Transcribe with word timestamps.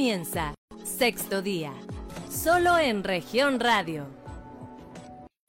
comienza 0.00 0.54
Sexto 0.82 1.42
Día, 1.42 1.74
solo 2.30 2.78
en 2.78 3.04
región 3.04 3.60
radio. 3.60 4.19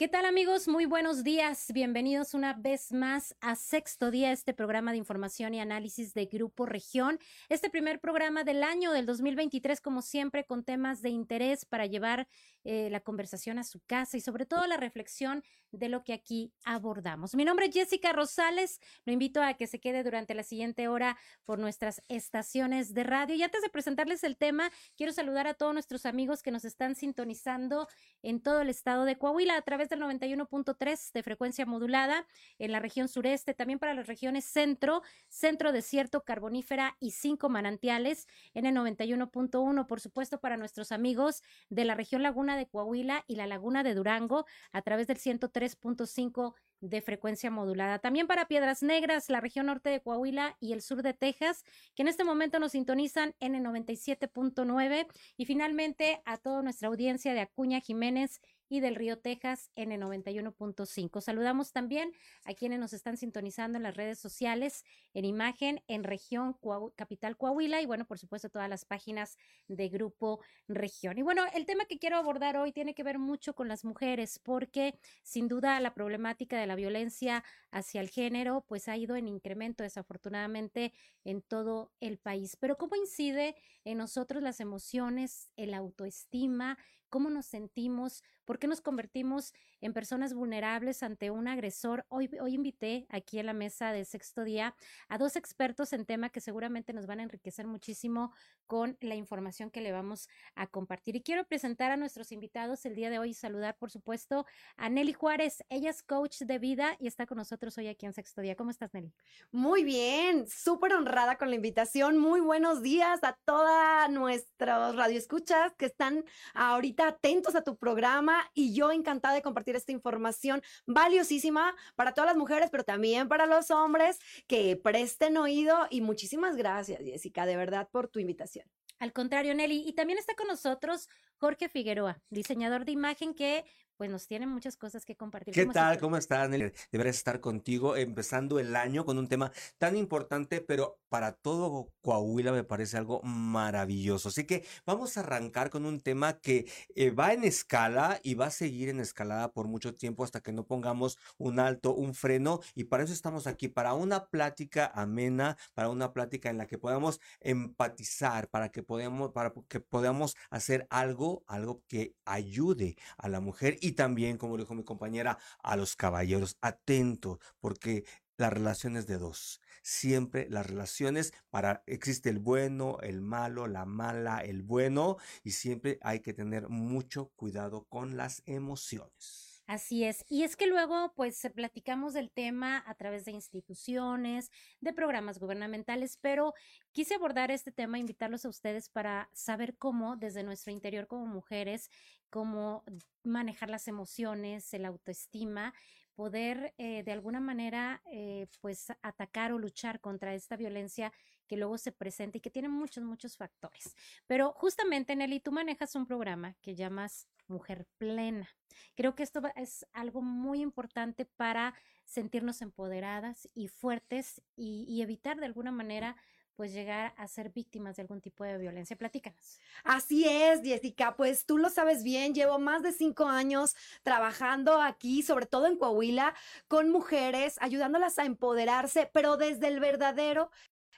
¿Qué 0.01 0.07
tal 0.07 0.25
amigos? 0.25 0.67
Muy 0.67 0.87
buenos 0.87 1.23
días. 1.23 1.67
Bienvenidos 1.75 2.33
una 2.33 2.53
vez 2.53 2.91
más 2.91 3.35
a 3.39 3.55
Sexto 3.55 4.09
Día, 4.09 4.31
este 4.31 4.51
programa 4.51 4.89
de 4.89 4.97
información 4.97 5.53
y 5.53 5.59
análisis 5.59 6.15
de 6.15 6.25
Grupo 6.25 6.65
Región. 6.65 7.19
Este 7.49 7.69
primer 7.69 7.99
programa 7.99 8.43
del 8.43 8.63
año 8.63 8.93
del 8.93 9.05
2023, 9.05 9.79
como 9.79 10.01
siempre, 10.01 10.43
con 10.43 10.63
temas 10.63 11.03
de 11.03 11.09
interés 11.09 11.65
para 11.65 11.85
llevar 11.85 12.27
eh, 12.63 12.89
la 12.89 13.01
conversación 13.01 13.59
a 13.59 13.63
su 13.63 13.79
casa 13.81 14.17
y 14.17 14.21
sobre 14.21 14.47
todo 14.47 14.65
la 14.65 14.77
reflexión 14.77 15.43
de 15.71 15.87
lo 15.87 16.03
que 16.03 16.13
aquí 16.13 16.51
abordamos. 16.63 17.35
Mi 17.35 17.45
nombre 17.45 17.67
es 17.67 17.73
Jessica 17.73 18.11
Rosales. 18.11 18.79
Lo 19.05 19.13
invito 19.13 19.41
a 19.41 19.53
que 19.53 19.67
se 19.67 19.79
quede 19.79 20.03
durante 20.03 20.33
la 20.33 20.43
siguiente 20.43 20.87
hora 20.87 21.17
por 21.43 21.59
nuestras 21.59 22.01
estaciones 22.07 22.95
de 22.95 23.03
radio. 23.03 23.35
Y 23.35 23.43
antes 23.43 23.61
de 23.61 23.69
presentarles 23.69 24.23
el 24.23 24.35
tema, 24.35 24.71
quiero 24.95 25.13
saludar 25.13 25.45
a 25.45 25.53
todos 25.53 25.73
nuestros 25.73 26.07
amigos 26.07 26.41
que 26.41 26.51
nos 26.51 26.65
están 26.65 26.95
sintonizando 26.95 27.87
en 28.23 28.41
todo 28.41 28.61
el 28.61 28.69
estado 28.69 29.05
de 29.05 29.17
Coahuila 29.17 29.57
a 29.57 29.61
través 29.61 29.90
del 29.91 30.01
91.3 30.01 31.11
de 31.13 31.23
frecuencia 31.23 31.65
modulada 31.65 32.25
en 32.57 32.71
la 32.71 32.79
región 32.79 33.07
sureste, 33.07 33.53
también 33.53 33.77
para 33.77 33.93
las 33.93 34.07
regiones 34.07 34.45
centro, 34.45 35.03
centro 35.27 35.71
desierto, 35.71 36.23
carbonífera 36.23 36.97
y 36.99 37.11
cinco 37.11 37.49
manantiales 37.49 38.27
en 38.53 38.65
el 38.65 38.75
91.1, 38.75 39.85
por 39.85 39.99
supuesto, 39.99 40.39
para 40.39 40.57
nuestros 40.57 40.91
amigos 40.91 41.43
de 41.69 41.85
la 41.85 41.95
región 41.95 42.23
Laguna 42.23 42.57
de 42.57 42.67
Coahuila 42.67 43.23
y 43.27 43.35
la 43.35 43.47
Laguna 43.47 43.83
de 43.83 43.93
Durango 43.93 44.45
a 44.71 44.81
través 44.81 45.07
del 45.07 45.17
103.5 45.17 46.55
de 46.81 47.01
frecuencia 47.01 47.51
modulada. 47.51 47.99
También 47.99 48.27
para 48.27 48.47
Piedras 48.47 48.81
Negras, 48.83 49.29
la 49.29 49.39
región 49.39 49.67
norte 49.67 49.89
de 49.89 50.01
Coahuila 50.01 50.57
y 50.59 50.73
el 50.73 50.81
sur 50.81 51.03
de 51.03 51.13
Texas, 51.13 51.63
que 51.95 52.01
en 52.01 52.07
este 52.07 52.23
momento 52.23 52.59
nos 52.59 52.71
sintonizan 52.71 53.35
en 53.39 53.55
el 53.55 53.63
97.9. 53.63 55.07
Y 55.37 55.45
finalmente 55.45 56.21
a 56.25 56.37
toda 56.37 56.61
nuestra 56.63 56.87
audiencia 56.89 57.33
de 57.33 57.41
Acuña 57.41 57.79
Jiménez 57.79 58.41
y 58.71 58.79
del 58.79 58.95
Río 58.95 59.19
Texas 59.19 59.69
en 59.75 59.91
el 59.91 59.99
91.5. 59.99 61.19
Saludamos 61.19 61.73
también 61.73 62.13
a 62.45 62.53
quienes 62.53 62.79
nos 62.79 62.93
están 62.93 63.17
sintonizando 63.17 63.77
en 63.77 63.83
las 63.83 63.97
redes 63.97 64.17
sociales, 64.17 64.85
en 65.13 65.25
imagen, 65.25 65.83
en 65.89 66.05
región 66.05 66.55
Capital 66.95 67.35
Coahuila 67.35 67.81
y 67.81 67.85
bueno, 67.85 68.05
por 68.05 68.17
supuesto, 68.17 68.47
todas 68.47 68.69
las 68.69 68.85
páginas 68.85 69.37
de 69.67 69.89
Grupo 69.89 70.39
Región. 70.69 71.17
Y 71.17 71.21
bueno, 71.21 71.43
el 71.53 71.65
tema 71.65 71.83
que 71.83 71.99
quiero 71.99 72.15
abordar 72.15 72.55
hoy 72.55 72.71
tiene 72.71 72.95
que 72.95 73.03
ver 73.03 73.19
mucho 73.19 73.53
con 73.55 73.67
las 73.67 73.83
mujeres, 73.83 74.39
porque 74.39 74.97
sin 75.21 75.49
duda 75.49 75.77
la 75.81 75.93
problemática 75.93 76.57
de 76.57 76.65
la 76.65 76.75
violencia 76.75 77.43
hacia 77.71 77.99
el 77.99 78.09
género, 78.09 78.63
pues 78.69 78.87
ha 78.87 78.95
ido 78.95 79.17
en 79.17 79.27
incremento 79.27 79.83
desafortunadamente 79.83 80.93
en 81.25 81.41
todo 81.41 81.91
el 81.99 82.19
país. 82.19 82.55
Pero 82.55 82.77
¿cómo 82.77 82.95
incide 82.95 83.57
en 83.83 83.97
nosotros 83.97 84.41
las 84.41 84.61
emociones, 84.61 85.51
el 85.57 85.73
autoestima, 85.73 86.77
cómo 87.11 87.29
nos 87.29 87.45
sentimos, 87.45 88.23
por 88.45 88.57
qué 88.57 88.67
nos 88.67 88.81
convertimos 88.81 89.53
en 89.81 89.93
personas 89.93 90.33
vulnerables 90.33 91.03
ante 91.03 91.29
un 91.29 91.47
agresor. 91.47 92.05
Hoy, 92.09 92.29
hoy 92.41 92.55
invité 92.55 93.05
aquí 93.09 93.37
en 93.37 93.45
la 93.45 93.53
mesa 93.53 93.91
de 93.91 94.05
sexto 94.05 94.43
día 94.43 94.75
a 95.09 95.17
dos 95.17 95.35
expertos 95.35 95.93
en 95.93 96.05
tema 96.05 96.29
que 96.29 96.39
seguramente 96.39 96.93
nos 96.93 97.05
van 97.05 97.19
a 97.19 97.23
enriquecer 97.23 97.67
muchísimo 97.67 98.33
con 98.65 98.97
la 99.01 99.15
información 99.15 99.69
que 99.69 99.81
le 99.81 99.91
vamos 99.91 100.29
a 100.55 100.67
compartir. 100.67 101.17
Y 101.17 101.21
quiero 101.21 101.45
presentar 101.45 101.91
a 101.91 101.97
nuestros 101.97 102.31
invitados 102.31 102.85
el 102.85 102.95
día 102.95 103.09
de 103.09 103.19
hoy 103.19 103.31
y 103.31 103.33
saludar, 103.33 103.77
por 103.77 103.91
supuesto, 103.91 104.45
a 104.77 104.89
Nelly 104.89 105.13
Juárez. 105.13 105.63
Ella 105.67 105.89
es 105.89 106.01
coach 106.01 106.39
de 106.39 106.59
vida 106.59 106.95
y 106.97 107.07
está 107.07 107.25
con 107.25 107.37
nosotros 107.37 107.77
hoy 107.77 107.89
aquí 107.89 108.05
en 108.05 108.13
sexto 108.13 108.41
día. 108.41 108.55
¿Cómo 108.55 108.71
estás, 108.71 108.93
Nelly? 108.93 109.13
Muy 109.51 109.83
bien, 109.83 110.47
súper 110.47 110.93
honrada 110.93 111.37
con 111.37 111.49
la 111.49 111.57
invitación. 111.57 112.17
Muy 112.17 112.39
buenos 112.39 112.81
días 112.81 113.21
a 113.23 113.37
toda 113.43 114.07
nuestros 114.07 114.95
radioescuchas 114.95 115.73
que 115.73 115.87
están 115.87 116.23
ahorita 116.53 117.00
atentos 117.01 117.55
a 117.55 117.63
tu 117.63 117.77
programa 117.77 118.49
y 118.53 118.73
yo 118.73 118.91
encantada 118.91 119.35
de 119.35 119.41
compartir 119.41 119.75
esta 119.75 119.91
información 119.91 120.61
valiosísima 120.85 121.75
para 121.95 122.13
todas 122.13 122.29
las 122.29 122.37
mujeres, 122.37 122.69
pero 122.71 122.83
también 122.83 123.27
para 123.27 123.45
los 123.45 123.71
hombres 123.71 124.19
que 124.47 124.75
presten 124.75 125.37
oído 125.37 125.87
y 125.89 126.01
muchísimas 126.01 126.55
gracias, 126.55 127.01
Jessica, 127.03 127.45
de 127.45 127.57
verdad 127.57 127.89
por 127.91 128.07
tu 128.07 128.19
invitación. 128.19 128.65
Al 128.99 129.13
contrario, 129.13 129.55
Nelly, 129.55 129.83
y 129.87 129.93
también 129.93 130.19
está 130.19 130.35
con 130.35 130.47
nosotros 130.47 131.09
Jorge 131.37 131.69
Figueroa, 131.69 132.21
diseñador 132.29 132.85
de 132.85 132.91
imagen 132.91 133.33
que 133.33 133.65
pues 134.01 134.09
nos 134.09 134.25
tiene 134.25 134.47
muchas 134.47 134.77
cosas 134.77 135.05
que 135.05 135.15
compartir. 135.15 135.53
¿Qué 135.53 135.67
tal? 135.67 135.99
¿Cómo 135.99 136.17
estás, 136.17 136.49
Nelly? 136.49 136.71
Deberías 136.91 137.17
estar 137.17 137.39
contigo 137.39 137.95
empezando 137.95 138.57
el 138.57 138.75
año 138.75 139.05
con 139.05 139.19
un 139.19 139.27
tema 139.27 139.51
tan 139.77 139.95
importante, 139.95 140.59
pero 140.59 140.97
para 141.07 141.33
todo 141.33 141.91
Coahuila 142.01 142.51
me 142.51 142.63
parece 142.63 142.97
algo 142.97 143.21
maravilloso. 143.21 144.29
Así 144.29 144.45
que 144.45 144.65
vamos 144.87 145.17
a 145.17 145.19
arrancar 145.19 145.69
con 145.69 145.85
un 145.85 145.99
tema 145.99 146.39
que 146.39 146.67
eh, 146.95 147.11
va 147.11 147.33
en 147.33 147.43
escala 147.43 148.19
y 148.23 148.33
va 148.33 148.47
a 148.47 148.49
seguir 148.49 148.89
en 148.89 149.01
escalada 149.01 149.51
por 149.51 149.67
mucho 149.67 149.93
tiempo 149.93 150.23
hasta 150.23 150.41
que 150.41 150.51
no 150.51 150.65
pongamos 150.65 151.19
un 151.37 151.59
alto, 151.59 151.93
un 151.93 152.15
freno. 152.15 152.59
Y 152.73 152.85
para 152.85 153.03
eso 153.03 153.13
estamos 153.13 153.45
aquí, 153.45 153.67
para 153.67 153.93
una 153.93 154.25
plática 154.25 154.91
amena, 154.95 155.57
para 155.75 155.89
una 155.89 156.11
plática 156.11 156.49
en 156.49 156.57
la 156.57 156.65
que 156.65 156.79
podamos 156.79 157.19
empatizar, 157.39 158.47
para 158.47 158.69
que 158.69 158.81
podamos, 158.81 159.31
para 159.31 159.53
que 159.67 159.79
podamos 159.79 160.35
hacer 160.49 160.87
algo, 160.89 161.43
algo 161.45 161.83
que 161.87 162.15
ayude 162.25 162.95
a 163.19 163.29
la 163.29 163.41
mujer 163.41 163.77
y 163.79 163.90
también, 163.93 164.37
como 164.37 164.57
dijo 164.57 164.73
mi 164.73 164.83
compañera, 164.83 165.37
a 165.63 165.75
los 165.75 165.95
caballeros, 165.95 166.57
atentos, 166.61 167.39
porque 167.59 168.05
las 168.37 168.51
relaciones 168.51 169.07
de 169.07 169.17
dos. 169.17 169.61
Siempre 169.83 170.47
las 170.49 170.67
relaciones 170.67 171.33
para 171.49 171.83
existe 171.85 172.29
el 172.29 172.39
bueno, 172.39 172.97
el 173.01 173.21
malo, 173.21 173.67
la 173.67 173.85
mala, 173.85 174.39
el 174.39 174.63
bueno 174.63 175.17
y 175.43 175.51
siempre 175.51 175.99
hay 176.01 176.21
que 176.21 176.33
tener 176.33 176.67
mucho 176.69 177.31
cuidado 177.35 177.85
con 177.85 178.17
las 178.17 178.41
emociones. 178.45 179.51
Así 179.67 180.03
es. 180.03 180.25
Y 180.27 180.43
es 180.43 180.57
que 180.57 180.67
luego, 180.67 181.13
pues, 181.15 181.47
platicamos 181.55 182.13
del 182.13 182.29
tema 182.29 182.83
a 182.85 182.95
través 182.95 183.23
de 183.23 183.31
instituciones, 183.31 184.51
de 184.81 184.91
programas 184.91 185.39
gubernamentales, 185.39 186.17
pero 186.17 186.53
quise 186.91 187.15
abordar 187.15 187.51
este 187.51 187.71
tema, 187.71 187.97
invitarlos 187.97 188.43
a 188.43 188.49
ustedes 188.49 188.89
para 188.89 189.29
saber 189.31 189.77
cómo, 189.77 190.17
desde 190.17 190.43
nuestro 190.43 190.73
interior 190.73 191.07
como 191.07 191.25
mujeres, 191.25 191.89
cómo 192.31 192.83
manejar 193.23 193.69
las 193.69 193.87
emociones, 193.87 194.73
el 194.73 194.85
autoestima, 194.85 195.75
poder 196.15 196.73
eh, 196.77 197.03
de 197.03 197.11
alguna 197.11 197.39
manera, 197.39 198.01
eh, 198.11 198.47
pues, 198.61 198.91
atacar 199.01 199.51
o 199.51 199.59
luchar 199.59 199.99
contra 199.99 200.33
esta 200.33 200.55
violencia 200.55 201.13
que 201.47 201.57
luego 201.57 201.77
se 201.77 201.91
presenta 201.91 202.37
y 202.37 202.41
que 202.41 202.49
tiene 202.49 202.69
muchos, 202.69 203.03
muchos 203.03 203.37
factores. 203.37 203.95
Pero 204.25 204.53
justamente, 204.53 205.15
Nelly, 205.15 205.39
tú 205.39 205.51
manejas 205.51 205.95
un 205.95 206.05
programa 206.05 206.55
que 206.61 206.75
llamas 206.75 207.27
mujer 207.47 207.85
plena. 207.97 208.49
Creo 208.95 209.13
que 209.15 209.23
esto 209.23 209.41
es 209.55 209.85
algo 209.93 210.21
muy 210.21 210.61
importante 210.61 211.25
para 211.25 211.75
sentirnos 212.05 212.61
empoderadas 212.61 213.49
y 213.53 213.67
fuertes 213.67 214.41
y, 214.55 215.01
evitar 215.01 215.37
de 215.37 215.45
alguna 215.45 215.71
manera 215.71 216.15
pues 216.61 216.73
llegar 216.73 217.15
a 217.17 217.27
ser 217.27 217.49
víctimas 217.49 217.95
de 217.95 218.03
algún 218.03 218.21
tipo 218.21 218.43
de 218.43 218.55
violencia. 218.59 218.95
Platícanos. 218.95 219.59
Así 219.83 220.29
es, 220.29 220.61
Jessica, 220.61 221.15
pues 221.15 221.47
tú 221.47 221.57
lo 221.57 221.71
sabes 221.71 222.03
bien, 222.03 222.35
llevo 222.35 222.59
más 222.59 222.83
de 222.83 222.91
cinco 222.91 223.25
años 223.25 223.75
trabajando 224.03 224.79
aquí, 224.79 225.23
sobre 225.23 225.47
todo 225.47 225.65
en 225.65 225.75
Coahuila, 225.75 226.35
con 226.67 226.91
mujeres, 226.91 227.55
ayudándolas 227.61 228.19
a 228.19 228.25
empoderarse, 228.25 229.09
pero 229.11 229.37
desde 229.37 229.69
el 229.69 229.79
verdadero 229.79 230.51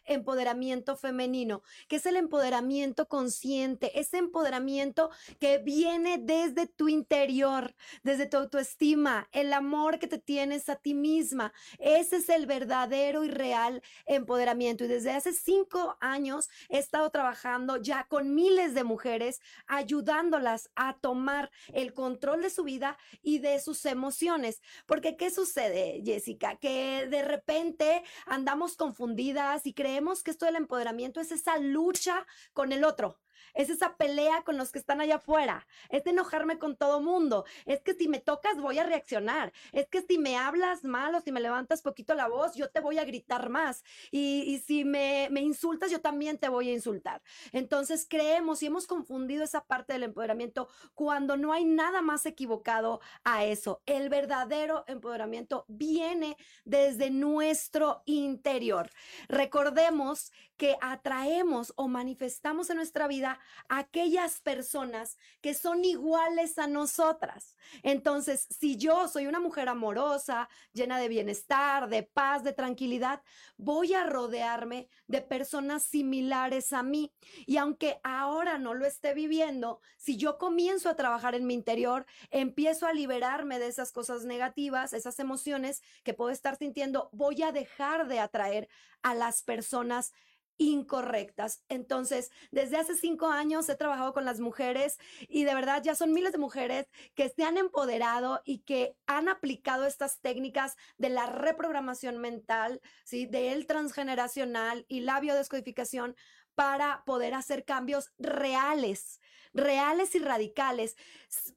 empoderamiento 0.06 0.96
femenino, 0.96 1.64
que 1.88 1.98
es 1.98 2.06
el 2.06 2.18
empoderamiento 2.18 3.08
consciente, 3.08 4.00
ese 4.00 4.18
empoderamiento 4.18 5.10
que 5.40 5.58
viene 5.58 6.18
desde 6.20 6.68
tu 6.68 6.90
interior, 6.90 7.76
desde 8.04 8.26
tu 8.26 8.38
autoestima, 8.38 9.28
el 9.32 9.54
amor 9.54 10.00
que 10.00 10.08
te 10.08 10.18
tienes 10.18 10.70
a 10.70 10.76
ti 10.76 10.94
misma. 10.94 11.54
Ese 11.80 12.18
es 12.18 12.30
el 12.30 12.46
verdadero 12.46 13.24
y 13.24 13.30
real 13.30 13.82
empoderamiento. 14.06 14.84
Y 14.84 14.88
desde 14.88 15.12
hace 15.12 15.34
cinco 15.34 15.98
años 16.00 16.50
he 16.70 16.78
estado 16.78 17.10
trabajando 17.10 17.78
ya 17.78 18.06
con 18.08 18.36
miles 18.36 18.74
de 18.74 18.84
mujeres, 18.84 19.42
ayudándolas 19.68 20.70
a 20.76 20.98
tomar 20.98 21.52
el 21.74 21.94
control 21.94 22.42
de 22.42 22.50
su 22.50 22.64
vida 22.64 22.98
y 23.22 23.40
de 23.40 23.60
sus 23.60 23.86
emociones. 23.86 24.62
Porque, 24.86 25.16
¿qué 25.18 25.30
sucede, 25.30 26.02
Jessica? 26.06 26.58
Que 26.58 27.08
de 27.08 27.24
repente 27.24 28.04
andamos 28.26 28.76
confundidas 28.76 29.66
y 29.66 29.74
creemos 29.74 29.93
creemos 29.94 30.24
que 30.24 30.32
esto 30.32 30.48
del 30.48 30.56
empoderamiento 30.56 31.22
es 31.22 31.32
esa 31.32 31.60
lucha 31.60 32.26
con 32.54 32.72
el 32.72 32.84
otro 32.84 33.20
es 33.54 33.70
esa 33.70 33.96
pelea 33.96 34.44
con 34.44 34.58
los 34.58 34.72
que 34.72 34.80
están 34.80 35.02
allá 35.02 35.16
afuera, 35.16 35.66
es 35.90 36.06
enojarme 36.06 36.60
con 36.60 36.76
todo 36.76 37.02
mundo, 37.02 37.46
es 37.66 37.82
que 37.82 37.94
si 37.94 38.08
me 38.08 38.20
tocas 38.20 38.60
voy 38.60 38.80
a 38.80 38.84
reaccionar, 38.84 39.54
es 39.72 39.88
que 39.88 40.02
si 40.02 40.18
me 40.18 40.38
hablas 40.38 40.84
mal 40.84 41.16
o 41.16 41.22
si 41.22 41.32
me 41.32 41.42
levantas 41.42 41.82
poquito 41.82 42.16
la 42.16 42.28
voz, 42.28 42.56
yo 42.56 42.70
te 42.70 42.80
voy 42.80 42.98
a 42.98 43.06
gritar 43.06 43.50
más 43.50 43.84
y, 44.12 44.62
si 44.66 44.86
me, 44.86 45.28
me 45.32 45.42
insultas, 45.42 45.92
yo 45.92 46.02
también 46.02 46.38
te 46.38 46.50
voy 46.50 46.70
a 46.70 46.74
insultar. 46.74 47.22
Entonces 47.52 48.06
creemos 48.10 48.64
y 48.64 48.68
hemos 48.68 48.88
confundido 48.88 49.44
esa 49.44 49.66
parte 49.66 49.94
del 49.94 50.04
empoderamiento 50.04 50.68
cuando 50.94 51.38
no 51.38 51.54
hay 51.54 51.66
nada 51.66 52.02
más 52.02 52.26
equivocado 52.26 53.02
a 53.24 53.46
eso. 53.46 53.82
El 53.86 54.10
verdadero 54.10 54.84
empoderamiento 54.88 55.66
viene 55.68 56.38
desde 56.66 57.10
nuestro 57.10 58.04
interior. 58.06 58.90
Recordemos 59.28 60.32
que 60.64 60.78
atraemos 60.80 61.74
o 61.76 61.90
manifestamos 61.90 62.70
en 62.70 62.78
nuestra 62.78 63.06
vida 63.10 63.38
aquellas 63.68 64.40
personas 64.40 65.18
que 65.42 65.54
son 65.56 65.84
iguales 65.84 66.58
a 66.58 66.68
nosotras. 66.68 67.58
Entonces, 67.82 68.48
si 68.50 68.78
yo 68.78 69.10
soy 69.10 69.28
una 69.28 69.42
mujer 69.42 69.68
amorosa, 69.68 70.48
llena 70.72 71.00
de 71.00 71.10
bienestar, 71.10 71.90
de 71.90 72.04
paz, 72.04 72.46
de 72.46 72.54
tranquilidad, 72.54 73.24
voy 73.58 73.94
a 73.94 74.06
rodearme 74.06 74.88
de 75.08 75.20
personas 75.20 75.84
similares 75.84 76.72
a 76.72 76.82
mí. 76.82 77.12
Y 77.46 77.58
aunque 77.58 78.00
ahora 78.02 78.58
no 78.58 78.74
lo 78.74 78.86
esté 78.86 79.14
viviendo, 79.14 79.82
si 79.98 80.16
yo 80.16 80.38
comienzo 80.38 80.88
a 80.88 80.96
trabajar 80.96 81.36
en 81.36 81.46
mi 81.46 81.56
interior, 81.56 82.06
empiezo 82.32 82.88
a 82.88 82.94
liberarme 82.94 83.60
de 83.60 83.68
esas 83.68 83.92
cosas 83.92 84.24
negativas, 84.24 84.94
esas 84.94 85.20
emociones 85.20 85.84
que 86.06 86.14
puedo 86.14 86.32
estar 86.32 86.56
sintiendo, 86.56 87.10
voy 87.12 87.44
a 87.44 87.52
dejar 87.52 88.08
de 88.08 88.22
atraer 88.22 88.70
a 89.02 89.14
las 89.14 89.44
personas 89.44 90.14
incorrectas. 90.58 91.64
Entonces, 91.70 92.32
desde 92.52 92.78
hace 92.78 92.96
cinco 92.96 93.28
años 93.28 93.68
he 93.70 93.76
trabajado 93.76 94.14
con 94.14 94.26
las 94.26 94.40
mujeres 94.40 94.98
y 95.28 95.44
de 95.44 95.56
verdad 95.56 95.82
ya 95.84 95.96
son 95.96 96.14
miles 96.14 96.32
de 96.32 96.38
mujeres 96.38 96.88
que 97.16 97.30
se 97.30 97.44
han 97.44 97.58
empoderado 97.58 98.42
y 98.46 98.60
que 98.60 98.96
han 99.08 99.30
aplicado 99.30 99.86
estas 99.86 100.20
técnicas 100.22 100.76
de 100.98 101.10
la 101.10 101.26
reprogramación 101.26 102.18
mental, 102.18 102.82
¿sí? 103.04 103.26
del 103.26 103.68
transgeneracional 103.68 104.86
y 104.88 105.02
la 105.02 105.20
biodescodificación 105.20 106.16
para 106.56 107.04
poder 107.06 107.34
hacer 107.34 107.66
cambios 107.66 108.14
reales, 108.18 109.20
reales 109.54 110.16
y 110.16 110.20
radicales, 110.20 110.96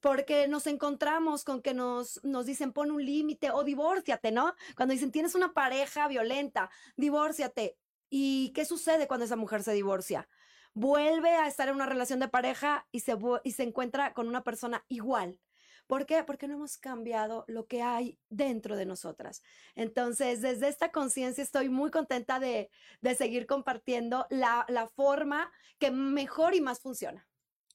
porque 0.01 0.49
nos 0.49 0.67
encontramos 0.67 1.45
con 1.45 1.63
que 1.63 1.75
nos, 1.75 2.23
nos 2.25 2.47
dicen 2.47 2.73
pon 2.73 2.91
un 2.91 3.05
límite 3.05 3.51
o 3.51 3.65
divórciate, 3.65 4.33
¿no? 4.33 4.55
Cuando 4.77 4.93
dicen 4.93 5.13
tienes 5.13 5.35
una 5.35 5.53
pareja 5.53 6.09
violenta, 6.09 6.71
divórciate. 6.97 7.77
¿Y 8.08 8.53
qué 8.55 8.64
sucede 8.64 9.06
cuando 9.08 9.25
esa 9.25 9.37
mujer 9.37 9.62
se 9.62 9.73
divorcia? 9.73 10.29
Vuelve 10.75 11.31
a 11.31 11.49
estar 11.49 11.69
en 11.69 11.75
una 11.75 11.87
relación 11.87 12.20
de 12.20 12.29
pareja 12.29 12.87
y 12.93 13.00
se, 13.00 13.17
y 13.44 13.53
se 13.53 13.62
encuentra 13.62 14.12
con 14.12 14.29
una 14.29 14.44
persona 14.44 14.85
igual. 14.88 15.41
¿Por 15.87 16.05
qué? 16.05 16.25
Porque 16.25 16.49
no 16.49 16.55
hemos 16.55 16.79
cambiado 16.79 17.44
lo 17.47 17.67
que 17.67 17.81
hay 17.82 18.19
dentro 18.29 18.76
de 18.76 18.87
nosotras. 18.87 19.43
Entonces, 19.75 20.43
desde 20.43 20.69
esta 20.69 20.91
conciencia 20.91 21.43
estoy 21.43 21.69
muy 21.69 21.91
contenta 21.91 22.41
de, 22.41 22.70
de 23.00 23.14
seguir 23.14 23.47
compartiendo 23.47 24.26
la, 24.31 24.67
la, 24.69 24.88
forma 24.88 25.52
que 25.79 25.91
mejor 25.91 26.55
y 26.55 26.61
más 26.61 26.81
funciona. 26.81 27.29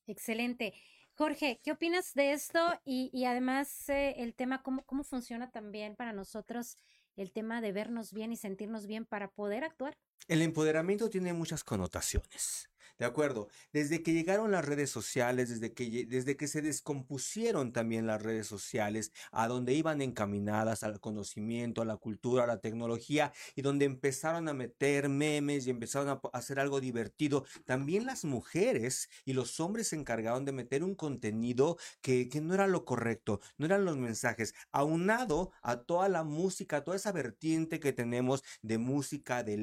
Excelente. 0.07 0.74
Jorge, 1.16 1.62
¿qué 1.63 1.72
opinas 1.72 2.13
de 2.13 2.34
esto? 2.34 2.60
Y, 2.84 3.10
y 3.13 3.25
además 3.25 3.88
eh, 3.89 4.16
el 4.18 4.34
tema, 4.34 4.62
¿cómo, 4.62 4.84
¿cómo 4.86 5.04
funciona 5.04 5.50
también 5.50 5.95
para 5.95 6.13
nosotros 6.13 6.77
el 7.16 7.31
tema 7.31 7.62
de 7.62 7.72
vernos 7.72 8.12
bien 8.12 8.34
y 8.34 8.38
sentirnos 8.38 8.88
bien 8.88 9.06
para 9.06 9.30
poder 9.30 9.63
actuar? 9.63 9.98
El 10.28 10.42
empoderamiento 10.42 11.10
tiene 11.10 11.34
muchas 11.34 11.64
connotaciones. 11.64 12.72
De 13.02 13.08
acuerdo, 13.08 13.48
desde 13.74 14.04
que 14.04 14.14
llegaron 14.14 14.52
las 14.52 14.64
redes 14.64 14.92
sociales, 14.92 15.50
desde 15.50 15.74
que, 15.74 16.06
desde 16.06 16.38
que 16.38 16.48
se 16.48 16.62
descompusieron 16.62 17.74
también 17.74 18.06
las 18.06 18.22
redes 18.22 18.46
sociales, 18.46 19.12
a 19.32 19.48
donde 19.48 19.74
iban 19.74 20.04
encaminadas 20.04 20.84
al 20.84 21.00
conocimiento, 21.00 21.82
a 21.82 21.86
la 21.86 21.98
cultura, 21.98 22.44
a 22.44 22.48
la 22.48 22.62
tecnología, 22.62 23.34
y 23.56 23.64
donde 23.64 23.86
empezaron 23.86 24.48
a 24.50 24.54
meter 24.54 25.10
memes 25.10 25.66
y 25.66 25.72
empezaron 25.72 26.10
a 26.10 26.22
hacer 26.32 26.60
algo 26.60 26.80
divertido, 26.80 27.44
también 27.66 28.06
las 28.06 28.24
mujeres 28.24 29.10
y 29.26 29.34
los 29.34 29.60
hombres 29.60 29.88
se 29.88 29.96
encargaron 29.96 30.46
de 30.46 30.52
meter 30.52 30.84
un 30.84 30.94
contenido 30.94 31.80
que, 32.02 32.30
que 32.30 32.40
no 32.40 32.54
era 32.54 32.68
lo 32.68 32.86
correcto, 32.86 33.42
no 33.58 33.66
eran 33.66 33.84
los 33.84 33.98
mensajes, 33.98 34.54
aunado 34.72 35.54
a 35.64 35.78
toda 35.78 36.08
la 36.08 36.24
música, 36.24 36.78
a 36.78 36.84
toda 36.84 36.98
esa 36.98 37.12
vertiente 37.12 37.80
que 37.80 37.94
tenemos 37.94 38.44
de 38.62 38.78
música, 38.78 39.42
de 39.42 39.58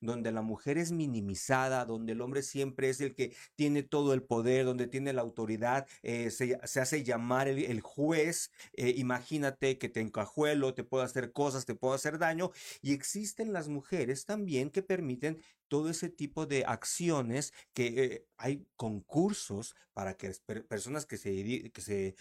donde 0.00 0.32
la 0.32 0.42
mujer 0.42 0.78
es 0.78 0.92
minimizada, 0.92 1.84
donde 1.84 2.12
el 2.12 2.20
hombre 2.20 2.42
siempre 2.42 2.88
es 2.90 3.00
el 3.00 3.14
que 3.14 3.34
tiene 3.54 3.82
todo 3.82 4.14
el 4.14 4.22
poder, 4.22 4.64
donde 4.64 4.86
tiene 4.86 5.12
la 5.12 5.22
autoridad, 5.22 5.86
eh, 6.02 6.30
se, 6.30 6.58
se, 6.64 6.80
hace 6.80 7.02
llamar 7.02 7.48
el, 7.48 7.80
juez, 7.80 8.50
eh, 8.74 8.94
imagínate 8.96 9.78
que 9.78 9.88
te 9.88 10.00
encajuelo, 10.00 10.74
te 10.74 10.84
puedo 10.84 11.04
hacer 11.04 11.32
cosas, 11.32 11.66
te 11.66 11.74
puedo 11.74 11.94
hacer 11.94 12.18
daño, 12.18 12.50
y 12.82 12.92
existen 12.92 13.52
las 13.52 13.68
mujeres 13.68 14.24
también 14.24 14.70
que 14.70 14.82
permiten 14.82 15.42
todo 15.68 15.88
ese 15.88 16.08
tipo 16.08 16.46
de 16.46 16.64
acciones 16.66 17.52
que 17.72 17.86
eh, 17.86 18.26
hay 18.36 18.66
concursos 18.76 19.76
para 19.92 20.14
que 20.14 20.32
personas 20.68 21.06
que 21.06 21.16
se, 21.16 21.70
que 21.70 21.80
se 21.80 22.16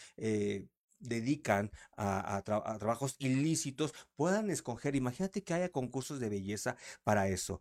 dedican 0.99 1.71
a, 1.97 2.35
a, 2.35 2.41
tra 2.43 2.63
a, 2.65 2.77
trabajos 2.77 3.15
ilícitos 3.19 3.93
puedan 4.15 4.49
escoger. 4.49 4.95
Imagínate 4.95 5.43
que 5.43 5.53
haya 5.53 5.69
concursos 5.69 6.19
de 6.19 6.29
belleza 6.29 6.77
para 7.03 7.27
eso. 7.27 7.59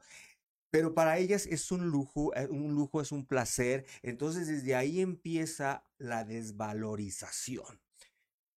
Pero 0.70 0.94
para 0.94 1.18
ellas 1.18 1.46
es 1.46 1.70
un 1.72 1.88
lujo, 1.88 2.34
eh, 2.34 2.46
un 2.50 2.74
lujo 2.74 3.00
es 3.00 3.12
un 3.12 3.26
placer. 3.26 3.86
Entonces 4.02 4.48
desde 4.48 4.74
ahí 4.74 5.00
empieza 5.00 5.84
la 5.98 6.24
desvalorización. 6.24 7.80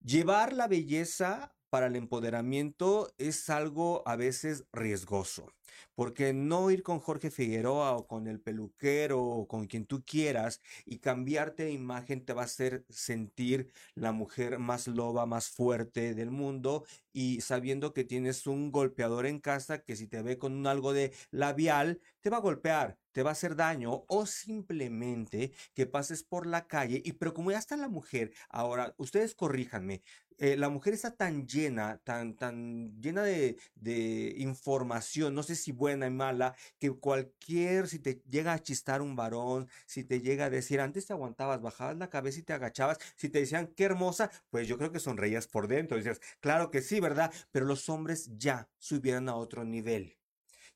Llevar 0.02 0.52
la 0.52 0.66
belleza 0.66 1.54
para 1.70 1.86
el 1.86 1.96
empoderamiento 1.96 3.12
es 3.16 3.48
algo 3.48 4.02
a 4.06 4.16
veces 4.16 4.64
riesgoso, 4.72 5.52
porque 5.94 6.32
no 6.32 6.70
ir 6.70 6.82
con 6.82 6.98
Jorge 6.98 7.30
Figueroa 7.30 7.92
o 7.96 8.06
con 8.06 8.26
el 8.26 8.40
peluquero 8.40 9.22
o 9.22 9.46
con 9.46 9.66
quien 9.66 9.86
tú 9.86 10.02
quieras 10.04 10.60
y 10.84 10.98
cambiarte 10.98 11.64
de 11.64 11.72
imagen 11.72 12.24
te 12.24 12.32
va 12.32 12.42
a 12.42 12.46
hacer 12.46 12.84
sentir 12.90 13.72
la 13.94 14.12
mujer 14.12 14.58
más 14.58 14.88
loba, 14.88 15.26
más 15.26 15.48
fuerte 15.48 16.14
del 16.14 16.30
mundo 16.30 16.84
y 17.12 17.40
sabiendo 17.40 17.92
que 17.92 18.04
tienes 18.04 18.46
un 18.46 18.70
golpeador 18.72 19.26
en 19.26 19.40
casa 19.40 19.82
que 19.82 19.96
si 19.96 20.06
te 20.06 20.22
ve 20.22 20.38
con 20.38 20.52
un 20.52 20.66
algo 20.66 20.92
de 20.92 21.12
labial 21.30 22.00
te 22.20 22.30
va 22.30 22.38
a 22.38 22.40
golpear, 22.40 22.98
te 23.12 23.22
va 23.22 23.30
a 23.30 23.32
hacer 23.32 23.56
daño 23.56 24.04
o 24.08 24.26
simplemente 24.26 25.52
que 25.74 25.86
pases 25.86 26.22
por 26.22 26.46
la 26.46 26.66
calle 26.66 27.02
y 27.04 27.12
pero 27.12 27.34
como 27.34 27.50
ya 27.50 27.58
está 27.58 27.76
la 27.76 27.88
mujer, 27.88 28.32
ahora 28.48 28.94
ustedes 28.98 29.34
corríjanme, 29.34 30.02
eh, 30.40 30.56
la 30.56 30.70
mujer 30.70 30.94
está 30.94 31.10
tan 31.14 31.46
llena, 31.46 31.98
tan, 32.02 32.34
tan 32.34 32.98
llena 32.98 33.22
de, 33.22 33.58
de, 33.74 34.34
información, 34.38 35.34
no 35.34 35.42
sé 35.42 35.54
si 35.54 35.70
buena 35.70 36.06
y 36.06 36.10
mala, 36.10 36.56
que 36.78 36.90
cualquier, 36.90 37.88
si 37.88 37.98
te 37.98 38.22
llega 38.26 38.54
a 38.54 38.58
chistar 38.58 39.02
un 39.02 39.16
varón, 39.16 39.68
si 39.84 40.02
te 40.02 40.22
llega 40.22 40.46
a 40.46 40.50
decir, 40.50 40.80
antes 40.80 41.04
te 41.04 41.12
aguantabas, 41.12 41.60
bajabas 41.60 41.98
la 41.98 42.08
cabeza 42.08 42.40
y 42.40 42.42
te 42.42 42.54
agachabas, 42.54 42.96
si 43.16 43.28
te 43.28 43.40
decían, 43.40 43.66
qué 43.76 43.84
hermosa, 43.84 44.30
pues 44.48 44.66
yo 44.66 44.78
creo 44.78 44.92
que 44.92 44.98
sonreías 44.98 45.46
por 45.46 45.68
dentro, 45.68 45.98
decías, 45.98 46.22
claro 46.40 46.70
que 46.70 46.80
sí, 46.80 46.99
¿verdad? 47.00 47.32
Pero 47.50 47.66
los 47.66 47.88
hombres 47.88 48.30
ya 48.36 48.68
subieron 48.78 49.28
a 49.28 49.36
otro 49.36 49.64
nivel. 49.64 50.18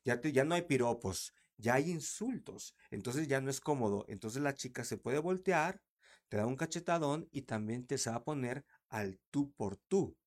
Ya, 0.03 0.21
te, 0.21 0.31
ya 0.31 0.43
no 0.43 0.55
hay 0.55 0.63
piropos, 0.63 1.33
ya 1.57 1.75
hay 1.75 1.89
insultos, 1.89 2.75
entonces 2.91 3.27
ya 3.27 3.41
no 3.41 3.49
es 3.49 3.59
cómodo, 3.59 4.05
entonces 4.07 4.41
la 4.41 4.53
chica 4.53 4.83
se 4.83 4.97
puede 4.97 5.19
voltear, 5.19 5.81
te 6.29 6.37
da 6.37 6.45
un 6.45 6.55
cachetadón 6.55 7.27
y 7.31 7.43
también 7.43 7.85
te 7.87 7.97
se 7.97 8.09
va 8.09 8.17
a 8.17 8.23
poner 8.23 8.65
al 8.89 9.19
tú 9.31 9.51
por 9.53 9.77
tú. 9.77 10.17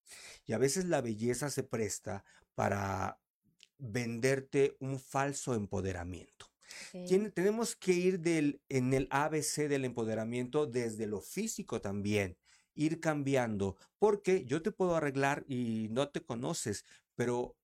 Y 0.46 0.52
a 0.52 0.58
veces 0.58 0.86
la 0.86 1.00
belleza 1.00 1.50
se 1.50 1.62
presta 1.62 2.24
para 2.54 3.20
venderte 3.78 4.76
un 4.80 4.98
falso 4.98 5.54
empoderamiento. 5.54 6.46
Tenemos 7.34 7.76
que 7.76 7.92
ir 7.92 8.20
del, 8.20 8.60
en 8.68 8.92
el 8.92 9.08
ABC 9.10 9.68
del 9.68 9.84
empoderamiento 9.84 10.66
desde 10.66 11.06
lo 11.06 11.20
físico 11.20 11.80
también, 11.80 12.36
ir 12.78 13.00
cambiando, 13.00 13.76
porque 13.98 14.44
yo 14.46 14.62
te 14.62 14.72
puedo 14.72 14.96
arreglar 14.96 15.44
y 15.48 15.88
no 15.90 16.10
te 16.10 16.24
conoces, 16.24 16.84
pero 17.16 17.56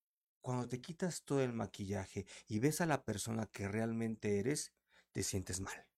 cuando 0.43 0.69
te 0.69 0.81
quitas 0.81 1.25
todo 1.25 1.43
el 1.43 1.53
maquillaje 1.55 2.27
y 2.49 2.59
ves 2.59 2.81
a 2.81 2.87
la 2.87 3.05
persona 3.05 3.47
que 3.47 3.69
realmente 3.69 4.39
eres, 4.41 4.75
te 5.13 5.23
sientes 5.23 5.61
mal. 5.61 5.94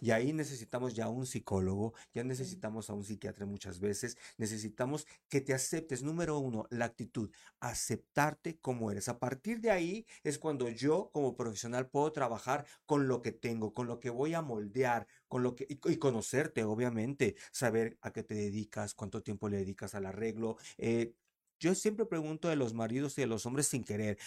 Y 0.00 0.10
ahí 0.10 0.32
necesitamos 0.32 0.94
ya 0.94 1.08
un 1.08 1.26
psicólogo, 1.26 1.94
ya 2.14 2.24
necesitamos 2.24 2.90
a 2.90 2.94
un 2.94 3.04
psiquiatra 3.04 3.46
muchas 3.46 3.80
veces, 3.80 4.16
necesitamos 4.38 5.06
que 5.28 5.40
te 5.40 5.54
aceptes, 5.54 6.02
número 6.02 6.38
uno, 6.38 6.66
la 6.70 6.86
actitud, 6.86 7.30
aceptarte 7.60 8.58
como 8.58 8.90
eres. 8.90 9.08
A 9.08 9.18
partir 9.18 9.60
de 9.60 9.70
ahí 9.70 10.06
es 10.22 10.38
cuando 10.38 10.68
yo 10.68 11.10
como 11.12 11.36
profesional 11.36 11.88
puedo 11.88 12.12
trabajar 12.12 12.66
con 12.86 13.08
lo 13.08 13.22
que 13.22 13.32
tengo, 13.32 13.72
con 13.74 13.86
lo 13.86 14.00
que 14.00 14.10
voy 14.10 14.34
a 14.34 14.42
moldear, 14.42 15.06
con 15.28 15.42
lo 15.42 15.54
que, 15.54 15.66
y, 15.68 15.80
y 15.90 15.96
conocerte, 15.98 16.64
obviamente, 16.64 17.36
saber 17.52 17.98
a 18.00 18.12
qué 18.12 18.22
te 18.22 18.34
dedicas, 18.34 18.94
cuánto 18.94 19.22
tiempo 19.22 19.48
le 19.48 19.58
dedicas 19.58 19.94
al 19.94 20.06
arreglo. 20.06 20.56
Eh, 20.78 21.14
yo 21.60 21.74
siempre 21.74 22.06
pregunto 22.06 22.48
de 22.48 22.56
los 22.56 22.72
maridos 22.72 23.18
y 23.18 23.20
de 23.20 23.26
los 23.26 23.44
hombres 23.44 23.68
sin 23.68 23.84
querer, 23.84 24.18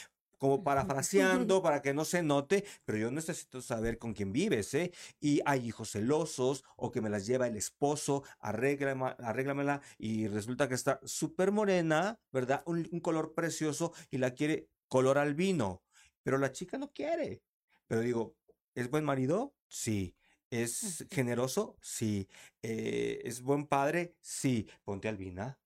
como 0.44 0.62
parafraseando 0.62 1.62
para 1.64 1.82
que 1.82 1.94
no 1.94 2.04
se 2.04 2.22
note, 2.22 2.66
pero 2.84 2.98
yo 2.98 3.10
necesito 3.12 3.62
saber 3.62 3.98
con 3.98 4.14
quién 4.14 4.34
vives, 4.34 4.74
¿eh? 4.74 4.92
Y 5.22 5.40
hay 5.46 5.68
hijos 5.68 5.92
celosos 5.92 6.66
o 6.76 6.92
que 6.92 7.00
me 7.00 7.10
las 7.10 7.26
lleva 7.26 7.48
el 7.48 7.56
esposo, 7.56 8.24
arréglame, 8.42 9.16
arréglamela 9.20 9.82
y 9.98 10.28
resulta 10.28 10.68
que 10.68 10.76
está 10.76 11.00
súper 11.06 11.54
morena, 11.54 12.20
¿verdad? 12.34 12.62
Un, 12.66 12.90
un, 12.92 13.00
color 13.00 13.34
precioso 13.34 13.94
y 14.12 14.18
la 14.18 14.32
quiere 14.32 14.68
color 14.90 15.18
albino, 15.18 15.82
pero 16.24 16.38
la 16.38 16.52
chica 16.52 16.78
no 16.78 16.92
quiere. 16.92 17.42
Pero 17.88 18.02
digo, 18.02 18.36
¿es 18.76 18.90
buen 18.90 19.06
marido? 19.06 19.56
Sí. 19.70 20.14
¿Es 20.50 21.06
generoso? 21.10 21.78
Sí. 21.82 22.28
Eh, 22.62 23.22
¿Es 23.24 23.42
buen 23.42 23.66
padre? 23.66 24.18
Sí. 24.20 24.68
Ponte 24.84 25.08
albina. 25.08 25.58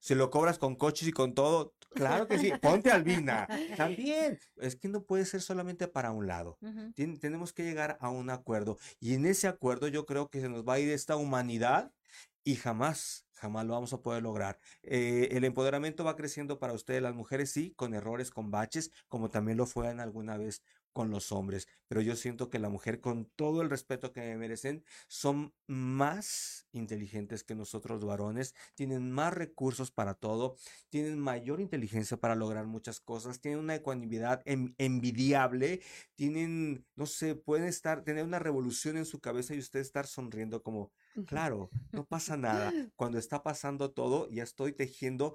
Si 0.00 0.14
lo 0.14 0.30
cobras 0.30 0.58
con 0.58 0.76
coches 0.76 1.08
y 1.08 1.12
con 1.12 1.34
todo, 1.34 1.74
Claro 1.94 2.26
que 2.28 2.38
sí, 2.38 2.52
ponte 2.60 2.90
albina. 2.90 3.46
También, 3.76 4.38
es 4.56 4.76
que 4.76 4.88
no 4.88 5.04
puede 5.04 5.24
ser 5.24 5.40
solamente 5.40 5.88
para 5.88 6.12
un 6.12 6.26
lado. 6.26 6.58
Tenemos 6.94 7.52
que 7.52 7.64
llegar 7.64 7.96
a 8.00 8.10
un 8.10 8.30
acuerdo. 8.30 8.78
Y 9.00 9.14
en 9.14 9.26
ese 9.26 9.48
acuerdo 9.48 9.88
yo 9.88 10.06
creo 10.06 10.28
que 10.28 10.40
se 10.40 10.48
nos 10.48 10.64
va 10.64 10.74
a 10.74 10.78
ir 10.78 10.90
esta 10.90 11.16
humanidad 11.16 11.92
y 12.44 12.54
jamás, 12.54 13.26
jamás 13.34 13.66
lo 13.66 13.72
vamos 13.72 13.92
a 13.92 14.02
poder 14.02 14.22
lograr. 14.22 14.58
Eh, 14.82 15.28
el 15.32 15.44
empoderamiento 15.44 16.04
va 16.04 16.16
creciendo 16.16 16.58
para 16.60 16.74
ustedes, 16.74 17.02
las 17.02 17.14
mujeres, 17.14 17.50
sí, 17.50 17.72
con 17.76 17.92
errores, 17.92 18.30
con 18.30 18.50
baches, 18.50 18.92
como 19.08 19.30
también 19.30 19.58
lo 19.58 19.66
fue 19.66 19.90
en 19.90 19.98
alguna 19.98 20.36
vez 20.36 20.62
con 20.96 21.10
los 21.10 21.30
hombres. 21.30 21.68
Pero 21.88 22.00
yo 22.00 22.16
siento 22.16 22.48
que 22.48 22.58
la 22.58 22.70
mujer, 22.70 23.02
con 23.02 23.26
todo 23.36 23.60
el 23.60 23.68
respeto 23.68 24.12
que 24.14 24.22
me 24.22 24.38
merecen, 24.38 24.82
son 25.08 25.54
más 25.66 26.66
inteligentes 26.72 27.44
que 27.44 27.54
nosotros 27.54 28.02
varones, 28.02 28.54
tienen 28.74 29.12
más 29.12 29.34
recursos 29.34 29.90
para 29.90 30.14
todo, 30.14 30.56
tienen 30.88 31.18
mayor 31.20 31.60
inteligencia 31.60 32.16
para 32.16 32.34
lograr 32.34 32.66
muchas 32.66 32.98
cosas, 33.00 33.42
tienen 33.42 33.60
una 33.60 33.74
ecuanimidad 33.74 34.40
en- 34.46 34.74
envidiable, 34.78 35.82
tienen, 36.14 36.86
no 36.94 37.04
sé, 37.04 37.34
pueden 37.34 37.66
estar, 37.66 38.02
tener 38.02 38.24
una 38.24 38.38
revolución 38.38 38.96
en 38.96 39.04
su 39.04 39.20
cabeza 39.20 39.54
y 39.54 39.58
usted 39.58 39.80
estar 39.80 40.06
sonriendo 40.06 40.62
como, 40.62 40.92
claro, 41.26 41.72
no 41.92 42.06
pasa 42.06 42.36
nada. 42.38 42.74
Cuando 42.96 43.18
está 43.18 43.42
pasando 43.42 43.92
todo, 43.92 44.28
ya 44.30 44.42
estoy 44.42 44.72
tejiendo 44.72 45.34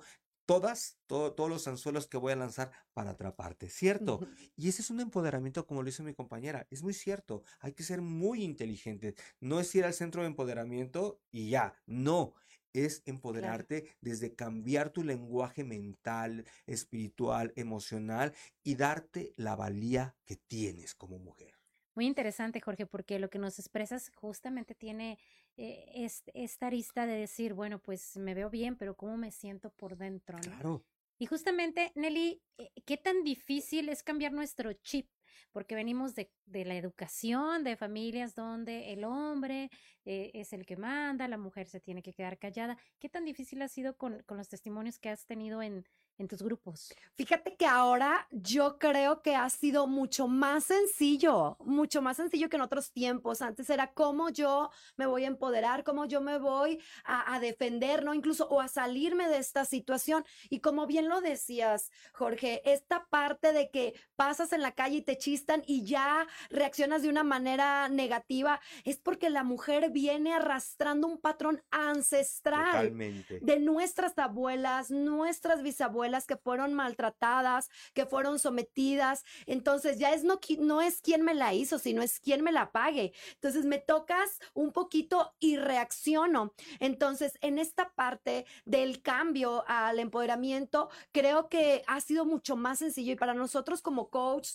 todas, 0.51 0.99
todo- 1.07 1.33
todos 1.33 1.49
los 1.49 1.67
anzuelos 1.67 2.07
que 2.07 2.17
voy 2.17 2.33
a 2.33 2.35
lanzar 2.35 2.71
para 2.93 3.11
atraparte, 3.11 3.69
¿cierto? 3.69 4.19
Y 4.55 4.67
ese 4.67 4.81
es 4.81 4.89
un 4.89 4.99
empoderamiento 4.99 5.65
como 5.65 5.81
lo 5.81 5.89
hizo 5.89 6.03
mi 6.03 6.13
compañera. 6.13 6.67
Es 6.69 6.83
muy 6.83 6.93
cierto. 6.93 7.43
Hay 7.59 7.73
que 7.73 7.83
ser 7.83 8.01
muy 8.01 8.43
inteligente. 8.43 9.15
No 9.39 9.59
es 9.61 9.73
ir 9.75 9.85
al 9.85 9.93
centro 9.93 10.21
de 10.21 10.27
empoderamiento 10.27 11.21
y 11.31 11.49
ya. 11.49 11.73
No. 11.85 12.33
Es 12.73 13.01
empoderarte 13.05 13.95
desde 14.01 14.35
cambiar 14.35 14.89
tu 14.91 15.03
lenguaje 15.03 15.63
mental, 15.63 16.45
espiritual, 16.65 17.53
emocional 17.55 18.33
y 18.63 18.75
darte 18.75 19.31
la 19.37 19.55
valía 19.55 20.15
que 20.25 20.35
tienes 20.35 20.95
como 20.95 21.17
mujer. 21.17 21.53
Muy 21.93 22.07
interesante, 22.07 22.61
Jorge, 22.61 22.85
porque 22.85 23.19
lo 23.19 23.29
que 23.29 23.39
nos 23.39 23.59
expresas 23.59 24.11
justamente 24.15 24.75
tiene 24.75 25.19
eh, 25.57 25.85
es- 25.93 26.23
esta 26.33 26.67
arista 26.67 27.05
de 27.05 27.15
decir, 27.15 27.53
bueno, 27.53 27.79
pues 27.79 28.17
me 28.17 28.33
veo 28.33 28.49
bien, 28.49 28.75
pero 28.77 28.95
¿cómo 28.95 29.17
me 29.17 29.31
siento 29.31 29.71
por 29.71 29.97
dentro? 29.97 30.37
¿no? 30.37 30.43
Claro. 30.43 30.85
Y 31.19 31.27
justamente, 31.27 31.91
Nelly, 31.95 32.41
eh, 32.57 32.71
¿qué 32.85 32.97
tan 32.97 33.23
difícil 33.23 33.89
es 33.89 34.01
cambiar 34.01 34.31
nuestro 34.33 34.73
chip? 34.73 35.07
Porque 35.51 35.75
venimos 35.75 36.15
de, 36.15 36.31
de 36.45 36.65
la 36.65 36.75
educación, 36.75 37.63
de 37.63 37.75
familias 37.75 38.33
donde 38.35 38.91
el 38.93 39.03
hombre 39.03 39.69
eh, 40.05 40.31
es 40.33 40.51
el 40.53 40.65
que 40.65 40.77
manda, 40.77 41.27
la 41.27 41.37
mujer 41.37 41.67
se 41.67 41.79
tiene 41.79 42.01
que 42.01 42.13
quedar 42.13 42.39
callada. 42.39 42.77
¿Qué 42.99 43.07
tan 43.09 43.25
difícil 43.25 43.61
ha 43.61 43.67
sido 43.67 43.97
con, 43.97 44.23
con 44.23 44.37
los 44.37 44.47
testimonios 44.49 44.97
que 44.97 45.09
has 45.09 45.25
tenido 45.25 45.61
en, 45.61 45.85
en 46.17 46.27
tus 46.27 46.41
grupos? 46.41 46.93
Fíjate 47.15 47.55
que 47.55 47.65
ahora 47.65 48.27
yo 48.31 48.77
creo 48.77 49.21
que 49.21 49.35
ha 49.35 49.49
sido 49.49 49.87
mucho 49.87 50.27
más 50.27 50.65
sencillo, 50.65 51.57
mucho 51.59 52.01
más 52.01 52.17
sencillo 52.17 52.49
que 52.49 52.57
en 52.57 52.61
otros 52.61 52.91
tiempos. 52.91 53.41
Antes 53.41 53.69
era 53.69 53.93
cómo 53.93 54.29
yo 54.29 54.69
me 54.97 55.05
voy 55.05 55.23
a 55.23 55.27
empoderar, 55.27 55.83
cómo 55.83 56.05
yo 56.05 56.21
me 56.21 56.37
voy 56.37 56.79
a, 57.03 57.33
a 57.33 57.39
defender, 57.39 58.03
¿no? 58.03 58.13
Incluso 58.13 58.47
o 58.49 58.61
a 58.61 58.67
salirme 58.67 59.27
de 59.27 59.37
esta 59.37 59.65
situación. 59.65 60.23
Y 60.49 60.59
como 60.59 60.87
bien 60.87 61.09
lo 61.09 61.21
decías, 61.21 61.91
Jorge, 62.13 62.61
esta 62.71 63.07
parte 63.07 63.53
de 63.53 63.69
que 63.71 63.93
pasas 64.15 64.53
en 64.53 64.61
la 64.61 64.73
calle 64.73 64.97
y 64.97 65.01
te 65.01 65.17
chistan 65.17 65.63
y 65.65 65.83
ya 65.83 66.27
reaccionas 66.49 67.01
de 67.01 67.09
una 67.09 67.23
manera 67.23 67.89
negativa, 67.89 68.59
es 68.83 68.97
porque 68.97 69.29
la 69.29 69.43
mujer 69.43 69.89
viene 69.91 70.33
arrastrando 70.33 71.07
un 71.07 71.19
patrón 71.19 71.63
ancestral 71.71 72.71
Totalmente. 72.71 73.39
de 73.41 73.59
nuestras 73.59 74.17
abuelas, 74.17 74.91
nuestras 74.91 75.63
bisabuelas 75.63 76.10
que 76.19 76.37
fueron 76.37 76.73
maltratadas, 76.73 77.69
que 77.93 78.05
fueron 78.05 78.39
sometidas. 78.39 79.23
Entonces 79.45 79.97
ya 79.97 80.13
es 80.13 80.23
no, 80.23 80.39
no 80.59 80.81
es 80.81 81.01
quien 81.01 81.23
me 81.23 81.33
la 81.33 81.53
hizo, 81.53 81.79
sino 81.79 82.01
es 82.01 82.19
quien 82.19 82.43
me 82.43 82.51
la 82.51 82.71
pague. 82.71 83.13
Entonces 83.33 83.65
me 83.65 83.79
tocas 83.79 84.39
un 84.53 84.71
poquito 84.71 85.33
y 85.39 85.57
reacciono. 85.57 86.53
Entonces 86.79 87.37
en 87.41 87.57
esta 87.59 87.91
parte 87.93 88.45
del 88.65 89.01
cambio 89.01 89.63
al 89.67 89.99
empoderamiento, 89.99 90.89
creo 91.11 91.49
que 91.49 91.83
ha 91.87 92.01
sido 92.01 92.25
mucho 92.25 92.55
más 92.55 92.79
sencillo 92.79 93.13
y 93.13 93.15
para 93.15 93.33
nosotros 93.33 93.81
como 93.81 94.09
coach 94.09 94.49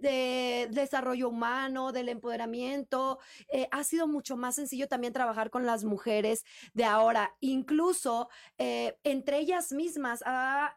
de 0.00 0.68
desarrollo 0.70 1.28
humano, 1.28 1.92
del 1.92 2.08
empoderamiento, 2.08 3.18
eh, 3.52 3.68
ha 3.70 3.84
sido 3.84 4.06
mucho 4.06 4.36
más 4.36 4.56
sencillo 4.56 4.88
también 4.88 5.12
trabajar 5.12 5.50
con 5.50 5.66
las 5.66 5.84
mujeres 5.84 6.44
de 6.74 6.84
ahora. 6.84 7.34
Incluso 7.40 8.28
eh, 8.58 8.98
entre 9.04 9.38
ellas 9.38 9.72
mismas 9.72 10.22
ha, 10.26 10.76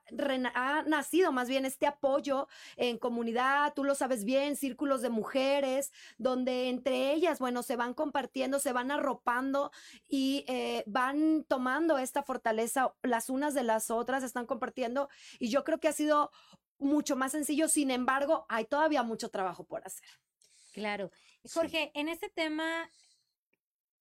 ha 0.53 0.84
nacido 0.84 1.31
más 1.31 1.48
bien 1.48 1.65
este 1.65 1.88
apoyo 1.88 2.48
en 2.75 2.98
comunidad, 2.98 3.74
tú 3.74 3.84
lo 3.84 3.95
sabes 3.95 4.24
bien, 4.24 4.55
círculos 4.55 5.01
de 5.01 5.10
mujeres, 5.10 5.91
donde 6.17 6.69
entre 6.69 7.13
ellas, 7.13 7.39
bueno, 7.39 7.63
se 7.63 7.75
van 7.75 7.93
compartiendo, 7.93 8.60
se 8.60 8.74
van 8.74 8.91
arropando 8.91 9.72
y 10.07 10.45
eh, 10.48 10.84
van 10.88 11.45
tomando 11.48 11.98
esta 11.98 12.24
fortaleza 12.24 12.93
las 13.01 13.29
unas 13.29 13.53
de 13.53 13.63
las 13.63 13.91
otras, 13.91 14.24
están 14.24 14.45
compartiendo 14.45 15.10
y 15.39 15.50
yo 15.50 15.63
creo 15.63 15.79
que 15.79 15.88
ha 15.88 15.93
sido 15.93 16.31
mucho 16.77 17.15
más 17.15 17.31
sencillo, 17.31 17.67
sin 17.67 17.91
embargo, 17.91 18.45
hay 18.50 18.65
todavía 18.65 19.03
mucho 19.03 19.29
trabajo 19.29 19.63
por 19.63 19.86
hacer. 19.86 20.07
Claro. 20.74 21.10
Sí. 21.43 21.51
Jorge, 21.53 21.91
en 21.93 22.10
este 22.10 22.29
tema, 22.29 22.89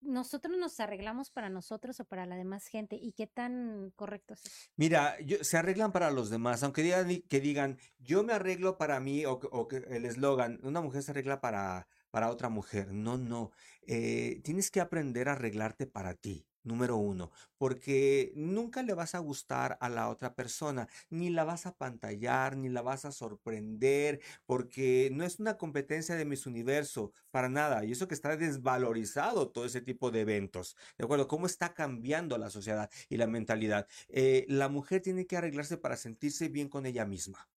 ¿nosotros 0.04 0.56
nos 0.58 0.78
arreglamos 0.80 1.30
para 1.30 1.48
nosotros 1.50 1.98
o 2.00 2.04
para 2.04 2.26
la 2.26 2.36
demás 2.36 2.66
gente? 2.66 2.96
¿Y 2.96 3.12
qué 3.12 3.26
tan 3.26 3.92
correcto 3.96 4.34
es? 4.34 4.70
Mira, 4.76 5.18
yo- 5.20 5.42
se 5.42 5.56
arreglan 5.56 5.92
para 5.92 6.10
los 6.10 6.30
demás, 6.30 6.62
aunque 6.62 6.82
digan, 6.82 7.08
di- 7.08 7.22
que 7.22 7.40
digan, 7.40 7.78
yo 7.98 8.22
me 8.24 8.32
arreglo 8.32 8.78
para 8.78 9.00
mí, 9.00 9.24
o 9.26 9.38
que 9.68 9.76
el 9.76 10.04
eslogan, 10.04 10.60
una 10.62 10.80
mujer 10.80 11.02
se 11.02 11.10
arregla 11.12 11.40
para, 11.40 11.88
para 12.10 12.30
otra 12.30 12.48
mujer. 12.48 12.92
No, 12.92 13.18
no. 13.18 13.50
eh, 13.86 14.40
tienes 14.44 14.70
que 14.70 14.80
aprender 14.80 15.28
a 15.28 15.32
arreglarte 15.32 15.86
para 15.86 16.14
ti, 16.14 16.46
número 16.64 16.96
uno, 16.96 17.30
porque 17.58 18.32
nunca 18.34 18.82
le 18.82 18.94
vas 18.94 19.14
a 19.14 19.18
gustar 19.20 19.78
a 19.80 19.88
la 19.88 20.08
otra 20.08 20.34
persona, 20.34 20.88
ni 21.10 21.30
la 21.30 21.44
vas 21.44 21.66
a 21.66 21.76
pantallar, 21.76 22.56
ni 22.56 22.68
la 22.68 22.82
vas 22.82 23.04
a 23.04 23.12
sorprender, 23.12 24.20
porque 24.46 25.10
no 25.12 25.24
es 25.24 25.38
una 25.40 25.56
competencia 25.56 26.16
de 26.16 26.24
Miss 26.24 26.46
Universo, 26.46 27.12
para 27.30 27.48
nada. 27.48 27.84
Y 27.84 27.92
eso 27.92 28.08
que 28.08 28.14
está 28.14 28.36
desvalorizado 28.36 29.50
todo 29.50 29.64
ese 29.64 29.80
tipo 29.80 30.10
de 30.10 30.22
eventos. 30.22 30.76
¿De 30.98 31.04
acuerdo? 31.04 31.28
¿Cómo 31.28 31.46
está 31.46 31.74
cambiando 31.74 32.38
la 32.38 32.50
sociedad 32.50 32.90
y 33.08 33.16
la 33.16 33.26
mentalidad? 33.26 33.86
eh, 34.08 34.44
la 34.48 34.68
mujer 34.68 35.00
tiene 35.02 35.26
que 35.26 35.36
arreglarse 35.36 35.76
para 35.76 35.96
sentirse 35.96 36.48
bien 36.48 36.68
con 36.68 36.86
ella 36.86 37.04
misma. 37.06 37.48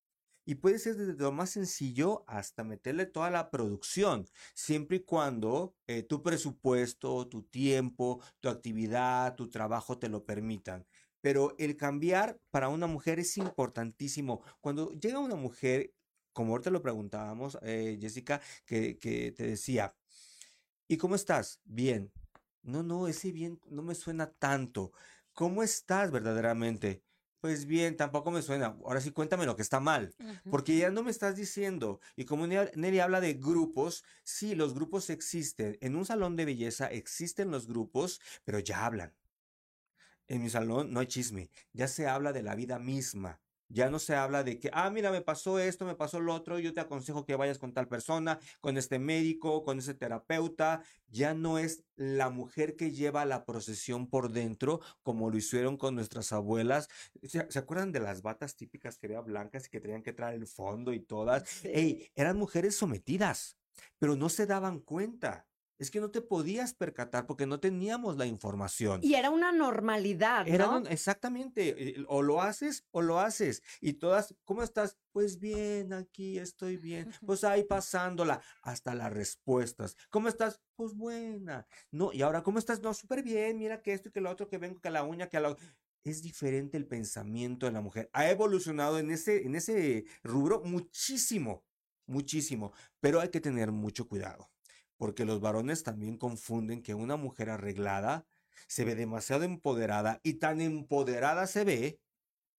Y 0.48 0.56
puede 0.56 0.80
ser 0.80 0.96
desde 0.96 1.22
lo 1.22 1.34
más 1.34 1.50
sencillo 1.50 2.24
hasta 2.26 2.64
meterle 2.64 3.06
toda 3.06 3.30
la 3.30 3.52
producción, 3.52 4.26
siempre 4.54 4.98
y 4.98 5.00
cuando 5.02 5.76
eh, 5.88 6.04
tu 6.04 6.24
presupuesto, 6.24 7.28
tu 7.28 7.44
tiempo, 7.44 8.24
tu 8.40 8.48
actividad, 8.48 9.36
tu 9.36 9.50
trabajo 9.50 10.00
te 10.00 10.08
lo 10.08 10.24
permitan. 10.26 10.88
Pero 11.20 11.54
el 11.58 11.76
cambiar 11.76 12.40
para 12.50 12.70
una 12.70 12.88
mujer 12.88 13.20
es 13.20 13.38
importantísimo. 13.38 14.42
Cuando 14.62 14.94
llega 14.94 15.20
una 15.20 15.36
mujer, 15.36 15.94
como 16.32 16.54
ahorita 16.54 16.70
lo 16.70 16.82
preguntábamos, 16.82 17.58
eh, 17.62 17.98
Jessica, 18.00 18.40
que, 18.66 18.98
que 19.00 19.34
te 19.34 19.48
decía, 19.48 19.98
¿y 20.88 20.96
cómo 20.96 21.16
estás? 21.16 21.60
Bien. 21.66 22.10
No, 22.62 22.84
no, 22.84 23.10
ese 23.10 23.34
bien 23.34 23.60
no 23.70 23.82
me 23.84 23.96
suena 23.96 24.32
tanto. 24.32 24.94
¿Cómo 25.34 25.62
estás 25.62 26.10
verdaderamente? 26.10 27.04
Pues 27.40 27.66
bien, 27.66 27.96
tampoco 27.96 28.32
me 28.32 28.42
suena. 28.42 28.78
Ahora 28.84 29.00
sí, 29.00 29.12
cuéntame 29.12 29.46
lo 29.46 29.56
que 29.56 29.62
está 29.62 29.80
mal. 29.80 30.16
Porque 30.50 30.78
ya 30.78 30.90
no 30.90 31.04
me 31.04 31.12
estás 31.12 31.36
diciendo. 31.36 32.00
Y 32.16 32.26
como 32.26 32.48
Ne- 32.48 32.72
Nelly 32.76 33.00
habla 33.00 33.22
de 33.22 33.34
grupos, 33.36 34.04
sí, 34.24 34.56
los 34.56 34.74
grupos 34.74 35.10
existen. 35.10 35.78
En 35.82 35.96
un 35.96 36.06
salón 36.06 36.36
de 36.36 36.46
belleza 36.46 36.88
existen 36.88 37.52
los 37.52 37.68
grupos, 37.68 38.20
pero 38.44 38.60
ya 38.60 38.86
hablan. 38.86 39.14
En 40.28 40.42
mi 40.44 40.50
salón 40.50 40.92
no 40.92 41.00
hay 41.00 41.08
chisme. 41.08 41.50
Ya 41.74 41.88
se 41.88 42.08
habla 42.08 42.34
de 42.34 42.44
la 42.44 42.56
vida 42.56 42.80
misma. 42.80 43.40
Ya 43.70 43.90
no 43.90 44.00
se 44.00 44.16
habla 44.16 44.44
de 44.44 44.60
que, 44.60 44.70
ah, 44.74 44.90
mira, 44.90 45.12
me 45.12 45.22
pasó 45.22 45.60
esto, 45.60 45.86
me 45.86 45.96
pasó 45.96 46.20
lo 46.20 46.34
otro, 46.34 46.60
yo 46.60 46.74
te 46.74 46.80
aconsejo 46.80 47.26
que 47.26 47.36
vayas 47.36 47.58
con 47.58 47.74
tal 47.74 47.88
persona, 47.88 48.40
con 48.62 48.78
este 48.78 49.00
médico, 49.00 49.64
con 49.64 49.80
ese 49.80 49.94
terapeuta. 49.94 50.82
Ya 51.10 51.34
no 51.34 51.58
es 51.58 51.84
la 51.96 52.30
mujer 52.30 52.76
que 52.76 52.92
lleva 52.92 53.26
la 53.26 53.46
procesión 53.46 54.08
por 54.10 54.32
dentro, 54.32 54.82
como 55.04 55.30
lo 55.30 55.38
hicieron 55.38 55.78
con 55.78 55.96
nuestras 55.96 56.32
abuelas. 56.32 56.90
¿Se, 57.24 57.50
se 57.52 57.60
acuerdan 57.60 57.92
de 57.92 58.00
las 58.00 58.22
batas 58.22 58.56
típicas 58.56 58.98
que 58.98 59.08
eran 59.08 59.26
blancas 59.26 59.68
y 59.68 59.70
que 59.70 59.82
tenían 59.82 60.04
que 60.04 60.14
traer 60.14 60.36
el 60.36 60.48
fondo 60.48 60.94
y 60.94 61.00
todas? 61.00 61.66
Ey, 61.66 62.12
eran 62.16 62.38
mujeres 62.38 62.76
sometidas, 62.76 63.58
pero 64.00 64.16
no 64.16 64.30
se 64.30 64.46
daban 64.46 64.80
cuenta. 64.80 65.48
Es 65.80 65.92
que 65.92 66.00
no 66.00 66.10
te 66.10 66.22
podías 66.22 66.74
percatar 66.74 67.28
porque 67.28 67.46
no 67.46 67.60
teníamos 67.60 68.18
la 68.18 68.26
información. 68.26 69.00
Y 69.04 69.14
era 69.14 69.30
una 69.30 69.52
normalidad, 69.52 70.48
Era 70.48 70.66
¿no? 70.66 70.78
un- 70.78 70.88
exactamente, 70.88 71.96
o 72.08 72.22
lo 72.22 72.42
haces 72.42 72.86
o 72.92 73.02
lo 73.02 73.20
haces. 73.20 73.62
Y 73.80 73.94
todas, 73.94 74.36
¿cómo 74.44 74.64
estás? 74.64 74.98
Pues 75.12 75.40
bien, 75.40 75.94
aquí 75.94 76.40
estoy 76.40 76.78
bien. 76.78 77.12
Pues 77.28 77.44
ahí 77.44 77.64
pasándola 77.64 78.42
hasta 78.64 78.96
las 78.96 79.12
respuestas. 79.14 79.96
¿Cómo 80.10 80.28
estás? 80.28 80.60
Pues 80.76 80.96
buena. 80.96 81.68
No, 81.92 82.12
y 82.14 82.22
ahora, 82.22 82.42
¿cómo 82.44 82.60
estás? 82.60 82.82
No, 82.82 82.94
súper 82.94 83.22
bien, 83.24 83.58
mira 83.58 83.82
que 83.82 83.94
esto 83.94 84.10
y 84.10 84.12
que 84.12 84.22
lo 84.22 84.30
otro, 84.32 84.48
que 84.50 84.58
vengo, 84.58 84.80
que 84.80 84.90
la 84.90 85.04
uña, 85.04 85.28
que 85.30 85.40
la... 85.40 85.56
es 86.04 86.22
diferente 86.24 86.78
el 86.78 86.88
pensamiento 86.88 87.66
de 87.66 87.72
la 87.74 87.82
mujer. 87.82 88.10
Ha 88.14 88.30
evolucionado 88.30 88.98
en 88.98 89.12
ese, 89.12 89.46
en 89.46 89.56
ese 89.56 90.06
rubro 90.24 90.62
muchísimo, 90.64 91.64
muchísimo, 92.08 92.72
pero 93.00 93.20
hay 93.20 93.30
que 93.30 93.42
tener 93.42 93.72
mucho 93.72 94.08
cuidado, 94.08 94.50
porque 94.98 95.26
los 95.26 95.40
varones 95.40 95.84
también 95.84 96.18
confunden 96.18 96.82
que 96.82 96.94
una 96.94 97.16
mujer 97.16 97.50
arreglada 97.50 98.26
se 98.68 98.84
ve 98.84 98.96
demasiado 98.96 99.44
empoderada 99.44 100.20
y 100.24 100.36
tan 100.36 100.62
empoderada 100.62 101.48
se 101.48 101.64
ve 101.64 102.00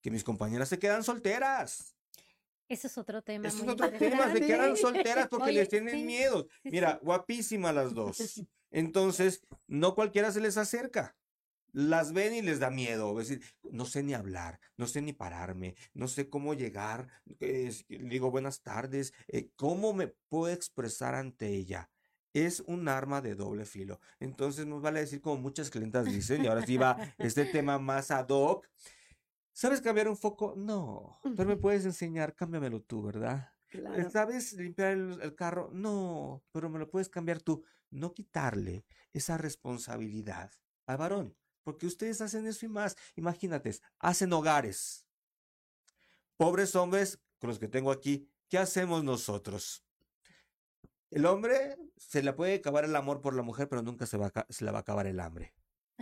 que 0.01 0.11
mis 0.11 0.25
compañeras 0.25 0.69
se 0.69 0.79
quedan 0.79 1.03
solteras. 1.03 1.97
Ese 2.69 2.87
es 2.87 2.99
otro 2.99 3.23
tema. 3.23 3.49
Ese 3.49 3.63
es 3.63 3.69
otro 3.69 3.91
tema, 3.91 4.31
se 4.33 4.41
quedan 4.41 4.77
solteras 4.77 5.29
porque 5.31 5.51
Oye, 5.51 5.61
les 5.61 5.69
tienen 5.69 5.95
sí, 5.97 6.05
miedo. 6.05 6.47
Mira, 6.65 7.01
guapísimas 7.03 7.75
las 7.75 7.95
dos. 7.95 8.43
Entonces, 8.71 9.43
no 9.67 9.95
cualquiera 9.95 10.31
se 10.31 10.41
les 10.41 10.57
acerca. 10.59 11.17
Las 11.73 12.13
ven 12.13 12.35
y 12.35 12.43
les 12.43 12.61
da 12.61 12.71
miedo. 12.71 13.19
Es 13.21 13.29
decir, 13.29 13.45
no 13.71 13.87
sé 13.87 14.03
ni 14.03 14.15
hablar, 14.15 14.61
no 14.77 14.87
sé 14.87 15.01
ni 15.03 15.13
pararme, 15.13 15.77
no 15.95 16.09
sé 16.09 16.29
cómo 16.29 16.55
llegar. 16.55 17.09
digo 17.89 18.31
buenas 18.31 18.63
tardes. 18.63 19.13
eh, 19.29 19.51
¿Cómo 19.57 19.93
me 19.95 20.09
puedo 20.29 20.53
expresar 20.53 21.15
ante 21.15 21.49
ella? 21.49 21.91
Es 22.47 22.61
un 22.67 22.89
arma 22.89 23.21
de 23.21 23.35
doble 23.35 23.65
filo. 23.65 24.01
Entonces, 24.21 24.67
nos 24.67 24.83
vale 24.83 25.01
decir 25.01 25.21
como 25.21 25.37
muchas 25.41 25.71
clientas 25.71 26.05
dicen, 26.07 26.45
y 26.45 26.47
ahora 26.47 26.65
sí 26.65 26.77
va 26.77 26.97
este 27.19 27.45
tema 27.47 27.79
más 27.79 28.11
ad 28.11 28.29
hoc. 28.29 28.69
¿Sabes 29.53 29.81
cambiar 29.81 30.09
un 30.09 30.17
foco? 30.17 30.55
No, 30.57 31.19
pero 31.37 31.49
me 31.49 31.57
puedes 31.57 31.85
enseñar, 31.85 32.35
cámbiamelo 32.35 32.83
tú, 32.83 33.03
¿verdad? 33.03 33.53
Eh, 33.71 33.81
Claro. 33.81 34.11
¿Sabes 34.11 34.53
limpiar 34.55 34.93
el, 34.93 35.21
el 35.21 35.35
carro? 35.35 35.69
No, 35.73 36.43
pero 36.53 36.71
me 36.71 36.79
lo 36.79 36.89
puedes 36.89 37.09
cambiar 37.09 37.43
tú. 37.43 37.65
No 37.91 38.15
quitarle 38.15 38.87
esa 39.13 39.37
responsabilidad 39.37 40.51
al 40.87 40.97
varón, 40.97 41.37
porque 41.65 41.87
ustedes 41.87 42.21
hacen 42.21 42.47
eso 42.47 42.65
y 42.67 42.69
más. 42.69 42.97
Imagínate, 43.17 43.73
hacen 43.99 44.33
hogares. 44.33 45.07
Pobres 46.37 46.75
hombres, 46.77 47.19
con 47.39 47.49
los 47.49 47.59
que 47.59 47.69
tengo 47.69 47.91
aquí, 47.91 48.29
¿qué 48.49 48.59
hacemos 48.59 49.03
nosotros? 49.05 49.85
El 51.11 51.27
hombre 51.27 51.77
se 51.97 52.23
le 52.23 52.33
puede 52.33 52.55
acabar 52.57 52.85
el 52.85 52.95
amor 52.97 53.21
por 53.21 53.35
la 53.35 53.43
mujer, 53.43 53.69
pero 53.69 53.83
nunca 53.83 54.07
se, 54.07 54.17
va 54.19 54.27
a 54.35 54.47
se 54.49 54.65
le 54.65 54.71
va 54.71 54.79
a 54.79 54.81
acabar 54.83 55.07
el 55.07 55.21
hambre. 55.21 55.55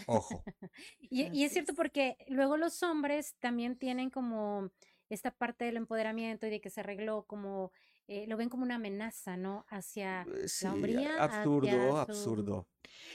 Ojo. 0.07 0.45
Y, 0.99 1.23
y 1.33 1.45
es 1.45 1.53
cierto 1.53 1.75
porque 1.75 2.17
luego 2.29 2.57
los 2.57 2.83
hombres 2.83 3.35
también 3.39 3.79
tienen 3.79 4.11
como 4.11 4.71
esta 5.09 5.31
parte 5.31 5.65
del 5.65 5.77
empoderamiento 5.77 6.47
y 6.47 6.51
de 6.51 6.61
que 6.61 6.69
se 6.71 6.81
arregló 6.81 7.25
como, 7.27 7.73
eh, 8.09 8.27
lo 8.27 8.37
ven 8.37 8.49
como 8.49 8.65
una 8.65 8.75
amenaza, 8.75 9.37
¿no? 9.37 9.65
Hacia 9.69 10.23
Eh, 10.23 10.49
Sí, 10.49 10.65
la 10.65 10.73
hombría, 10.75 11.23
absurdo, 11.23 11.69
hacia 11.69 11.93
su- 11.93 12.01
absurdo. 12.13 12.69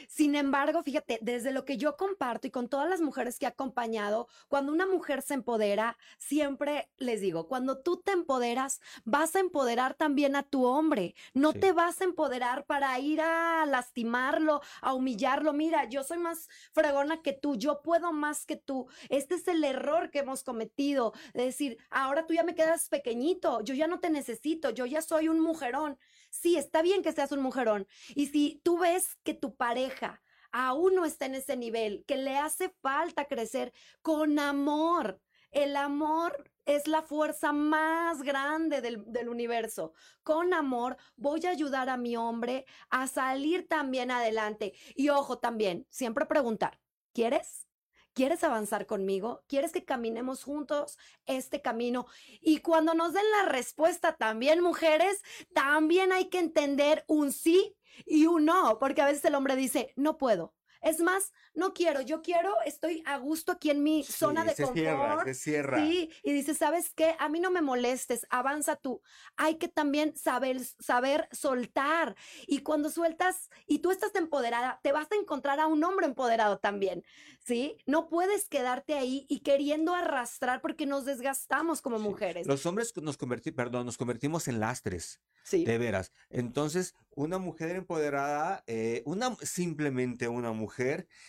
Sin 0.08 0.36
embargo, 0.36 0.84
fíjate, 0.84 1.20
desde 1.22 1.52
lo 1.52 1.66
que 1.66 1.78
yo 1.78 1.98
comparto 1.98 2.48
y 2.48 2.52
con 2.52 2.70
todas 2.70 2.90
las 2.90 3.02
mujeres 3.02 3.40
que 3.40 3.46
he 3.46 3.50
acompañado, 3.50 4.28
cuando 4.48 4.72
una 4.72 4.86
mujer 4.86 5.22
se 5.22 5.34
empodera, 5.34 5.98
siempre 6.18 6.90
les 6.98 7.22
digo, 7.22 7.48
cuando 7.48 7.80
tú 7.80 7.98
te 7.98 8.12
empoderas, 8.12 8.82
vas 9.06 9.36
a 9.36 9.40
empoderar 9.40 9.94
también 9.96 10.36
a 10.36 10.44
tu 10.44 10.66
hombre. 10.66 11.16
No 11.34 11.52
Sí. 11.52 11.60
te 11.60 11.72
vas 11.74 12.02
a 12.02 12.06
empoderar 12.06 12.66
para 12.66 12.98
ir 13.00 13.22
a 13.22 13.66
lastimarlo, 13.66 14.62
a 14.82 14.94
humillarlo. 14.94 15.54
Mira, 15.54 15.86
yo 15.86 16.04
soy 16.04 16.18
más 16.18 16.48
fregona 16.74 17.22
que 17.22 17.34
tú, 17.34 17.56
yo 17.56 17.82
puedo 17.82 18.12
más 18.14 18.46
que 18.46 18.56
tú. 18.56 18.88
Este 19.10 19.36
es 19.36 19.48
el 19.48 19.64
error 19.64 20.12
que 20.12 20.20
hemos 20.20 20.44
cometido, 20.44 21.14
de 21.34 21.46
decir, 21.46 21.78
ahora 21.90 22.26
tú 22.26 22.34
ya 22.34 22.44
me 22.44 22.56
quedas 22.56 22.90
pequeñito, 22.90 23.62
yo 23.62 23.74
ya 23.74 23.88
no 23.88 24.00
te 24.00 24.10
necesito, 24.10 24.70
yo 24.70 24.86
ya 24.86 25.02
soy 25.02 25.28
un 25.28 25.40
mujerón. 25.40 25.98
Sí, 26.32 26.56
está 26.56 26.82
bien 26.82 27.04
que 27.04 27.12
seas 27.12 27.32
un 27.34 27.42
mujerón. 27.42 27.88
Y 28.16 28.28
si 28.28 28.62
tú 28.64 28.80
ves 28.80 29.18
que 29.24 29.34
tu 29.34 29.56
pareja 29.56 30.24
aún 30.54 30.96
no 30.96 31.06
está 31.06 31.26
en 31.26 31.36
ese 31.36 31.56
nivel, 31.58 32.04
que 32.08 32.18
le 32.18 32.38
hace 32.38 32.70
falta 32.82 33.26
crecer 33.26 33.74
con 34.02 34.40
amor, 34.40 35.22
el 35.52 35.76
amor 35.76 36.50
es 36.66 36.88
la 36.88 37.02
fuerza 37.02 37.52
más 37.52 38.22
grande 38.22 38.82
del, 38.82 39.04
del 39.08 39.28
universo. 39.28 39.94
Con 40.24 40.54
amor 40.54 40.98
voy 41.18 41.46
a 41.46 41.50
ayudar 41.50 41.90
a 41.90 41.98
mi 41.98 42.16
hombre 42.16 42.66
a 42.90 43.08
salir 43.08 43.68
también 43.68 44.10
adelante. 44.10 44.74
Y 44.96 45.10
ojo 45.10 45.40
también, 45.40 45.86
siempre 45.90 46.26
preguntar, 46.26 46.80
¿quieres? 47.14 47.68
¿Quieres 48.14 48.44
avanzar 48.44 48.86
conmigo? 48.86 49.44
¿Quieres 49.48 49.72
que 49.72 49.86
caminemos 49.86 50.44
juntos 50.44 50.98
este 51.26 51.62
camino? 51.62 52.08
Y 52.42 52.60
cuando 52.60 52.94
nos 52.94 53.14
den 53.14 53.24
la 53.40 53.50
respuesta 53.50 54.18
también, 54.18 54.62
mujeres, 54.62 55.22
también 55.54 56.12
hay 56.12 56.30
que 56.30 56.40
entender 56.40 57.06
un 57.08 57.32
sí 57.32 57.76
y 58.06 58.26
un 58.26 58.46
no, 58.46 58.80
porque 58.80 59.02
a 59.02 59.06
veces 59.06 59.24
el 59.26 59.36
hombre 59.36 59.56
dice, 59.56 59.94
no 59.96 60.18
puedo. 60.18 60.54
Es 60.82 61.00
más, 61.00 61.32
no 61.54 61.74
quiero, 61.74 62.02
yo 62.02 62.22
quiero, 62.22 62.54
estoy 62.66 63.04
a 63.06 63.18
gusto 63.18 63.52
aquí 63.52 63.70
en 63.70 63.84
mi 63.84 64.04
zona 64.04 64.44
de 64.44 64.56
se 64.56 64.64
confort. 64.64 64.80
cierra, 64.80 65.24
se 65.26 65.34
cierra. 65.36 65.78
Sí, 65.78 66.10
y 66.24 66.32
dice, 66.34 66.54
¿sabes 66.56 66.92
qué? 66.94 67.16
A 67.20 67.30
mí 67.30 67.40
no 67.40 67.52
me 67.52 67.62
molestes, 67.62 68.26
avanza 68.30 68.76
tú. 68.76 69.02
Hay 69.38 69.56
que 69.56 69.68
también 69.68 70.16
saber, 70.18 70.60
saber 70.80 71.28
soltar. 71.32 72.16
Y 72.48 72.60
cuando 72.60 72.90
sueltas 72.90 73.50
y 73.68 73.80
tú 73.80 73.92
estás 73.92 74.16
empoderada, 74.16 74.80
te 74.82 74.92
vas 74.92 75.08
a 75.12 75.16
encontrar 75.16 75.60
a 75.60 75.68
un 75.68 75.84
hombre 75.84 76.06
empoderado 76.08 76.58
también, 76.60 77.04
¿sí? 77.40 77.78
No 77.86 78.10
puedes 78.10 78.48
quedarte 78.48 78.96
ahí 78.96 79.26
y 79.30 79.42
queriendo 79.42 79.94
arrastrar 79.94 80.62
porque 80.62 80.86
nos 80.86 81.06
desgastamos 81.06 81.82
como 81.82 81.98
Sí. 82.00 82.04
mujeres. 82.04 82.48
Los 82.48 82.66
hombres 82.66 82.94
nos 82.98 83.18
convertimos, 83.18 83.56
perdón, 83.56 83.86
nos 83.86 83.98
convertimos 83.98 84.48
en 84.48 84.60
lastres. 84.60 85.20
Sí. 85.44 85.66
De 85.66 85.78
veras. 85.78 86.12
Entonces, 86.30 86.94
una 87.16 87.38
mujer 87.40 87.76
empoderada, 87.76 88.64
eh, 88.68 89.02
una, 89.06 89.36
simplemente 89.42 90.28
una 90.28 90.52
mujer, 90.52 90.71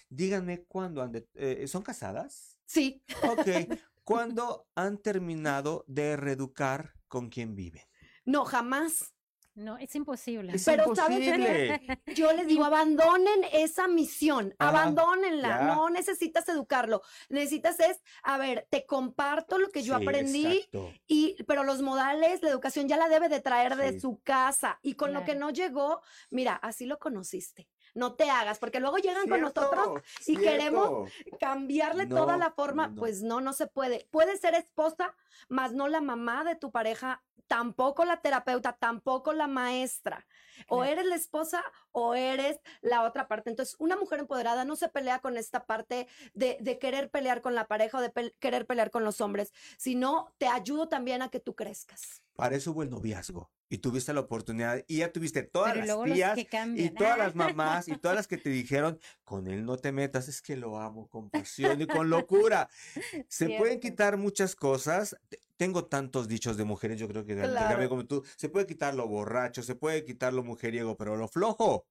díganme 0.09 0.65
cuándo 0.65 1.03
han 1.03 1.13
de- 1.13 1.29
eh, 1.35 1.67
¿son 1.69 1.83
casadas? 1.83 2.59
Sí. 2.65 3.03
Ok. 3.23 3.47
¿Cuándo 4.05 4.67
han 4.75 4.99
terminado 4.99 5.85
de 5.87 6.17
reeducar 6.17 6.95
con 7.09 7.29
quien 7.29 7.55
viven? 7.55 7.83
No, 8.25 8.45
jamás. 8.45 9.15
No, 9.55 9.77
es 9.77 9.95
imposible. 9.95 10.55
Es 10.55 10.65
Pero, 10.65 10.97
¿sabes 10.97 11.19
qué? 11.19 11.27
imposible. 11.27 12.01
Yo 12.15 12.33
les 12.33 12.47
digo, 12.47 12.65
abandonen 12.65 13.45
esa 13.53 13.87
misión, 13.87 14.55
Ajá, 14.59 14.71
abandónenla, 14.71 15.49
ya. 15.49 15.67
no 15.67 15.91
necesitas 15.91 16.49
educarlo, 16.49 17.03
necesitas 17.29 17.79
es, 17.81 18.01
a 18.23 18.39
ver, 18.39 18.67
te 18.71 18.87
comparto 18.87 19.59
lo 19.59 19.69
que 19.69 19.83
yo 19.83 19.95
Sí, 19.99 20.03
aprendí, 20.03 20.47
exacto. 20.57 20.91
y, 21.07 21.37
pero 21.45 21.65
los 21.65 21.83
modales, 21.83 22.43
la 22.43 22.49
educación 22.49 22.89
ya 22.89 22.97
la 22.97 23.11
debe 23.11 23.29
de 23.29 23.41
traer 23.41 23.77
de 23.77 24.01
su 24.01 24.21
casa, 24.23 24.79
y 24.83 24.95
con 24.95 25.13
lo 25.13 25.23
que 25.25 25.35
no 25.35 25.51
llegó, 25.51 26.01
mira, 26.31 26.55
así 26.55 26.87
lo 26.87 26.99
conociste, 26.99 27.69
no 27.95 28.15
te 28.15 28.31
hagas, 28.31 28.59
porque 28.59 28.81
luego 28.81 28.99
llegan 28.99 29.29
con 29.29 29.41
nosotros 29.41 30.03
y 30.27 30.37
queremos 30.37 31.11
cierto. 31.11 31.39
cambiarle 31.39 32.07
toda 32.07 32.37
la 32.37 32.51
forma, 32.51 32.89
no, 32.89 32.95
pues 32.95 33.23
no, 33.23 33.41
no 33.41 33.53
se 33.53 33.67
puede. 33.67 34.09
Puede 34.11 34.37
ser 34.39 34.55
esposa, 34.55 35.15
más 35.49 35.73
no 35.73 35.89
la 35.89 36.01
mamá 36.01 36.45
de 36.45 36.57
tu 36.57 36.71
pareja, 36.71 37.23
tampoco 37.47 38.05
la 38.05 38.21
terapeuta, 38.21 38.73
tampoco 38.73 39.33
la 39.33 39.47
maestra. 39.47 40.27
O 40.69 40.85
eres 40.85 41.05
la 41.07 41.17
esposa 41.17 41.63
o 41.91 42.15
eres 42.15 42.61
la 42.81 43.03
otra 43.03 43.27
parte. 43.27 43.51
Entonces, 43.51 43.77
una 43.79 43.97
mujer 43.97 44.21
empoderada 44.21 44.65
no 44.65 44.77
se 44.77 44.89
pelea 44.89 45.19
con 45.19 45.37
esta 45.37 45.67
parte 45.67 46.07
de, 46.35 46.57
de 46.61 46.79
querer 46.79 47.11
pelear 47.11 47.43
con 47.43 47.55
la 47.55 47.67
pareja 47.67 47.99
o 47.99 48.01
de 48.01 48.35
querer 48.39 48.67
pelear 48.67 48.91
con 48.91 49.05
los 49.05 49.21
hombres, 49.21 49.53
sino 49.77 50.33
te 50.39 50.47
ayudo 50.47 50.89
también 50.89 51.21
a 51.21 51.31
que 51.31 51.41
tú 51.41 51.55
crezcas. 51.55 52.23
Para 52.35 52.57
eso 52.57 52.71
hubo 52.71 52.83
el 52.83 52.91
noviazgo. 52.91 53.51
Y 53.73 53.79
tuviste 53.79 54.13
la 54.13 54.21
oportunidad 54.21 54.85
y 54.87 54.99
ya 54.99 55.11
tuviste 55.11 55.43
todas 55.45 55.73
Pero 55.73 55.87
las 55.87 56.15
tías 56.15 56.39
y 56.77 56.91
todas 56.91 57.17
las 57.17 57.35
mamás 57.35 57.89
y 57.89 57.97
todas 57.97 58.15
las 58.15 58.27
que 58.29 58.37
te 58.37 58.51
dijeron, 58.51 58.99
con 59.25 59.49
él 59.49 59.65
no 59.65 59.79
te 59.79 59.93
metas, 59.93 60.29
es 60.29 60.43
que 60.43 60.57
lo 60.57 60.79
amo 60.79 61.09
con 61.09 61.31
pasión 61.31 61.81
y 61.81 61.87
con 61.87 62.11
locura. 62.11 62.69
Se 63.29 63.49
pueden 63.57 63.81
quitar 63.81 64.19
muchas 64.19 64.55
cosas. 64.55 65.17
Te- 65.31 65.41
Tengo 65.57 65.87
tantos 65.87 66.29
dichos 66.29 66.59
de 66.59 66.65
mujeres, 66.65 66.99
yo 67.01 67.09
creo 67.09 67.25
que 67.25 67.35
Claro. 67.35 67.89
Como 67.89 68.05
tú. 68.05 68.23
Se 68.37 68.51
puede 68.51 68.67
quitar 68.67 68.95
lo 68.95 69.09
borracho, 69.09 69.63
se 69.63 69.75
puede 69.75 70.05
quitar 70.05 70.35
lo 70.35 70.43
mujeriego, 70.45 70.99
pero 70.99 71.17
lo 71.17 71.27
flojo 71.29 71.87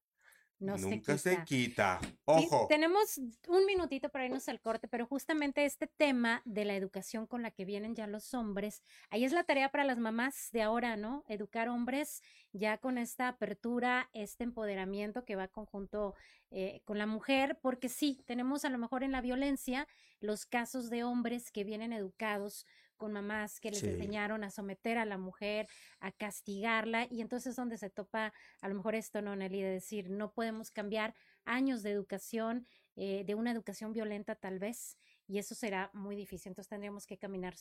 No 0.62 0.78
se 0.78 0.90
nunca 0.90 1.18
se 1.18 1.44
quita. 1.44 2.00
Sí, 2.02 2.16
Ojo. 2.26 2.68
tenemos 2.70 3.18
un 3.48 3.66
minutito 3.66 4.10
para 4.10 4.26
irnos 4.26 4.48
al 4.48 4.62
corte, 4.62 4.88
pero 4.88 5.08
justamente 5.08 5.66
este 5.66 5.88
tema 5.88 6.44
de 6.46 6.66
la 6.66 6.76
educación 6.76 7.26
con 7.26 7.42
la 7.42 7.50
que 7.50 7.66
vienen 7.66 7.96
ya 7.96 8.06
los 8.06 8.36
hombres, 8.36 8.84
ahí 9.10 9.26
es 9.26 9.32
la 9.32 9.44
tarea 9.44 9.70
para 9.72 9.86
las 9.86 9.98
mamás 9.98 10.50
de 10.52 10.62
ahora, 10.62 10.98
¿no? 10.98 11.24
Educar 11.28 11.68
hombres 11.68 12.22
ya 12.54 12.78
con 12.78 13.00
esta 13.00 13.28
apertura, 13.28 14.10
este 14.14 14.44
empoderamiento 14.44 15.26
que 15.26 15.36
va 15.36 15.48
conjunto 15.48 16.14
eh, 16.52 16.82
con 16.86 17.00
la 17.00 17.08
mujer, 17.08 17.58
porque 17.62 17.90
sí, 17.90 18.24
tenemos 18.28 18.64
a 18.64 18.70
lo 18.70 18.78
mejor 18.78 19.04
en 19.04 19.14
la 19.14 19.22
violencia 19.22 19.88
los 20.20 20.46
casos 20.46 20.92
de 20.92 21.04
hombres 21.04 21.52
que 21.52 21.64
vienen 21.64 21.92
educados 21.92 22.68
con 23.02 23.14
mamás 23.14 23.60
que 23.60 23.72
les 23.72 23.82
Sí. 23.82 23.88
enseñaron 23.88 24.44
a 24.44 24.52
someter 24.52 25.00
a 25.00 25.06
la 25.06 25.18
mujer, 25.18 25.68
a 26.00 26.12
castigarla, 26.12 27.08
y 27.10 27.22
entonces 27.22 27.56
donde 27.56 27.80
se 27.80 27.90
topa 27.90 28.32
a 28.62 28.70
lo 28.70 28.76
mejor 28.76 28.94
esto, 28.94 29.24
¿no, 29.24 29.36
Nelly? 29.36 29.60
De 29.60 29.72
decir, 29.72 30.12
no 30.12 30.32
podemos 30.34 30.70
cambiar 30.70 31.16
años 31.44 31.82
de 31.82 31.90
educación, 31.90 32.68
eh, 32.96 33.24
de 33.26 33.34
una 33.34 33.50
educación 33.50 33.92
violenta 33.92 34.36
tal 34.36 34.60
vez, 34.60 35.00
y 35.28 35.40
eso 35.40 35.56
será 35.56 35.90
muy 35.94 36.16
difícil. 36.16 36.52
Entonces 36.52 36.70
tendríamos 36.70 37.08
que 37.08 37.18
caminar 37.18 37.56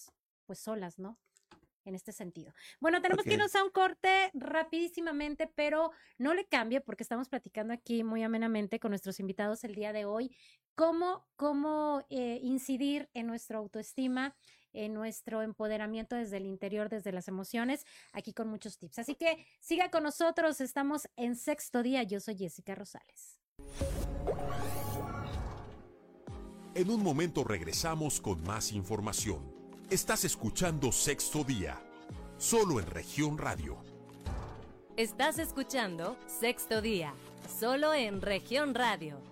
pues 0.45 0.59
solas, 0.59 0.99
¿no? 0.99 1.19
en 1.87 1.95
este 1.95 2.13
sentido. 2.13 2.53
Bueno, 2.79 3.01
tenemos 3.01 3.25
que 3.25 3.31
Ok. 3.31 3.37
irnos 3.37 3.57
a 3.57 3.65
un 3.65 3.71
corte 3.71 4.31
rapidísimamente, 4.35 5.47
pero 5.47 5.93
no 6.19 6.35
le 6.35 6.45
cambie 6.45 6.83
porque 6.83 7.03
estamos 7.03 7.31
platicando 7.31 7.73
aquí 7.73 8.05
muy 8.05 8.23
amenamente 8.23 8.79
con 8.79 8.91
nuestros 8.91 9.19
invitados 9.19 9.65
el 9.65 9.75
día 9.75 9.95
de 9.95 10.05
hoy 10.05 10.31
cómo, 10.75 11.27
cómo 11.37 12.05
eh, 12.11 12.39
incidir 12.43 13.09
en 13.15 13.27
nuestra 13.27 13.59
autoestima, 13.59 14.35
en 14.73 14.95
nuestro 14.95 15.43
empoderamiento 15.43 16.17
desde 16.17 16.37
el 16.37 16.47
interior, 16.47 16.89
desde 16.89 17.13
las 17.13 17.29
emociones, 17.29 17.85
aquí 18.13 18.33
con 18.33 18.49
muchos 18.49 18.79
tips. 18.79 19.01
Así 19.01 19.15
que 19.15 19.47
siga 19.61 19.91
con 19.91 20.03
nosotros, 20.03 20.61
estamos 20.61 21.09
en 21.17 21.37
sexto 21.37 21.83
día. 21.83 22.03
Yo 22.03 22.21
soy 22.21 22.37
Jessica 22.37 22.75
Rosales. 22.75 23.39
En 26.75 26.89
un 26.89 27.03
momento 27.03 27.45
regresamos 27.45 28.21
con 28.21 28.43
más 28.45 28.73
información. 28.73 29.53
Estás 29.91 30.25
escuchando 30.25 30.93
Sexto 30.93 31.43
Día, 31.43 31.83
solo 32.39 32.79
en 32.79 32.87
región 32.87 33.39
radio. 33.39 33.77
Estás 34.97 35.39
escuchando 35.41 36.17
Sexto 36.27 36.81
Día, 36.81 37.13
solo 37.59 37.93
en 37.93 38.23
región 38.23 38.75
radio. 38.75 39.30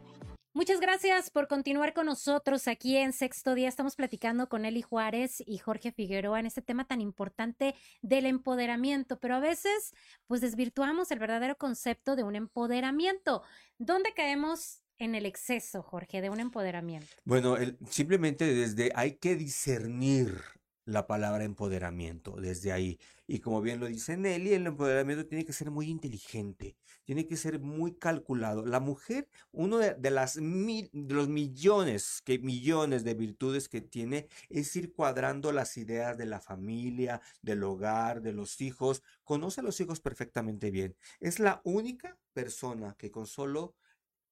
Muchas 0.55 0.81
gracias 0.81 1.31
por 1.31 1.47
continuar 1.47 1.93
con 1.93 2.07
nosotros 2.07 2.69
aquí 2.69 2.97
en 2.97 3.13
Sexto 3.13 3.55
Día. 3.55 3.69
Estamos 3.69 3.97
platicando 3.97 4.49
con 4.49 4.65
Eli 4.65 4.81
Juárez 4.81 5.43
y 5.47 5.59
Jorge 5.59 5.93
Figueroa 5.93 6.41
en 6.41 6.47
este 6.47 6.63
tema 6.63 6.87
tan 6.87 7.03
importante 7.03 7.75
del 8.01 8.25
empoderamiento, 8.25 9.21
pero 9.21 9.37
a 9.37 9.41
veces 9.41 9.95
pues 10.27 10.41
desvirtuamos 10.41 11.11
el 11.11 11.19
verdadero 11.19 11.57
concepto 11.59 12.17
de 12.17 12.23
un 12.23 12.35
empoderamiento. 12.35 13.43
¿Dónde 13.77 14.15
caemos 14.15 14.83
en 14.97 15.15
el 15.15 15.27
exceso, 15.27 15.83
Jorge, 15.83 16.23
de 16.23 16.31
un 16.31 16.41
empoderamiento? 16.41 17.09
Bueno, 17.25 17.57
simplemente 17.91 18.47
desde 18.47 18.91
hay 18.95 19.17
que 19.19 19.37
discernir 19.37 20.41
la 20.89 21.07
palabra 21.07 21.45
empoderamiento, 21.45 22.37
desde 22.41 22.73
ahí. 22.73 22.99
Y 23.27 23.41
como 23.41 23.61
bien 23.61 23.79
lo 23.79 23.87
dice 23.87 24.17
Nelly, 24.17 24.55
el 24.55 24.67
empoderamiento 24.67 25.27
tiene 25.27 25.45
que 25.45 25.53
ser 25.53 25.71
muy 25.71 25.91
inteligente, 25.91 26.77
tiene 27.05 27.27
que 27.27 27.37
ser 27.37 27.61
muy 27.61 27.95
calculado. 27.95 28.65
La 28.65 28.81
mujer, 28.81 29.29
uno 29.53 29.79
de, 29.79 30.11
las 30.11 30.39
mil- 30.39 30.89
de 30.93 31.15
los 31.15 31.29
millones, 31.29 32.23
que 32.25 32.39
millones 32.39 33.05
de 33.05 33.15
virtudes 33.15 33.69
que 33.69 33.83
tiene, 33.83 34.29
es 34.49 34.75
ir 34.77 34.95
cuadrando 34.95 35.53
las 35.53 35.77
ideas 35.77 36.17
de 36.17 36.27
la 36.27 36.41
familia, 36.41 37.21
del 37.43 37.63
hogar, 37.65 38.23
de 38.23 38.33
los 38.33 38.61
hijos. 38.63 39.03
Conoce 39.25 39.61
a 39.61 39.65
los 39.65 39.81
hijos 39.81 40.01
perfectamente 40.01 40.71
bien. 40.71 40.97
Es 41.21 41.39
la 41.39 41.61
única 41.65 42.19
persona 42.33 42.95
que 42.99 43.11
con 43.11 43.27
solo 43.27 43.75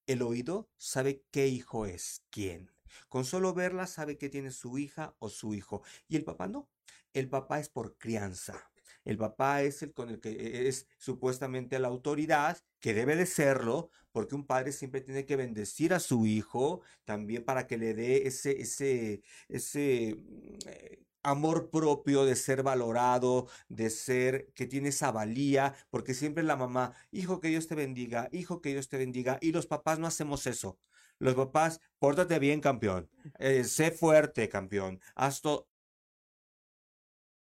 el 0.07 0.23
oído 0.23 0.71
sabe 0.79 1.23
qué 1.31 1.49
hijo 1.49 1.87
es 1.87 2.23
quién. 2.31 2.76
Con 3.09 3.25
solo 3.25 3.55
verla 3.55 3.87
sabe 3.87 4.19
que 4.19 4.29
tiene 4.29 4.51
su 4.51 4.79
hija 4.79 5.15
o 5.19 5.29
su 5.29 5.55
hijo. 5.55 5.83
Y 6.09 6.17
el 6.17 6.25
papá 6.25 6.49
no. 6.49 6.69
El 7.13 7.29
papá 7.29 7.61
es 7.61 7.69
por 7.69 7.97
crianza. 7.97 8.71
El 9.05 9.19
papá 9.19 9.63
es 9.63 9.83
el 9.83 9.93
con 9.93 10.11
el 10.11 10.21
que 10.21 10.31
e- 10.31 10.69
es 10.69 10.87
supuestamente 10.99 11.79
la 11.79 11.89
autoridad, 11.89 12.59
que 12.81 12.95
debe 12.95 13.17
de 13.17 13.27
serlo, 13.27 13.91
porque 14.13 14.35
un 14.35 14.47
padre 14.47 14.73
siempre 14.73 15.01
tiene 15.01 15.27
que 15.27 15.37
bendecir 15.37 15.95
a 15.95 16.01
su 16.01 16.27
hijo, 16.27 16.83
también 17.05 17.45
para 17.45 17.67
que 17.67 17.79
le 17.79 17.95
dé 17.95 18.27
ese, 18.27 18.61
ese, 18.61 19.23
ese 19.49 20.17
mm, 20.19 20.57
eh, 20.69 21.03
amor 21.23 21.71
propio 21.71 22.25
de 22.25 22.37
ser 22.37 22.63
valorado, 22.63 23.49
de 23.69 23.91
ser 23.91 24.53
que 24.55 24.67
tiene 24.67 24.89
esa 24.91 25.11
valía, 25.13 25.75
porque 25.91 26.15
siempre 26.15 26.43
la 26.45 26.57
mamá, 26.57 26.95
hijo 27.11 27.41
que 27.41 27.49
Dios 27.49 27.67
te 27.69 27.75
bendiga, 27.75 28.29
hijo 28.33 28.61
que 28.61 28.71
Dios 28.71 28.89
te 28.89 28.99
bendiga, 28.99 29.39
y 29.41 29.53
los 29.53 29.67
papás 29.67 29.99
no 29.99 30.07
hacemos 30.07 30.47
eso. 30.47 30.79
Los 31.19 31.35
papás, 31.35 31.81
pórtate 31.99 32.39
bien, 32.39 32.61
campeón, 32.61 33.11
eh, 33.39 33.65
sé 33.65 33.91
fuerte, 33.91 34.49
campeón, 34.49 35.01
haz 35.15 35.41
todo. 35.41 35.69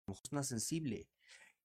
Es 0.07 0.31
una 0.31 0.43
sensible. 0.43 1.07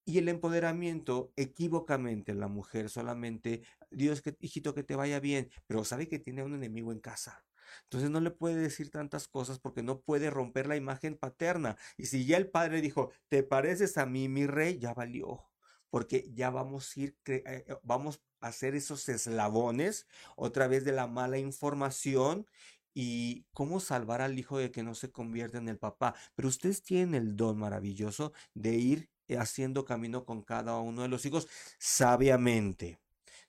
Y 0.05 0.19
el 0.19 0.29
empoderamiento, 0.29 1.33
equívocamente, 1.37 2.35
la 2.35 2.49
mujer 2.49 2.89
solamente, 2.89 3.63
Dios, 3.91 4.23
que, 4.23 4.37
hijito, 4.41 4.75
que 4.75 4.83
te 4.83 4.97
vaya 4.97 5.21
bien, 5.21 5.51
pero 5.67 5.85
sabe 5.85 6.09
que 6.09 6.19
tiene 6.19 6.43
un 6.43 6.55
enemigo 6.55 6.93
en 6.93 7.01
casa. 7.01 7.45
Entonces 7.85 8.11
no 8.11 8.21
le 8.21 8.31
puede 8.31 8.57
decir 8.57 8.91
tantas 8.91 9.29
cosas 9.29 9.59
porque 9.59 9.83
no 9.83 10.01
puede 10.01 10.31
romper 10.31 10.67
la 10.67 10.77
imagen 10.77 11.17
paterna. 11.17 11.77
Y 11.97 12.07
si 12.07 12.25
ya 12.25 12.37
el 12.39 12.49
padre 12.51 12.81
dijo, 12.81 13.11
te 13.29 13.43
pareces 13.43 13.99
a 13.99 14.07
mí, 14.07 14.29
mi 14.29 14.47
rey, 14.47 14.79
ya 14.79 14.95
valió. 14.95 15.45
Porque 15.91 16.31
ya 16.35 16.51
vamos 16.51 16.97
a 16.97 17.01
ir, 17.01 17.19
eh, 17.27 17.43
eh, 17.45 17.77
vamos 17.83 18.23
hacer 18.41 18.75
esos 18.75 19.09
eslabones 19.09 20.07
otra 20.37 20.69
vez 20.69 20.85
de 20.85 20.93
la 20.93 21.07
mala 21.07 21.39
información 21.39 22.47
y 22.95 23.47
cómo 23.53 23.81
salvar 23.81 24.21
al 24.23 24.39
hijo 24.39 24.59
de 24.59 24.71
que 24.73 24.83
no 24.83 24.95
se 24.95 25.13
convierta 25.13 25.59
en 25.59 25.69
el 25.69 25.79
papá. 25.79 26.15
Pero 26.35 26.49
ustedes 26.49 26.83
tienen 26.83 27.15
el 27.15 27.37
don 27.37 27.59
maravilloso 27.59 28.33
de 28.55 28.75
ir 28.77 29.11
eh, 29.29 29.39
haciendo 29.39 29.85
camino 29.85 30.25
con 30.25 30.43
cada 30.43 30.77
uno 30.79 31.03
de 31.03 31.09
los 31.09 31.25
hijos 31.27 31.49
sabiamente. 31.79 32.99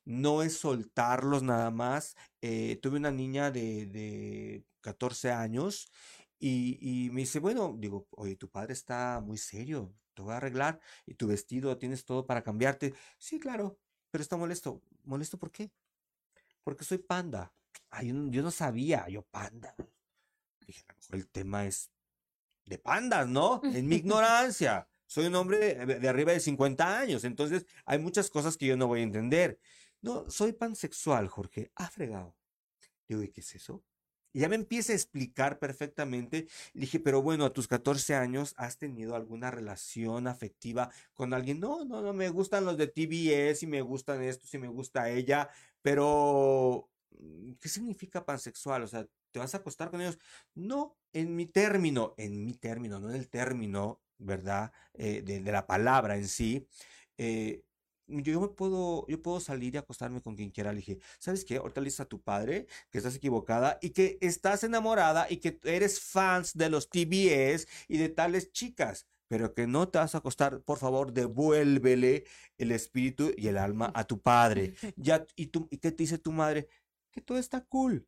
No 0.05 0.43
es 0.43 0.57
soltarlos 0.57 1.43
nada 1.43 1.71
más. 1.71 2.15
Eh, 2.41 2.79
tuve 2.81 2.97
una 2.97 3.11
niña 3.11 3.51
de, 3.51 3.85
de 3.87 4.65
14 4.81 5.31
años 5.31 5.91
y, 6.39 6.77
y 6.81 7.09
me 7.11 7.21
dice, 7.21 7.39
bueno, 7.39 7.75
digo, 7.77 8.07
oye, 8.11 8.35
tu 8.35 8.49
padre 8.49 8.73
está 8.73 9.21
muy 9.21 9.37
serio, 9.37 9.93
te 10.13 10.21
voy 10.21 10.33
a 10.33 10.37
arreglar 10.37 10.79
y 11.05 11.15
tu 11.15 11.27
vestido, 11.27 11.77
tienes 11.77 12.05
todo 12.05 12.25
para 12.25 12.43
cambiarte. 12.43 12.93
Sí, 13.17 13.39
claro, 13.39 13.79
pero 14.11 14.21
está 14.21 14.37
molesto. 14.37 14.81
¿Molesto 15.03 15.37
por 15.37 15.51
qué? 15.51 15.71
Porque 16.63 16.83
soy 16.83 16.97
panda. 16.97 17.53
Ay, 17.89 18.07
yo 18.29 18.43
no, 18.43 18.51
sabía, 18.51 19.07
yo 19.09 19.23
panda. 19.23 19.75
Dije, 20.65 20.83
a 20.87 20.93
lo 20.93 20.99
mejor 20.99 21.15
el 21.15 21.27
tema 21.27 21.65
es 21.65 21.89
de 22.65 22.77
pandas, 22.77 23.27
¿no? 23.27 23.61
En 23.63 23.87
mi 23.87 23.95
ignorancia. 24.03 24.87
Soy 25.07 25.25
un 25.25 25.35
hombre 25.35 25.85
de, 25.85 25.99
de 25.99 26.09
arriba 26.09 26.33
de 26.33 26.39
50 26.39 26.99
años, 26.99 27.23
entonces 27.23 27.65
hay 27.85 27.97
muchas 27.97 28.29
cosas 28.29 28.55
que 28.57 28.67
yo 28.67 28.77
no 28.77 28.87
voy 28.87 28.99
a 28.99 29.03
entender. 29.03 29.59
No, 30.01 30.29
soy 30.29 30.53
pansexual, 30.53 31.27
Jorge. 31.27 31.71
Ah, 31.75 31.89
fregado. 31.89 32.35
Digo, 33.07 33.23
¿y 33.23 33.29
qué 33.29 33.41
es 33.41 33.55
eso? 33.55 33.83
Y 34.33 34.39
ya 34.41 34.49
me 34.49 34.55
empieza 34.55 34.93
a 34.93 34.95
explicar 34.95 35.59
perfectamente. 35.59 36.47
Dije, 36.73 36.99
pero 36.99 37.21
bueno, 37.21 37.45
a 37.45 37.53
tus 37.53 37.67
14 37.67 38.15
años, 38.15 38.53
¿has 38.57 38.77
tenido 38.77 39.15
alguna 39.15 39.51
relación 39.51 40.27
afectiva 40.27 40.91
con 41.13 41.33
alguien? 41.33 41.59
No, 41.59 41.85
no, 41.85 42.01
no, 42.01 42.13
me 42.13 42.29
gustan 42.29 42.65
los 42.65 42.77
de 42.77 42.87
TBS 42.87 43.63
y 43.65 43.67
me 43.67 43.81
gustan 43.81 44.21
estos 44.23 44.53
y 44.53 44.57
me 44.59 44.67
gusta 44.67 45.09
ella, 45.09 45.49
pero 45.81 46.89
mm, 47.11 47.53
¿qué 47.59 47.69
significa 47.69 48.25
pansexual? 48.25 48.83
O 48.83 48.87
sea, 48.87 49.07
¿te 49.31 49.39
vas 49.39 49.53
a 49.53 49.57
acostar 49.57 49.89
con 49.91 50.01
ellos? 50.01 50.19
No, 50.53 50.97
en 51.13 51.35
mi 51.35 51.45
término, 51.47 52.13
en 52.17 52.43
mi 52.45 52.53
término, 52.53 52.99
no 52.99 53.09
en 53.09 53.15
el 53.15 53.29
término, 53.29 54.01
¿verdad? 54.17 54.71
Eh, 54.93 55.21
de, 55.23 55.39
de 55.41 55.51
la 55.51 55.65
palabra 55.67 56.17
en 56.17 56.27
sí. 56.27 56.67
eh, 57.17 57.63
yo 58.09 58.41
me 58.41 58.47
puedo, 58.49 59.05
yo 59.07 59.21
puedo 59.21 59.39
salir 59.39 59.75
y 59.75 59.77
acostarme 59.77 60.21
con 60.21 60.35
quien 60.35 60.49
quiera. 60.51 60.71
Le 60.71 60.77
dije, 60.77 60.99
¿sabes 61.19 61.45
qué? 61.45 61.57
Ahorita 61.57 61.81
le 61.81 61.85
dices 61.85 62.01
a 62.01 62.05
tu 62.05 62.21
padre 62.21 62.67
que 62.89 62.97
estás 62.97 63.15
equivocada 63.15 63.77
y 63.81 63.91
que 63.91 64.17
estás 64.21 64.63
enamorada 64.63 65.27
y 65.29 65.37
que 65.37 65.59
eres 65.63 65.99
fans 65.99 66.53
de 66.57 66.69
los 66.69 66.89
TBS 66.89 67.67
y 67.87 67.97
de 67.97 68.09
tales 68.09 68.51
chicas, 68.51 69.07
pero 69.27 69.53
que 69.53 69.67
no 69.67 69.87
te 69.89 69.99
vas 69.99 70.15
a 70.15 70.19
acostar. 70.19 70.61
Por 70.61 70.77
favor, 70.79 71.13
devuélvele 71.13 72.25
el 72.57 72.71
espíritu 72.71 73.31
y 73.37 73.47
el 73.47 73.57
alma 73.57 73.91
a 73.95 74.03
tu 74.05 74.21
padre. 74.21 74.73
Ya, 74.95 75.25
¿y, 75.35 75.47
tú, 75.47 75.67
¿Y 75.71 75.77
qué 75.77 75.91
te 75.91 76.03
dice 76.03 76.17
tu 76.17 76.31
madre? 76.31 76.67
Que 77.11 77.21
todo 77.21 77.37
está 77.37 77.61
cool. 77.65 78.07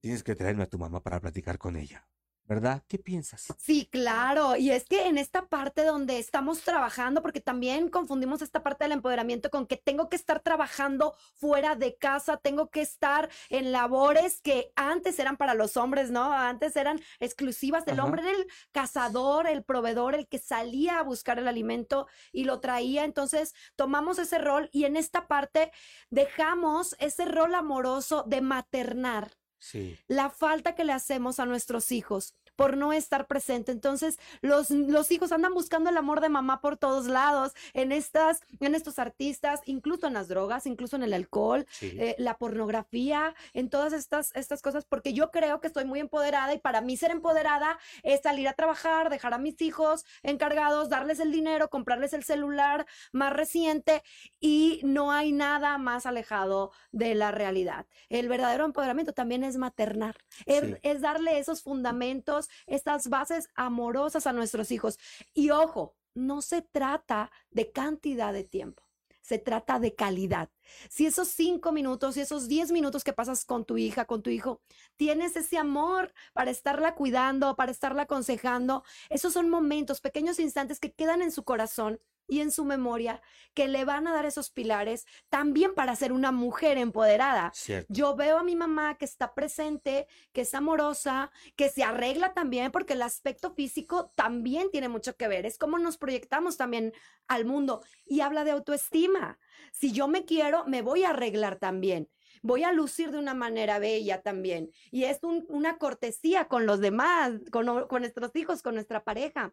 Tienes 0.00 0.22
que 0.22 0.34
traerme 0.34 0.62
a 0.62 0.68
tu 0.68 0.78
mamá 0.78 1.02
para 1.02 1.20
platicar 1.20 1.58
con 1.58 1.76
ella. 1.76 2.08
¿Verdad? 2.48 2.82
¿Qué 2.88 2.98
piensas? 2.98 3.46
Sí, 3.58 3.86
claro. 3.92 4.56
Y 4.56 4.70
es 4.70 4.86
que 4.86 5.06
en 5.06 5.18
esta 5.18 5.48
parte 5.48 5.84
donde 5.84 6.18
estamos 6.18 6.62
trabajando, 6.62 7.20
porque 7.20 7.42
también 7.42 7.90
confundimos 7.90 8.40
esta 8.40 8.62
parte 8.62 8.84
del 8.84 8.92
empoderamiento 8.92 9.50
con 9.50 9.66
que 9.66 9.76
tengo 9.76 10.08
que 10.08 10.16
estar 10.16 10.40
trabajando 10.40 11.14
fuera 11.34 11.76
de 11.76 11.98
casa, 11.98 12.38
tengo 12.38 12.70
que 12.70 12.80
estar 12.80 13.28
en 13.50 13.70
labores 13.70 14.40
que 14.40 14.72
antes 14.76 15.18
eran 15.18 15.36
para 15.36 15.52
los 15.52 15.76
hombres, 15.76 16.10
¿no? 16.10 16.32
Antes 16.32 16.74
eran 16.76 16.98
exclusivas 17.20 17.84
del 17.84 18.00
Ajá. 18.00 18.06
hombre, 18.06 18.22
era 18.22 18.30
el 18.30 18.46
cazador, 18.72 19.46
el 19.46 19.62
proveedor, 19.62 20.14
el 20.14 20.26
que 20.26 20.38
salía 20.38 21.00
a 21.00 21.02
buscar 21.02 21.38
el 21.38 21.48
alimento 21.48 22.06
y 22.32 22.44
lo 22.44 22.60
traía. 22.60 23.04
Entonces 23.04 23.54
tomamos 23.76 24.18
ese 24.18 24.38
rol 24.38 24.70
y 24.72 24.86
en 24.86 24.96
esta 24.96 25.28
parte 25.28 25.70
dejamos 26.08 26.96
ese 26.98 27.26
rol 27.26 27.54
amoroso 27.54 28.24
de 28.26 28.40
maternar 28.40 29.32
Sí. 29.60 29.98
la 30.06 30.30
falta 30.30 30.74
que 30.74 30.84
le 30.84 30.92
hacemos 30.92 31.40
a 31.40 31.46
nuestros 31.46 31.90
hijos 31.92 32.34
por 32.58 32.76
no 32.76 32.92
estar 32.92 33.28
presente. 33.28 33.70
Entonces, 33.70 34.18
los, 34.42 34.70
los 34.70 35.12
hijos 35.12 35.30
andan 35.30 35.54
buscando 35.54 35.90
el 35.90 35.96
amor 35.96 36.20
de 36.20 36.28
mamá 36.28 36.60
por 36.60 36.76
todos 36.76 37.06
lados, 37.06 37.52
en 37.72 37.92
estas, 37.92 38.40
en 38.58 38.74
estos 38.74 38.98
artistas, 38.98 39.60
incluso 39.64 40.08
en 40.08 40.14
las 40.14 40.26
drogas, 40.26 40.66
incluso 40.66 40.96
en 40.96 41.04
el 41.04 41.14
alcohol, 41.14 41.66
Sí. 41.70 41.92
eh, 41.96 42.16
la 42.18 42.36
pornografía, 42.36 43.36
en 43.54 43.70
todas 43.70 43.92
estas, 43.92 44.34
estas 44.34 44.60
cosas, 44.60 44.84
porque 44.86 45.12
yo 45.12 45.30
creo 45.30 45.60
que 45.60 45.68
estoy 45.68 45.84
muy 45.84 46.00
empoderada 46.00 46.52
y 46.52 46.58
para 46.58 46.80
mí 46.80 46.96
ser 46.96 47.12
empoderada 47.12 47.78
es 48.02 48.22
salir 48.22 48.48
a 48.48 48.54
trabajar, 48.54 49.08
dejar 49.08 49.34
a 49.34 49.38
mis 49.38 49.62
hijos 49.62 50.04
encargados, 50.24 50.88
darles 50.88 51.20
el 51.20 51.30
dinero, 51.30 51.70
comprarles 51.70 52.12
el 52.12 52.24
celular 52.24 52.86
más 53.12 53.32
reciente 53.32 54.02
y 54.40 54.80
no 54.82 55.12
hay 55.12 55.30
nada 55.30 55.78
más 55.78 56.06
alejado 56.06 56.72
de 56.90 57.14
la 57.14 57.30
realidad. 57.30 57.86
El 58.08 58.26
verdadero 58.28 58.64
empoderamiento 58.64 59.12
también 59.12 59.44
es 59.44 59.56
maternar, 59.58 60.16
es 60.46 61.00
darle 61.00 61.38
esos 61.38 61.62
fundamentos 61.62 62.47
estas 62.66 63.08
bases 63.08 63.48
amorosas 63.54 64.26
a 64.26 64.32
nuestros 64.32 64.70
hijos. 64.70 64.98
Y 65.34 65.50
ojo, 65.50 65.96
no 66.14 66.42
se 66.42 66.62
trata 66.62 67.30
de 67.50 67.72
cantidad 67.72 68.32
de 68.32 68.44
tiempo 68.44 68.88
se 69.28 69.38
trata 69.38 69.78
de 69.78 69.94
calidad. 69.94 70.48
Si 70.88 71.04
esos 71.04 71.28
cinco 71.28 71.70
minutos 71.70 72.16
y 72.16 72.22
esos 72.22 72.48
diez 72.48 72.72
minutos 72.72 73.04
que 73.04 73.12
pasas 73.12 73.44
con 73.44 73.66
tu 73.66 73.76
hija, 73.76 74.06
con 74.06 74.22
tu 74.22 74.30
hijo, 74.30 74.62
tienes 74.96 75.36
ese 75.36 75.58
amor 75.58 76.14
para 76.32 76.50
estarla 76.50 76.94
cuidando, 76.94 77.54
para 77.54 77.70
estarla 77.70 78.02
aconsejando, 78.04 78.84
esos 79.10 79.34
son 79.34 79.50
momentos, 79.50 80.00
pequeños 80.00 80.38
instantes 80.38 80.80
que 80.80 80.94
quedan 80.94 81.20
en 81.20 81.30
su 81.30 81.44
corazón 81.44 82.00
y 82.28 82.40
en 82.40 82.52
su 82.52 82.64
memoria 82.64 83.20
que 83.54 83.66
le 83.66 83.84
van 83.84 84.06
a 84.06 84.12
dar 84.12 84.26
esos 84.26 84.50
pilares 84.50 85.06
también 85.30 85.74
para 85.74 85.96
ser 85.96 86.12
una 86.12 86.30
mujer 86.30 86.78
empoderada. 86.78 87.52
Yo 87.88 88.14
veo 88.14 88.38
a 88.38 88.44
mi 88.44 88.54
mamá 88.54 88.96
que 88.96 89.04
está 89.04 89.34
presente, 89.34 90.06
que 90.32 90.42
es 90.42 90.54
amorosa, 90.54 91.32
que 91.56 91.68
se 91.68 91.82
arregla 91.82 92.34
también, 92.34 92.70
porque 92.70 92.92
el 92.92 93.02
aspecto 93.02 93.54
físico 93.54 94.12
también 94.14 94.70
tiene 94.70 94.88
mucho 94.88 95.16
que 95.16 95.26
ver. 95.26 95.46
Es 95.46 95.58
como 95.58 95.78
nos 95.78 95.98
proyectamos 95.98 96.56
también 96.56 96.92
al 97.26 97.46
mundo 97.46 97.82
y 98.06 98.20
habla 98.20 98.44
de 98.44 98.52
autoestima. 98.52 99.38
Si 99.72 99.90
yo 99.90 100.06
me 100.06 100.24
quiero, 100.24 100.64
me 100.66 100.82
voy 100.82 101.04
a 101.04 101.10
arreglar 101.10 101.56
también 101.58 102.08
voy 102.40 102.62
a 102.62 102.70
lucir 102.70 103.10
de 103.10 103.18
una 103.18 103.34
manera 103.34 103.80
bella 103.80 104.22
también. 104.22 104.70
Y 104.92 105.04
es 105.04 105.18
una 105.22 105.76
cortesía 105.76 106.46
con 106.46 106.66
los 106.66 106.78
demás, 106.78 107.32
con, 107.50 107.88
con, 107.88 108.02
nuestros 108.02 108.34
hijos, 108.36 108.62
con 108.62 108.74
nuestra 108.74 109.02
pareja 109.02 109.52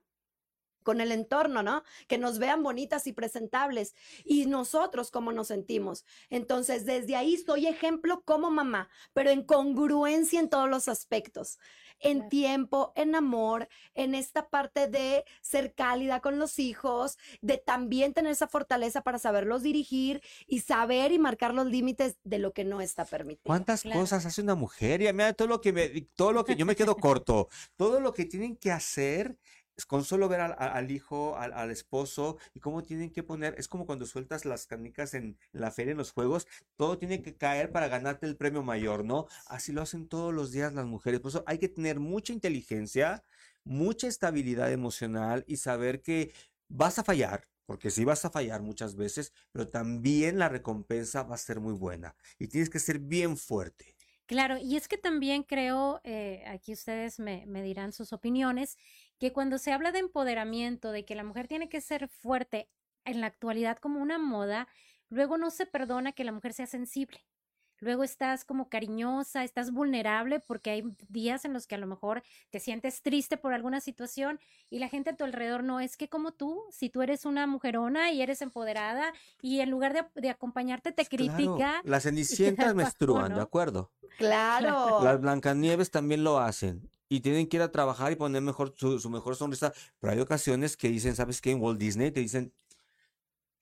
con 0.85 1.01
el 1.01 1.11
entorno, 1.11 1.63
¿no? 1.63 1.83
Que 2.07 2.17
nos 2.17 2.39
vean 2.39 2.63
bonitas 2.63 3.07
y 3.07 3.11
presentables. 3.11 3.95
Y 4.23 4.45
nosotros, 4.45 5.11
¿cómo 5.11 5.33
nos 5.33 5.47
sentimos? 5.47 6.05
Entonces, 6.29 6.85
desde 6.85 7.17
ahí 7.17 7.37
soy 7.37 7.67
ejemplo 7.67 8.21
como 8.23 8.51
mamá, 8.51 8.87
pero 9.11 9.31
en 9.31 9.43
congruencia 9.43 10.39
en 10.39 10.49
todos 10.49 10.69
los 10.69 10.87
aspectos. 10.87 11.59
En 11.99 12.29
tiempo, 12.29 12.91
en 12.95 13.15
amor, 13.15 13.67
en 13.93 14.15
esta 14.15 14.49
parte 14.49 14.87
de 14.87 15.23
ser 15.41 15.73
cálida 15.73 16.19
con 16.19 16.37
los 16.37 16.59
hijos, 16.59 17.17
de 17.41 17.57
también 17.57 18.13
tener 18.13 18.33
esa 18.33 18.47
fortaleza 18.47 19.01
para 19.01 19.17
saberlos 19.17 19.63
dirigir 19.63 20.21
y 20.45 20.59
saber 20.59 21.13
y 21.13 21.19
marcar 21.19 21.53
los 21.53 21.67
límites 21.67 22.17
de 22.23 22.37
lo 22.37 22.51
que 22.51 22.65
no 22.65 22.81
está 22.81 23.05
permitido. 23.05 23.43
¿Cuántas 23.45 23.83
cosas 23.83 24.25
hace 24.25 24.41
una 24.41 24.55
mujer? 24.55 25.01
Y 25.01 25.11
mira, 25.13 25.33
todo 25.33 25.47
lo 25.47 25.61
que 25.61 25.73
me, 25.73 25.87
todo 26.15 26.31
lo 26.31 26.43
que 26.43 26.55
yo 26.55 26.65
me 26.65 26.75
quedo 26.75 26.95
corto, 26.97 27.47
todo 27.75 27.99
lo 28.01 28.13
que 28.13 28.25
tienen 28.25 28.55
que 28.57 28.71
hacer 28.71 29.37
con 29.83 30.05
solo 30.05 30.29
ver 30.29 30.39
al, 30.39 30.91
hijo, 30.91 31.35
al, 31.37 31.69
esposo 31.71 32.37
y 32.53 32.61
cómo 32.61 32.81
tienen 32.81 33.11
que 33.11 33.23
poner, 33.23 33.55
es 33.57 33.67
como 33.67 33.85
cuando 33.85 34.05
sueltas 34.05 34.45
las 34.45 34.67
canicas 34.67 35.13
en, 35.13 35.37
la 35.51 35.71
feria, 35.71 35.91
en 35.91 35.97
los 35.97 36.11
juegos, 36.11 36.47
todo 36.77 36.97
tiene 36.97 37.21
que 37.21 37.35
caer 37.35 37.73
para 37.73 37.89
ganarte 37.89 38.25
el 38.25 38.37
premio 38.37 38.63
mayor, 38.63 39.03
¿no? 39.03 39.27
Así 39.47 39.73
lo 39.73 39.81
hacen 39.81 40.07
todos 40.07 40.33
los 40.33 40.51
días 40.51 40.73
las 40.73 40.85
mujeres. 40.85 41.19
Por 41.19 41.29
eso 41.29 41.43
hay 41.45 41.57
que 41.57 41.67
tener 41.67 41.99
mucha 41.99 42.31
inteligencia, 42.31 43.23
mucha 43.65 44.07
estabilidad 44.07 44.71
emocional 44.71 45.43
y 45.47 45.57
saber 45.57 46.01
que 46.01 46.33
vas 46.69 46.97
a 46.97 47.03
fallar, 47.03 47.47
porque 47.65 47.91
sí 47.91 48.05
vas 48.05 48.23
a 48.23 48.29
fallar 48.29 48.61
muchas 48.61 48.95
veces, 48.95 49.33
pero 49.51 49.67
también 49.67 50.39
la 50.39 50.47
recompensa 50.47 51.23
va 51.23 51.35
a 51.35 51.39
ser 51.39 51.59
muy 51.59 51.73
buena 51.73 52.15
y 52.39 52.47
tienes 52.47 52.69
que 52.69 52.79
ser 52.79 52.99
bien 52.99 53.35
fuerte. 53.35 53.95
Claro, 54.27 54.57
y 54.57 54.75
es 54.75 54.87
que 54.87 54.97
también 54.97 55.43
creo, 55.43 56.01
eh, 56.03 56.43
aquí 56.47 56.73
ustedes 56.73 57.19
me, 57.19 57.45
me 57.45 57.61
dirán 57.61 57.93
sus 57.93 58.11
opiniones, 58.11 58.75
que 59.19 59.33
cuando 59.33 59.57
se 59.57 59.71
habla 59.71 59.91
de 59.91 59.99
empoderamiento, 59.99 60.91
de 60.91 61.05
que 61.05 61.15
la 61.15 61.23
mujer 61.23 61.47
tiene 61.47 61.69
que 61.69 61.81
ser 61.81 62.07
fuerte 62.07 62.69
en 63.05 63.21
la 63.21 63.27
actualidad 63.27 63.77
como 63.77 64.01
una 64.01 64.17
moda, 64.17 64.67
luego 65.09 65.37
no 65.37 65.51
se 65.51 65.65
perdona 65.65 66.11
que 66.11 66.23
la 66.23 66.31
mujer 66.31 66.53
sea 66.53 66.67
sensible 66.67 67.25
luego 67.79 68.03
estás 68.03 68.45
como 68.45 68.69
cariñosa, 68.69 69.43
estás 69.43 69.71
vulnerable 69.71 70.39
porque 70.39 70.71
hay 70.71 70.83
días 71.09 71.45
en 71.45 71.53
los 71.53 71.67
que 71.67 71.75
a 71.75 71.77
lo 71.77 71.87
mejor 71.87 72.23
te 72.49 72.59
sientes 72.59 73.01
triste 73.01 73.37
por 73.37 73.53
alguna 73.53 73.81
situación 73.81 74.39
y 74.69 74.79
la 74.79 74.89
gente 74.89 75.11
a 75.11 75.15
tu 75.15 75.23
alrededor 75.23 75.63
no 75.63 75.79
es 75.79 75.97
que 75.97 76.09
como 76.09 76.31
tú, 76.31 76.63
si 76.71 76.89
tú 76.89 77.01
eres 77.01 77.25
una 77.25 77.47
mujerona 77.47 78.11
y 78.11 78.21
eres 78.21 78.41
empoderada 78.41 79.13
y 79.41 79.59
en 79.59 79.69
lugar 79.69 80.09
de, 80.15 80.29
acompañarte 80.29 80.91
te 80.91 81.05
critica. 81.05 81.81
Las 81.83 82.03
cenicientas 82.03 82.73
menstruan, 82.73 83.33
¿de 83.35 83.41
acuerdo? 83.41 83.91
Claro. 84.17 85.03
Las 85.03 85.19
Blancanieves 85.19 85.91
también 85.91 86.23
lo 86.23 86.39
hacen 86.39 86.89
y 87.15 87.21
tienen 87.21 87.47
que 87.47 87.57
ir 87.57 87.63
a 87.63 87.71
trabajar 87.71 88.11
y 88.11 88.15
poner 88.15 88.41
mejor 88.41 88.73
su, 88.75 88.99
su, 88.99 89.09
mejor 89.09 89.35
sonrisa. 89.35 89.73
Pero 89.99 90.13
hay 90.13 90.19
ocasiones 90.19 90.75
que 90.75 90.89
dicen, 90.89 91.15
¿sabes 91.15 91.41
qué? 91.41 91.51
En 91.51 91.61
Walt 91.61 91.79
Disney 91.79 92.11
te 92.11 92.19
dicen 92.19 92.53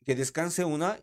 que 0.05 0.15
descanse 0.15 0.65
una 0.65 0.99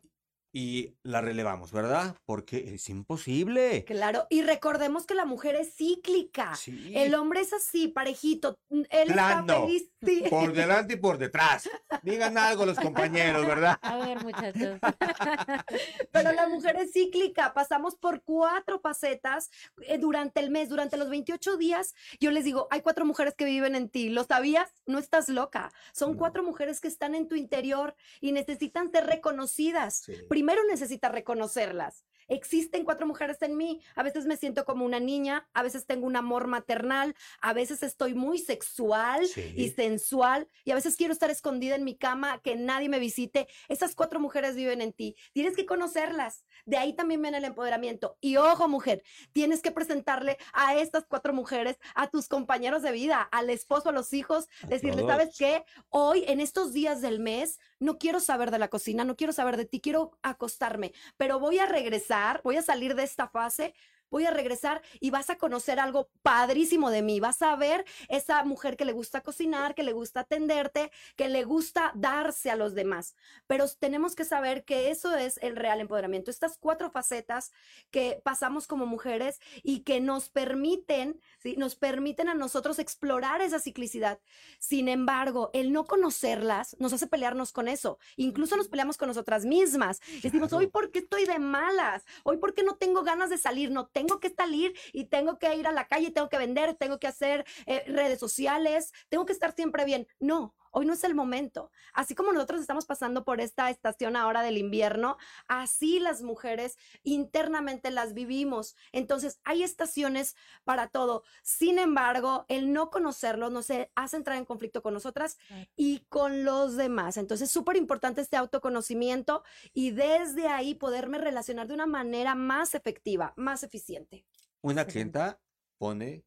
y 0.53 0.97
la 1.03 1.21
relevamos, 1.21 1.73
¿verdad? 1.73 2.17
Porque 2.25 2.75
es 2.75 2.89
imposible. 2.89 3.85
Claro, 3.85 4.27
y 4.31 4.43
recordemos 4.43 5.07
que 5.07 5.15
la 5.15 5.25
mujer 5.25 5.55
es 5.55 5.75
cíclica. 5.75 6.53
El 6.67 7.15
hombre 7.15 7.41
es 7.41 7.53
así, 7.53 7.89
parejito. 7.89 8.59
Él 8.69 9.11
está 9.11 9.45
feliz. 9.45 9.91
Por 10.29 10.53
delante 10.55 10.95
y 10.95 10.97
por 10.97 11.19
detrás. 11.19 11.69
Digan 12.03 12.37
algo 12.37 12.67
los 12.67 12.79
compañeros, 12.79 13.47
¿verdad? 13.47 13.79
A 13.83 13.99
ver, 13.99 14.23
muchachos. 14.25 14.81
Pero 16.13 16.33
la 16.33 16.49
mujer 16.49 16.77
es 16.77 16.93
cíclica. 16.93 17.53
Pasamos 17.55 17.97
por 17.97 18.23
cuatro 18.23 18.81
facetas 18.81 19.51
eh, 19.87 19.99
durante 19.99 20.41
el 20.41 20.51
mes, 20.51 20.69
durante 20.69 20.97
los 20.97 21.11
28 21.11 21.57
días. 21.57 21.95
Yo 22.19 22.31
les 22.31 22.45
digo, 22.45 22.67
hay 22.71 22.81
cuatro 22.81 23.05
mujeres 23.05 23.35
que 23.35 23.45
viven 23.45 23.75
en 23.75 23.89
ti. 23.89 24.09
¿Lo 24.09 24.25
sabías? 24.25 24.71
No 24.87 24.99
estás 24.99 25.29
loca. 25.29 25.73
Son 25.93 26.17
cuatro 26.17 26.43
mujeres 26.43 26.81
que 26.81 26.89
están 26.89 27.15
en 27.15 27.29
tu 27.29 27.37
interior 27.37 27.95
y 28.21 28.33
necesitan 28.33 28.91
ser 28.91 29.07
reconocidas 29.07 30.05
primero 30.41 30.65
necesita 30.65 31.11
reconocerlas. 31.11 32.07
Existen 32.27 32.87
cuatro 32.87 33.07
mujeres 33.07 33.43
en 33.43 33.59
mí. 33.59 33.83
A 33.95 34.03
veces 34.03 34.25
me 34.25 34.39
siento 34.39 34.65
como 34.65 34.87
una 34.87 34.99
niña, 34.99 35.47
a 35.53 35.63
veces 35.63 35.85
tengo 35.85 36.07
un 36.07 36.17
amor 36.17 36.47
maternal, 36.47 37.15
a 37.43 37.53
veces 37.53 37.83
estoy 37.83 38.15
muy 38.15 38.39
sexual 38.39 39.29
y 39.37 39.69
sensual 39.69 40.49
y 40.65 40.71
a 40.71 40.77
veces 40.77 40.97
quiero 40.97 41.13
estar 41.13 41.29
escondida 41.29 41.75
en 41.75 41.85
mi 41.85 41.95
cama, 41.95 42.41
que 42.41 42.57
nadie 42.57 42.89
me 42.89 43.01
visite. 43.01 43.49
Esas 43.69 43.95
cuatro 43.95 44.19
mujeres 44.19 44.57
viven 44.57 44.81
en 44.81 44.95
ti. 44.95 45.15
Tienes 45.35 45.57
que 45.57 45.67
conocerlas. 45.67 46.47
De 46.65 46.79
ahí 46.79 46.95
también 46.95 47.21
viene 47.21 47.37
el 47.37 47.45
empoderamiento. 47.45 48.17
Y 48.23 48.37
ojo, 48.37 48.67
mujer, 48.67 49.03
tienes 49.33 49.61
que 49.61 49.73
presentarle 49.73 50.39
a 50.55 50.75
estas 50.77 51.05
cuatro 51.07 51.35
mujeres, 51.35 51.79
a 51.95 52.09
tus 52.09 52.29
compañeros 52.29 52.81
de 52.83 52.93
vida, 52.93 53.21
al 53.21 53.51
esposo, 53.51 53.91
a 53.91 53.93
los 53.93 54.15
hijos, 54.15 54.49
decirle, 54.69 55.05
¿sabes 55.07 55.37
qué? 55.37 55.65
Hoy, 55.91 56.25
en 56.29 56.41
estos 56.41 56.73
días 56.73 57.03
del 57.03 57.21
mes, 57.21 57.59
no 57.81 57.99
quiero 57.99 58.21
saber 58.21 58.51
de 58.51 58.59
la 58.59 58.69
cocina, 58.69 59.05
no 59.05 59.17
quiero 59.17 59.33
saber 59.33 59.57
de 59.57 59.65
ti, 59.65 59.81
quiero 59.81 60.13
acostarme, 60.23 60.93
pero 61.17 61.41
voy 61.41 61.59
a 61.59 61.67
regresar, 61.67 62.41
voy 62.45 62.57
a 62.57 62.63
salir 62.63 62.95
de 62.95 63.03
esta 63.03 63.29
fase 63.29 63.75
voy 64.11 64.27
a 64.27 64.31
regresar 64.31 64.83
y 65.01 65.11
vas 65.11 65.31
a 65.31 65.37
conocer 65.37 65.81
algo 65.81 66.11
padrísimo 66.23 66.91
de 66.91 67.03
mí. 67.03 67.21
Vas 67.21 67.43
a 67.43 67.57
ver 67.57 67.85
esa 68.09 68.45
mujer 68.45 68.77
que 68.77 68.85
le 68.85 68.93
gusta 68.93 69.23
cocinar, 69.23 69.75
que 69.75 69.83
le 69.83 69.93
gusta 69.93 70.21
atenderte, 70.21 70.91
que 71.17 71.29
le 71.29 71.45
gusta 71.45 71.93
darse 71.95 72.51
a 72.51 72.57
los 72.57 72.75
demás. 72.75 73.15
Pero 73.47 73.67
tenemos 73.69 74.15
que 74.15 74.25
saber 74.25 74.65
que 74.65 74.91
eso 74.91 75.17
es 75.17 75.39
el 75.39 75.57
real 75.57 75.81
empoderamiento. 75.81 76.31
Estas 76.31 76.59
cuatro 76.59 76.91
facetas 76.91 77.53
que 77.91 78.21
pasamos 78.25 78.67
como 78.67 78.87
mujeres 78.87 79.41
y 79.63 79.81
que 79.81 80.01
nos 80.01 80.29
permiten, 80.29 81.21
¿sí? 81.39 81.57
nos 81.57 81.77
permiten 81.77 82.29
a 82.29 82.35
nosotros 82.35 82.79
explorar 82.79 83.41
esa 83.41 83.61
ciclicidad. 83.61 84.21
Sin 84.59 84.89
embargo, 84.89 85.51
el 85.53 85.73
no 85.73 85.85
conocerlas 85.85 86.77
nos 86.79 86.93
hace 86.93 87.07
pelearnos 87.07 87.53
con 87.53 87.69
eso. 87.69 87.99
Incluso 88.17 88.57
nos 88.57 88.69
peleamos 88.69 88.97
con 88.97 89.09
nosotras 89.09 89.45
mismas. 89.45 90.01
Decimos, 90.23 90.53
hoy, 90.53 90.67
¿por 90.67 90.91
qué 90.91 91.01
estoy 91.01 91.27
de 91.27 91.39
malas? 91.39 92.05
Hoy, 92.25 92.39
¿por 92.39 92.55
qué 92.55 92.63
no 92.63 92.77
tengo 92.77 93.03
ganas 93.03 93.31
de 93.31 93.39
salir? 93.39 93.71
No 93.71 93.87
tengo 93.87 94.00
que 94.07 94.31
salir 94.31 94.73
y 94.93 95.05
tengo 95.07 95.39
que 95.39 95.55
ir 95.55 95.67
a 95.67 95.73
la 95.73 95.87
calle, 95.87 96.11
tengo 96.11 96.29
que 96.29 96.39
vender, 96.39 96.75
tengo 96.75 96.99
que 96.99 97.07
hacer 97.07 97.45
eh, 97.67 97.85
redes 97.87 98.19
sociales, 98.19 98.93
tengo 99.09 99.27
que 99.27 99.33
estar 99.33 99.55
siempre 99.55 99.85
bien. 99.85 100.07
No, 100.19 100.55
Hoy 100.71 100.87
no 100.87 100.93
es 100.93 101.05
el 101.05 101.15
momento. 101.15 101.71
Así 101.93 102.15
como 102.15 102.33
nosotros 102.33 102.61
estamos 102.61 102.87
pasando 102.87 103.25
por 103.25 103.41
esta 103.41 103.71
estación 103.71 104.17
ahora 104.17 104.43
del 104.43 104.59
invierno, 104.59 105.17
así 105.49 105.99
las 105.99 106.23
mujeres 106.23 106.77
internamente 107.03 107.91
las 107.91 108.15
vivimos. 108.15 108.77
Entonces, 108.93 109.41
hay 109.45 109.63
estaciones 109.63 110.37
para 110.65 110.89
todo. 110.89 111.25
Sin 111.43 111.79
embargo, 111.79 112.45
el 112.49 112.73
no 112.73 112.91
conocerlo 112.91 113.51
nos 113.51 113.69
hace 113.95 114.17
entrar 114.17 114.37
en 114.37 114.45
conflicto 114.45 114.83
con 114.83 114.95
nosotras 114.95 115.39
y 115.77 116.07
con 116.09 116.45
los 116.45 116.77
demás. 116.77 117.17
Entonces, 117.17 117.49
es 117.49 117.53
súper 117.53 117.77
importante 117.77 118.21
este 118.21 118.37
autoconocimiento 118.37 119.43
y 119.73 119.91
desde 119.91 120.49
ahí 120.49 120.75
poderme 120.75 121.19
relacionar 121.19 121.67
de 121.67 121.75
una 121.75 121.87
manera 121.87 122.35
más 122.35 122.75
efectiva, 122.75 123.33
más 123.37 123.63
eficiente. 123.63 124.25
Una 124.63 124.85
clienta 124.85 125.41
pone 125.79 126.25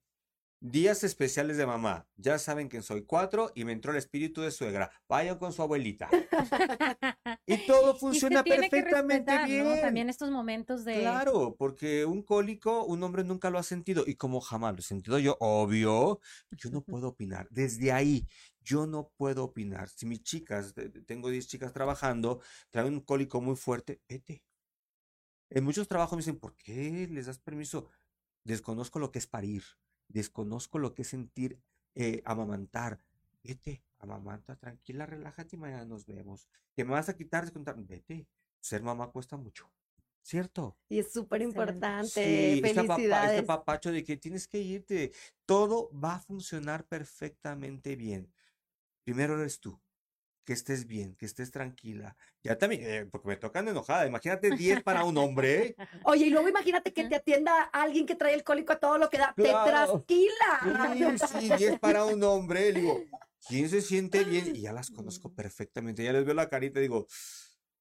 Días 0.65 1.03
especiales 1.03 1.57
de 1.57 1.65
mamá. 1.65 2.07
Ya 2.15 2.39
saben 2.39 2.69
que 2.69 2.81
soy 2.81 3.03
cuatro 3.03 3.51
y 3.53 3.65
me 3.65 3.73
entró 3.73 3.91
el 3.91 3.97
espíritu 3.97 4.39
de 4.39 4.49
suegra. 4.49 4.89
Vayan 5.09 5.37
con 5.37 5.51
su 5.51 5.61
abuelita. 5.61 6.09
y 7.45 7.67
todo 7.67 7.93
funciona 7.99 8.45
perfectamente 8.45 9.43
bien. 9.43 9.81
También 9.81 10.09
estos 10.09 10.31
momentos 10.31 10.85
de. 10.85 11.01
Claro, 11.01 11.57
porque 11.59 12.05
un 12.05 12.23
cólico, 12.23 12.85
un 12.85 13.03
hombre 13.03 13.25
nunca 13.25 13.49
lo 13.49 13.59
ha 13.59 13.63
sentido. 13.63 14.05
Y 14.07 14.15
como 14.15 14.39
jamás 14.39 14.71
lo 14.71 14.79
he 14.79 14.83
sentido 14.83 15.19
yo, 15.19 15.35
obvio, 15.41 16.21
yo 16.51 16.69
no 16.69 16.81
puedo 16.85 17.09
opinar. 17.09 17.45
Desde 17.49 17.91
ahí, 17.91 18.25
yo 18.61 18.87
no 18.87 19.11
puedo 19.17 19.43
opinar. 19.43 19.89
Si 19.89 20.05
mis 20.05 20.23
chicas, 20.23 20.73
tengo 21.05 21.29
10 21.29 21.45
chicas 21.45 21.73
trabajando, 21.73 22.39
traen 22.71 22.93
un 22.93 23.01
cólico 23.01 23.41
muy 23.41 23.57
fuerte, 23.57 23.99
vete. 24.07 24.41
En 25.49 25.65
muchos 25.65 25.89
trabajos 25.89 26.15
me 26.15 26.21
dicen, 26.21 26.39
¿por 26.39 26.55
qué 26.55 27.05
les 27.11 27.25
das 27.25 27.39
permiso? 27.39 27.89
Desconozco 28.45 28.99
lo 28.99 29.11
que 29.11 29.19
es 29.19 29.27
parir 29.27 29.63
desconozco 30.13 30.79
lo 30.79 30.93
que 30.93 31.01
es 31.01 31.09
sentir 31.09 31.59
eh, 31.95 32.21
amamantar, 32.25 33.01
vete, 33.43 33.83
amamanta, 33.99 34.55
tranquila, 34.55 35.05
relájate 35.05 35.55
y 35.55 35.59
mañana 35.59 35.85
nos 35.85 36.05
vemos. 36.05 36.47
Que 36.75 36.85
me 36.85 36.91
vas 36.91 37.09
a 37.09 37.15
quitar, 37.15 37.43
descontar, 37.43 37.75
vete. 37.77 38.27
Ser 38.59 38.81
mamá 38.81 39.11
cuesta 39.11 39.35
mucho. 39.35 39.69
¿Cierto? 40.21 40.77
Y 40.87 40.99
es 40.99 41.11
súper 41.11 41.41
importante. 41.41 42.07
Sí, 42.07 42.61
este, 42.63 42.73
Felicidades. 42.73 43.31
este 43.31 43.43
papacho 43.43 43.91
de 43.91 44.05
que 44.05 44.15
tienes 44.15 44.47
que 44.47 44.59
irte. 44.59 45.11
Todo 45.45 45.89
va 45.91 46.15
a 46.15 46.19
funcionar 46.19 46.85
perfectamente 46.85 47.97
bien. 47.97 48.31
Primero 49.03 49.37
eres 49.37 49.59
tú. 49.59 49.77
Que 50.45 50.53
estés 50.53 50.87
bien, 50.87 51.15
que 51.15 51.25
estés 51.25 51.51
tranquila. 51.51 52.17
Ya 52.43 52.57
también, 52.57 52.81
eh, 52.83 53.05
porque 53.09 53.29
me 53.29 53.37
tocan 53.37 53.67
enojada. 53.67 54.05
Imagínate 54.05 54.51
10 54.51 54.83
para 54.83 55.05
un 55.05 55.17
hombre. 55.17 55.75
Oye, 56.05 56.25
y 56.25 56.29
luego 56.29 56.49
imagínate 56.49 56.91
que 56.91 57.07
te 57.07 57.15
atienda 57.15 57.63
alguien 57.71 58.05
que 58.05 58.15
trae 58.15 58.33
el 58.33 58.43
cólico 58.43 58.73
a 58.73 58.79
todo 58.79 58.97
lo 58.97 59.09
que 59.09 59.19
da. 59.19 59.33
Claro. 59.35 60.03
Te 60.05 60.07
trasquila. 60.07 61.17
Sí, 61.39 61.49
sí, 61.49 61.55
10 61.57 61.79
para 61.79 62.03
un 62.05 62.21
hombre. 62.23 62.73
Le 62.73 62.81
digo, 62.81 63.03
¿quién 63.47 63.69
se 63.69 63.81
siente 63.81 64.23
bien? 64.25 64.55
Y 64.55 64.61
ya 64.61 64.73
las 64.73 64.91
conozco 64.91 65.33
perfectamente. 65.33 66.03
Ya 66.03 66.11
les 66.11 66.25
veo 66.25 66.33
la 66.33 66.49
carita 66.49 66.79
y 66.79 66.83
digo, 66.83 67.07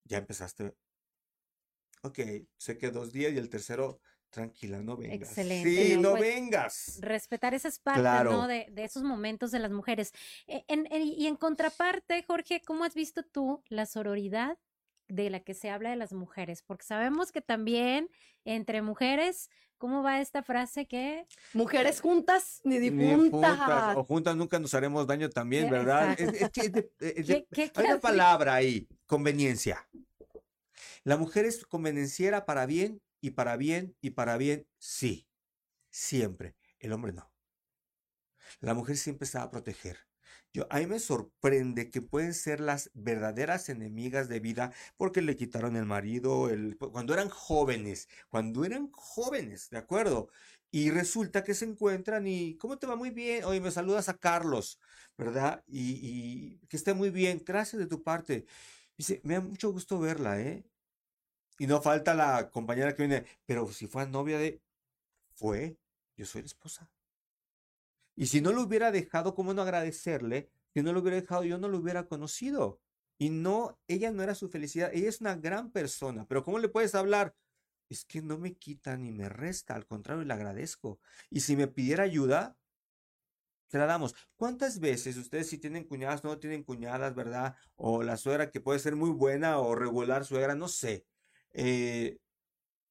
ya 0.04 0.18
empezaste. 0.18 0.74
Ok, 2.02 2.18
sé 2.56 2.78
que 2.78 2.90
dos 2.90 3.12
días 3.12 3.32
y 3.32 3.38
el 3.38 3.48
tercero, 3.48 4.00
tranquila, 4.32 4.80
no 4.82 4.96
vengas. 4.96 5.28
Excelente, 5.28 5.86
Sí, 5.86 5.94
¿no? 5.96 6.02
no 6.02 6.10
Pues, 6.16 6.22
vengas. 6.22 6.98
respetar 7.00 7.54
esas 7.54 7.78
partes, 7.78 8.00
Claro. 8.02 8.32
¿no? 8.32 8.46
De, 8.48 8.66
de 8.70 8.84
esos 8.84 9.02
momentos 9.04 9.52
de 9.52 9.60
las 9.60 9.70
mujeres. 9.70 10.12
En- 10.46 10.88
en- 10.90 11.02
y 11.02 11.26
en 11.28 11.36
contraparte, 11.36 12.24
Jorge, 12.26 12.60
¿cómo 12.66 12.82
has 12.84 12.94
visto 12.94 13.22
tú 13.22 13.62
la 13.68 13.86
sororidad 13.86 14.58
de 15.08 15.28
la 15.30 15.40
que 15.40 15.54
se 15.54 15.70
habla 15.70 15.90
de 15.90 15.96
las 15.96 16.12
mujeres? 16.12 16.62
Porque 16.62 16.84
sabemos 16.84 17.30
que 17.30 17.42
también 17.42 18.08
entre 18.44 18.80
mujeres, 18.82 19.50
¿cómo 19.76 20.02
va 20.02 20.20
esta 20.20 20.42
frase 20.42 20.86
que 20.86 21.26
Mujeres 21.52 22.00
juntas 22.00 22.60
ni 22.64 22.78
Ni 22.78 22.90
difuntas. 22.90 23.58
juntas, 23.58 23.96
o 23.96 24.04
juntas 24.04 24.34
nunca 24.34 24.58
nos 24.58 24.72
haremos 24.74 25.06
daño 25.06 25.28
también, 25.28 25.68
¿verdad? 25.70 26.18
Es, 26.18 26.28
exacto. 26.28 26.44
es 26.46 26.50
que 26.50 26.60
es 26.62 26.72
de- 26.72 26.90
es 27.20 27.26
de- 27.26 27.46
¿Qué- 27.52 27.70
qué 27.70 27.80
hay 27.80 27.86
una 27.86 28.00
palabra 28.00 28.54
ahí, 28.54 28.88
conveniencia. 29.06 29.86
La 31.04 31.16
mujer 31.18 31.44
es 31.44 31.66
convenenciera 31.66 32.44
para 32.46 32.64
bien 32.64 33.00
y 33.22 33.30
para 33.30 33.56
bien 33.56 33.96
y 34.02 34.10
para 34.10 34.36
bien, 34.36 34.68
sí, 34.78 35.28
siempre. 35.90 36.56
El 36.80 36.92
hombre 36.92 37.12
no. 37.12 37.32
La 38.60 38.74
mujer 38.74 38.96
siempre 38.96 39.26
se 39.26 39.38
va 39.38 39.44
a 39.44 39.50
proteger. 39.50 39.98
Yo, 40.52 40.66
a 40.70 40.78
mí 40.78 40.86
me 40.86 40.98
sorprende 40.98 41.90
que 41.90 42.02
pueden 42.02 42.34
ser 42.34 42.60
las 42.60 42.90
verdaderas 42.94 43.68
enemigas 43.68 44.28
de 44.28 44.40
vida 44.40 44.72
porque 44.96 45.22
le 45.22 45.36
quitaron 45.36 45.76
el 45.76 45.86
marido, 45.86 46.50
el, 46.50 46.76
cuando 46.78 47.14
eran 47.14 47.28
jóvenes, 47.30 48.08
cuando 48.28 48.64
eran 48.64 48.90
jóvenes, 48.92 49.70
¿de 49.70 49.78
acuerdo? 49.78 50.28
Y 50.70 50.90
resulta 50.90 51.44
que 51.44 51.54
se 51.54 51.64
encuentran 51.66 52.26
y, 52.26 52.56
¿cómo 52.56 52.78
te 52.78 52.86
va? 52.86 52.96
Muy 52.96 53.10
bien. 53.10 53.44
Oye, 53.44 53.60
me 53.60 53.70
saludas 53.70 54.08
a 54.08 54.18
Carlos, 54.18 54.78
¿verdad? 55.18 55.64
Y, 55.66 56.58
y 56.62 56.66
que 56.68 56.76
esté 56.76 56.94
muy 56.94 57.10
bien. 57.10 57.42
Gracias 57.44 57.78
de 57.80 57.86
tu 57.86 58.02
parte. 58.02 58.46
Dice, 58.96 59.20
me 59.24 59.34
da 59.34 59.40
mucho 59.40 59.70
gusto 59.72 59.98
verla, 60.00 60.40
¿eh? 60.40 60.64
Y 61.62 61.68
no 61.68 61.80
falta 61.80 62.12
la 62.12 62.50
compañera 62.50 62.92
que 62.92 63.06
viene, 63.06 63.24
pero 63.46 63.68
si 63.68 63.86
fue 63.86 64.04
novia 64.08 64.36
de... 64.36 64.60
Fue, 65.30 65.78
yo 66.16 66.26
soy 66.26 66.42
la 66.42 66.46
esposa. 66.46 66.90
Y 68.16 68.26
si 68.26 68.40
no 68.40 68.50
lo 68.50 68.62
hubiera 68.62 68.90
dejado, 68.90 69.36
¿cómo 69.36 69.54
no 69.54 69.62
agradecerle? 69.62 70.50
Si 70.74 70.82
no 70.82 70.92
lo 70.92 70.98
hubiera 70.98 71.20
dejado, 71.20 71.44
yo 71.44 71.58
no 71.58 71.68
lo 71.68 71.78
hubiera 71.78 72.08
conocido. 72.08 72.80
Y 73.16 73.30
no, 73.30 73.78
ella 73.86 74.10
no 74.10 74.24
era 74.24 74.34
su 74.34 74.48
felicidad, 74.48 74.90
ella 74.92 75.08
es 75.08 75.20
una 75.20 75.36
gran 75.36 75.70
persona, 75.70 76.26
pero 76.26 76.42
¿cómo 76.42 76.58
le 76.58 76.68
puedes 76.68 76.96
hablar? 76.96 77.32
Es 77.88 78.04
que 78.04 78.22
no 78.22 78.38
me 78.38 78.56
quita 78.56 78.96
ni 78.96 79.12
me 79.12 79.28
resta, 79.28 79.76
al 79.76 79.86
contrario, 79.86 80.24
le 80.24 80.34
agradezco. 80.34 80.98
Y 81.30 81.42
si 81.42 81.54
me 81.54 81.68
pidiera 81.68 82.02
ayuda, 82.02 82.56
te 83.68 83.78
la 83.78 83.86
damos. 83.86 84.16
¿Cuántas 84.34 84.80
veces 84.80 85.16
ustedes 85.16 85.48
si 85.48 85.58
tienen 85.58 85.84
cuñadas, 85.84 86.24
no 86.24 86.40
tienen 86.40 86.64
cuñadas, 86.64 87.14
verdad? 87.14 87.54
O 87.76 88.02
la 88.02 88.16
suegra 88.16 88.50
que 88.50 88.60
puede 88.60 88.80
ser 88.80 88.96
muy 88.96 89.10
buena 89.10 89.60
o 89.60 89.76
regular 89.76 90.24
suegra, 90.24 90.56
no 90.56 90.66
sé. 90.66 91.06
Eh, 91.52 92.18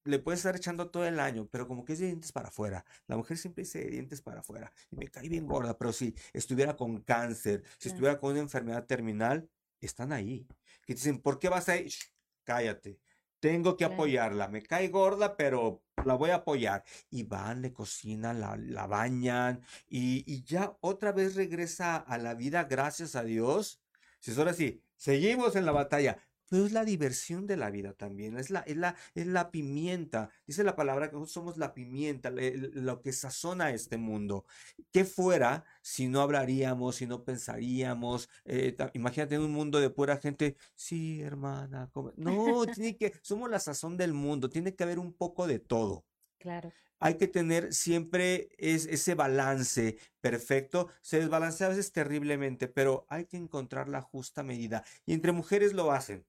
le 0.04 0.19
puedes 0.19 0.39
estar 0.39 0.56
echando 0.56 0.89
todo 0.89 1.06
el 1.06 1.19
año, 1.19 1.47
pero 1.52 1.67
como 1.67 1.86
que 1.86 1.93
es 1.93 2.00
de 2.00 2.08
dientes 2.08 2.32
para 2.32 2.50
afuera. 2.50 2.86
La 3.08 3.17
mujer 3.17 3.38
siempre 3.38 3.63
dice 3.63 3.80
de 3.80 3.91
dientes 3.91 4.21
para 4.21 4.39
afuera. 4.41 4.71
Y 4.89 4.95
me 4.95 5.08
cae 5.08 5.30
bien 5.30 5.45
gorda, 5.47 5.78
pero 5.78 5.93
si 5.93 6.15
estuviera 6.34 6.76
con 6.76 7.02
cáncer, 7.02 7.63
si 7.78 7.89
estuviera 7.89 8.19
con 8.19 8.32
una 8.32 8.39
enfermedad 8.41 8.86
terminal, 8.86 9.50
están 9.80 10.12
ahí. 10.12 10.47
Que 10.86 10.95
dicen, 10.95 11.19
¿por 11.19 11.39
qué 11.39 11.50
vas 11.50 11.69
ahí? 11.69 11.88
Shh, 11.88 12.13
cállate. 12.43 13.00
Tengo 13.39 13.76
que 13.78 13.86
apoyarla. 13.86 14.47
Me 14.47 14.62
cae 14.62 14.88
gorda, 14.89 15.36
pero 15.36 15.84
la 16.06 16.15
voy 16.15 16.32
a 16.32 16.36
apoyar. 16.36 16.84
Y 17.10 17.24
van, 17.24 17.62
le 17.62 17.74
cocinan, 17.74 18.39
la, 18.39 18.56
la 18.56 18.88
bañan 18.88 19.62
y, 19.88 20.24
y 20.32 20.43
ya 20.43 20.78
otra 20.82 21.12
vez 21.12 21.36
regresa 21.36 21.97
a 21.97 22.17
la 22.17 22.34
vida, 22.36 22.63
gracias 22.65 23.15
a 23.15 23.24
Dios. 23.24 23.82
Si 24.19 24.32
es 24.32 24.38
ahora 24.38 24.54
sí, 24.54 24.84
seguimos 24.95 25.56
en 25.56 25.65
la 25.65 25.71
batalla. 25.71 26.17
Pero 26.52 26.66
es 26.66 26.74
la 26.74 26.84
diversión 26.84 27.48
de 27.48 27.56
la 27.58 27.72
vida 27.72 27.94
también, 27.94 28.38
es 28.38 28.50
la, 28.50 28.60
es 28.62 28.76
la, 28.76 28.96
es 29.16 29.26
la 29.28 29.52
pimienta. 29.52 30.30
Dice 30.46 30.64
la 30.66 30.76
palabra 30.76 31.08
que 31.10 31.14
nosotros 31.14 31.32
somos 31.32 31.58
la 31.58 31.74
pimienta, 31.74 32.30
le- 32.30 32.58
lo 32.58 33.02
que 33.02 33.14
sazona 33.14 33.72
este 33.72 33.98
mundo. 33.98 34.46
¿Qué 34.92 35.06
fuera 35.06 35.64
si 35.82 36.08
no 36.10 36.22
hablaríamos, 36.22 36.98
si 36.98 37.08
no 37.08 37.24
pensaríamos? 37.24 38.30
Eh, 38.46 38.76
imagínate 38.94 39.36
en 39.36 39.42
un 39.42 39.52
mundo 39.54 39.80
de 39.80 39.90
pura 39.92 40.18
gente, 40.18 40.58
sí, 40.76 41.22
hermana. 41.22 41.90
come-". 41.94 42.14
No, 42.18 42.68
tiene 42.70 42.98
que, 42.98 43.14
somos 43.24 43.50
la 43.50 43.60
sazón 43.60 43.96
del 43.98 44.14
mundo, 44.14 44.50
tiene 44.50 44.76
que 44.76 44.84
haber 44.84 45.00
un 45.00 45.14
poco 45.14 45.48
de 45.48 45.60
todo 45.60 46.06
Claro. 46.38 46.76
hay 47.00 47.18
que 47.18 47.28
tener 47.28 47.74
siempre 47.74 48.50
es, 48.58 48.86
ese 48.86 49.16
balance 49.16 49.98
perfecto. 50.22 50.90
Se 51.02 51.20
desbalancea 51.20 51.68
a 51.68 51.70
veces 51.72 51.92
terriblemente, 51.92 52.68
pero 52.68 53.06
hay 53.10 53.26
que 53.26 53.38
encontrar 53.38 53.90
la 53.90 54.02
justa 54.02 54.44
medida. 54.44 54.84
Y 55.06 55.14
entre 55.14 55.32
mujeres 55.32 55.74
lo 55.74 55.92
hacen. 55.92 56.28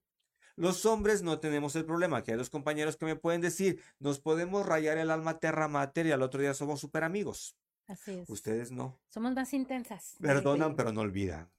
Los 0.56 0.84
hombres 0.86 1.22
no 1.22 1.38
tenemos 1.40 1.74
el 1.76 1.84
problema, 1.84 2.22
que 2.22 2.32
hay 2.32 2.36
dos 2.38 2.50
compañeros 2.50 2.96
que 2.96 3.06
me 3.06 3.16
pueden 3.16 3.40
decir, 3.40 3.82
nos 3.98 4.20
podemos 4.20 4.66
rayar 4.66 4.98
el 4.98 5.10
alma 5.10 5.38
terra 5.38 5.68
mater 5.68 6.06
y 6.06 6.12
al 6.12 6.22
otro 6.22 6.40
día 6.40 6.54
somos 6.54 6.80
súper 6.80 7.04
amigos. 7.04 7.56
Así 7.86 8.20
es. 8.20 8.28
Ustedes 8.30 8.70
no. 8.70 9.00
Somos 9.08 9.34
más 9.34 9.52
intensas. 9.52 10.16
Perdonan, 10.20 10.76
pero 10.76 10.92
no 10.92 11.00
olvidan. 11.00 11.50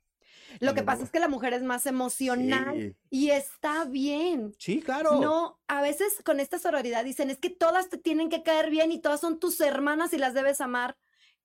Lo 0.60 0.73
que 0.75 0.82
No. 0.82 0.86
pasa 0.86 1.03
es 1.03 1.10
que 1.10 1.19
la 1.19 1.27
mujer 1.27 1.53
es 1.53 1.63
más 1.63 1.86
emocional 1.88 2.75
Sí, 2.75 2.95
y 3.10 3.29
está 3.32 3.86
bien. 3.86 4.53
Sí, 4.60 4.82
claro. 4.82 5.19
No, 5.19 5.60
a 5.67 5.82
veces 5.82 6.21
con 6.23 6.39
esta 6.39 6.60
sororidad 6.60 7.03
dicen, 7.03 7.32
es 7.32 7.39
que 7.39 7.49
todas 7.49 7.89
te 7.89 7.97
tienen 7.97 8.29
que 8.29 8.43
caer 8.43 8.69
bien 8.69 8.91
y 8.91 9.01
todas 9.01 9.19
son 9.19 9.39
tus 9.39 9.60
hermanas 9.62 10.13
y 10.13 10.17
las 10.17 10.34
debes 10.36 10.62
amar. 10.62 10.95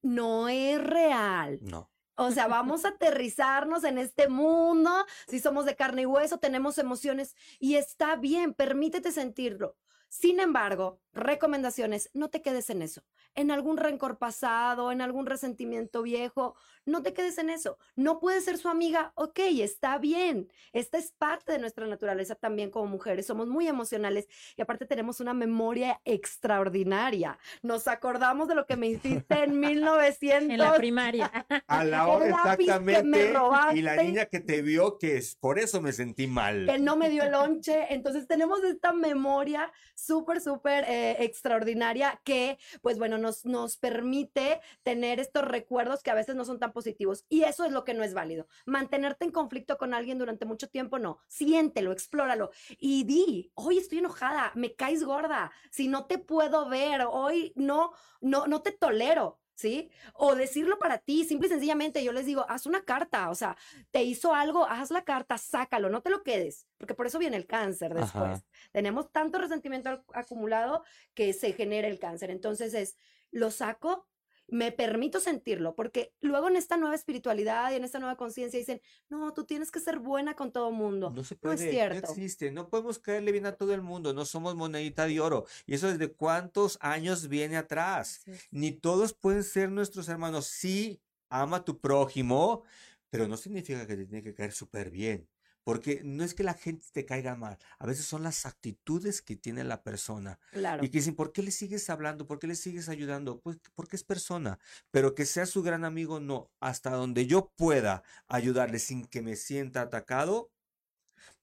No 0.02 0.48
es 0.48 0.82
real. 0.82 1.58
No. 1.62 1.90
O 2.20 2.32
sea, 2.32 2.48
vamos 2.48 2.84
a 2.84 2.88
aterrizarnos 2.88 3.84
en 3.84 3.96
este 3.96 4.28
mundo. 4.28 4.90
Si 5.28 5.38
somos 5.38 5.64
de 5.66 5.76
carne 5.76 6.02
y 6.02 6.06
hueso, 6.06 6.38
tenemos 6.38 6.76
emociones 6.78 7.36
y 7.60 7.76
está 7.76 8.16
bien, 8.16 8.54
permítete 8.54 9.12
sentirlo. 9.12 9.76
Sin 10.08 10.40
embargo, 10.40 11.00
recomendaciones, 11.12 12.10
no 12.14 12.30
te 12.30 12.40
quedes 12.42 12.70
en 12.70 12.82
eso. 12.82 13.02
En 13.34 13.50
algún 13.50 13.76
rencor 13.76 14.18
pasado, 14.18 14.90
en 14.90 15.00
algún 15.00 15.26
resentimiento 15.26 16.02
viejo, 16.02 16.56
no 16.86 17.02
te 17.02 17.12
quedes 17.12 17.38
en 17.38 17.50
eso. 17.50 17.78
No 17.94 18.18
puedes 18.18 18.44
ser 18.44 18.56
su 18.58 18.68
amiga, 18.68 19.12
ok, 19.14 19.38
está 19.60 19.98
bien. 19.98 20.50
Esta 20.72 20.98
es 20.98 21.12
parte 21.12 21.52
de 21.52 21.58
nuestra 21.58 21.86
naturaleza 21.86 22.34
también 22.34 22.70
como 22.70 22.86
mujeres. 22.86 23.26
Somos 23.26 23.48
muy 23.48 23.68
emocionales 23.68 24.28
y 24.56 24.62
aparte 24.62 24.86
tenemos 24.86 25.20
una 25.20 25.34
memoria 25.34 26.00
extraordinaria. 26.04 27.38
Nos 27.62 27.86
acordamos 27.86 28.48
de 28.48 28.54
lo 28.54 28.66
que 28.66 28.76
me 28.76 28.88
hiciste 28.88 29.44
en 29.44 29.60
1900. 29.60 30.38
En 30.48 30.58
la 30.58 30.74
primaria. 30.74 31.30
A 31.66 31.84
la 31.84 32.04
El 32.04 32.08
hora 32.08 32.28
lápiz 32.44 32.66
que 32.66 32.80
me 32.80 32.92
exactamente. 32.92 33.78
Y 33.78 33.82
la 33.82 33.96
niña 33.96 34.26
que 34.26 34.40
te 34.40 34.62
vio, 34.62 34.98
que 34.98 35.18
es, 35.18 35.36
por 35.36 35.58
eso 35.58 35.80
me 35.80 35.92
sentí 35.92 36.26
mal. 36.26 36.66
que 36.66 36.78
no 36.78 36.96
me 36.96 37.10
dio 37.10 37.24
el 37.24 37.32
lonche. 37.32 37.86
Entonces 37.90 38.26
tenemos 38.26 38.62
esta 38.64 38.92
memoria 38.92 39.70
súper, 39.98 40.40
súper 40.40 40.84
eh, 40.84 41.16
extraordinaria 41.24 42.20
que, 42.24 42.58
pues 42.82 42.98
bueno, 42.98 43.18
nos, 43.18 43.44
nos 43.44 43.76
permite 43.76 44.60
tener 44.82 45.20
estos 45.20 45.44
recuerdos 45.44 46.02
que 46.02 46.10
a 46.10 46.14
veces 46.14 46.36
no 46.36 46.44
son 46.44 46.58
tan 46.58 46.72
positivos. 46.72 47.24
Y 47.28 47.42
eso 47.42 47.64
es 47.64 47.72
lo 47.72 47.84
que 47.84 47.94
no 47.94 48.04
es 48.04 48.14
válido. 48.14 48.46
Mantenerte 48.66 49.24
en 49.24 49.32
conflicto 49.32 49.76
con 49.78 49.94
alguien 49.94 50.18
durante 50.18 50.46
mucho 50.46 50.68
tiempo, 50.68 50.98
no. 50.98 51.18
Siéntelo, 51.28 51.92
explóralo 51.92 52.50
y 52.78 53.04
di, 53.04 53.50
hoy 53.54 53.78
estoy 53.78 53.98
enojada, 53.98 54.52
me 54.54 54.74
caes 54.74 55.04
gorda, 55.04 55.50
si 55.70 55.88
no 55.88 56.06
te 56.06 56.18
puedo 56.18 56.68
ver, 56.68 57.02
hoy 57.10 57.52
no, 57.56 57.92
no, 58.20 58.46
no 58.46 58.62
te 58.62 58.72
tolero. 58.72 59.40
¿Sí? 59.58 59.90
O 60.14 60.36
decirlo 60.36 60.78
para 60.78 60.98
ti, 60.98 61.24
simple 61.24 61.48
y 61.48 61.50
sencillamente, 61.50 62.04
yo 62.04 62.12
les 62.12 62.26
digo, 62.26 62.46
haz 62.48 62.66
una 62.66 62.84
carta, 62.84 63.28
o 63.28 63.34
sea, 63.34 63.56
te 63.90 64.04
hizo 64.04 64.32
algo, 64.32 64.64
haz 64.64 64.92
la 64.92 65.02
carta, 65.02 65.36
sácalo, 65.36 65.90
no 65.90 66.00
te 66.00 66.10
lo 66.10 66.22
quedes, 66.22 66.68
porque 66.76 66.94
por 66.94 67.08
eso 67.08 67.18
viene 67.18 67.36
el 67.36 67.48
cáncer 67.48 67.92
después. 67.92 68.22
Ajá. 68.22 68.44
Tenemos 68.70 69.10
tanto 69.10 69.36
resentimiento 69.38 70.04
acumulado 70.14 70.84
que 71.12 71.32
se 71.32 71.54
genera 71.54 71.88
el 71.88 71.98
cáncer. 71.98 72.30
Entonces 72.30 72.72
es, 72.72 72.96
lo 73.32 73.50
saco, 73.50 74.07
me 74.50 74.72
permito 74.72 75.20
sentirlo, 75.20 75.74
porque 75.74 76.14
luego 76.20 76.48
en 76.48 76.56
esta 76.56 76.76
nueva 76.76 76.94
espiritualidad 76.94 77.70
y 77.70 77.74
en 77.76 77.84
esta 77.84 77.98
nueva 77.98 78.16
conciencia 78.16 78.58
dicen, 78.58 78.80
no, 79.08 79.32
tú 79.34 79.44
tienes 79.44 79.70
que 79.70 79.80
ser 79.80 79.98
buena 79.98 80.34
con 80.34 80.52
todo 80.52 80.70
mundo. 80.70 81.10
No 81.10 81.22
se 81.22 81.34
No 81.34 81.40
puede, 81.40 81.54
es 81.54 81.60
no 81.60 81.70
cierto. 81.70 82.12
existe, 82.12 82.50
no 82.50 82.68
podemos 82.70 82.98
caerle 82.98 83.32
bien 83.32 83.46
a 83.46 83.52
todo 83.56 83.74
el 83.74 83.82
mundo, 83.82 84.14
no 84.14 84.24
somos 84.24 84.54
monedita 84.54 85.06
de 85.06 85.20
oro. 85.20 85.44
Y 85.66 85.74
eso 85.74 85.88
desde 85.88 86.12
cuántos 86.12 86.78
años 86.80 87.28
viene 87.28 87.56
atrás. 87.56 88.24
Ni 88.50 88.72
todos 88.72 89.12
pueden 89.14 89.44
ser 89.44 89.70
nuestros 89.70 90.08
hermanos. 90.08 90.46
Sí, 90.46 91.00
ama 91.28 91.58
a 91.58 91.64
tu 91.64 91.78
prójimo, 91.80 92.64
pero 93.10 93.28
no 93.28 93.36
significa 93.36 93.86
que 93.86 93.96
te 93.96 94.06
tiene 94.06 94.22
que 94.22 94.34
caer 94.34 94.52
súper 94.52 94.90
bien. 94.90 95.28
Porque 95.68 96.00
no 96.02 96.24
es 96.24 96.32
que 96.32 96.44
la 96.44 96.54
gente 96.54 96.86
te 96.92 97.04
caiga 97.04 97.36
mal, 97.36 97.58
a 97.78 97.84
veces 97.84 98.06
son 98.06 98.22
las 98.22 98.46
actitudes 98.46 99.20
que 99.20 99.36
tiene 99.36 99.64
la 99.64 99.82
persona. 99.82 100.38
Claro. 100.52 100.82
Y 100.82 100.88
que 100.88 100.96
dicen, 100.96 101.14
¿por 101.14 101.30
qué 101.30 101.42
le 101.42 101.50
sigues 101.50 101.90
hablando? 101.90 102.26
¿Por 102.26 102.38
qué 102.38 102.46
le 102.46 102.54
sigues 102.54 102.88
ayudando? 102.88 103.38
Pues 103.42 103.58
porque 103.74 103.96
es 103.96 104.02
persona. 104.02 104.58
Pero 104.90 105.14
que 105.14 105.26
sea 105.26 105.44
su 105.44 105.62
gran 105.62 105.84
amigo, 105.84 106.20
no. 106.20 106.50
Hasta 106.58 106.92
donde 106.92 107.26
yo 107.26 107.52
pueda 107.54 108.02
ayudarle 108.28 108.78
sin 108.78 109.04
que 109.04 109.20
me 109.20 109.36
sienta 109.36 109.82
atacado. 109.82 110.50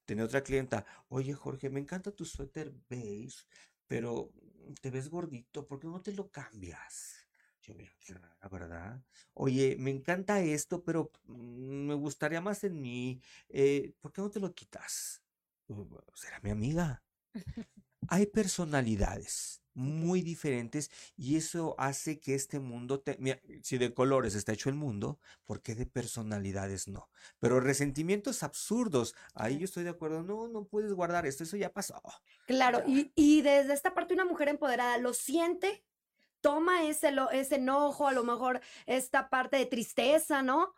Tenía 0.06 0.24
otra 0.24 0.42
clienta, 0.42 0.84
oye 1.06 1.32
Jorge, 1.32 1.70
me 1.70 1.78
encanta 1.78 2.10
tu 2.10 2.24
suéter 2.24 2.74
beige, 2.90 3.44
pero 3.86 4.32
te 4.80 4.90
ves 4.90 5.08
gordito, 5.08 5.68
¿por 5.68 5.78
qué 5.78 5.86
no 5.86 6.00
te 6.00 6.10
lo 6.10 6.32
cambias? 6.32 7.15
¿Verdad? 8.50 9.02
Oye, 9.34 9.76
me 9.78 9.90
encanta 9.90 10.40
esto, 10.40 10.82
pero 10.84 11.10
mm, 11.24 11.86
me 11.88 11.94
gustaría 11.94 12.40
más 12.40 12.64
en 12.64 12.80
mí. 12.80 13.20
eh, 13.48 13.94
¿por 14.00 14.12
qué 14.12 14.20
no 14.22 14.30
te 14.30 14.40
lo 14.40 14.54
quitas? 14.54 15.22
"Uh, 15.68 15.98
Será 16.14 16.40
mi 16.42 16.50
amiga. 16.50 17.02
Hay 18.08 18.26
personalidades 18.26 19.62
muy 19.74 20.22
diferentes 20.22 20.90
y 21.16 21.36
eso 21.36 21.74
hace 21.78 22.18
que 22.20 22.34
este 22.34 22.60
mundo, 22.60 23.00
te, 23.00 23.16
mira, 23.18 23.40
si 23.62 23.78
de 23.78 23.92
colores 23.94 24.34
está 24.34 24.52
hecho 24.52 24.70
el 24.70 24.74
mundo, 24.76 25.18
¿por 25.44 25.60
qué 25.60 25.74
de 25.74 25.86
personalidades 25.86 26.88
no? 26.88 27.10
Pero 27.40 27.60
resentimientos 27.60 28.42
absurdos, 28.42 29.14
ahí 29.34 29.58
yo 29.58 29.64
estoy 29.66 29.84
de 29.84 29.90
acuerdo, 29.90 30.22
no, 30.22 30.48
no 30.48 30.64
puedes 30.66 30.92
guardar 30.94 31.26
esto, 31.26 31.42
eso 31.44 31.56
ya 31.56 31.72
pasó. 31.72 32.00
Claro, 32.46 32.82
y, 32.86 33.12
y 33.16 33.42
desde 33.42 33.72
esta 33.72 33.92
parte 33.94 34.14
una 34.14 34.24
mujer 34.24 34.48
empoderada 34.48 34.98
lo 34.98 35.12
siente, 35.14 35.84
toma 36.46 36.84
ese, 36.84 37.12
ese 37.32 37.56
enojo, 37.56 38.06
a 38.06 38.12
lo 38.12 38.22
mejor 38.22 38.60
esta 38.86 39.28
parte 39.28 39.56
de 39.56 39.66
tristeza, 39.66 40.42
¿no? 40.42 40.74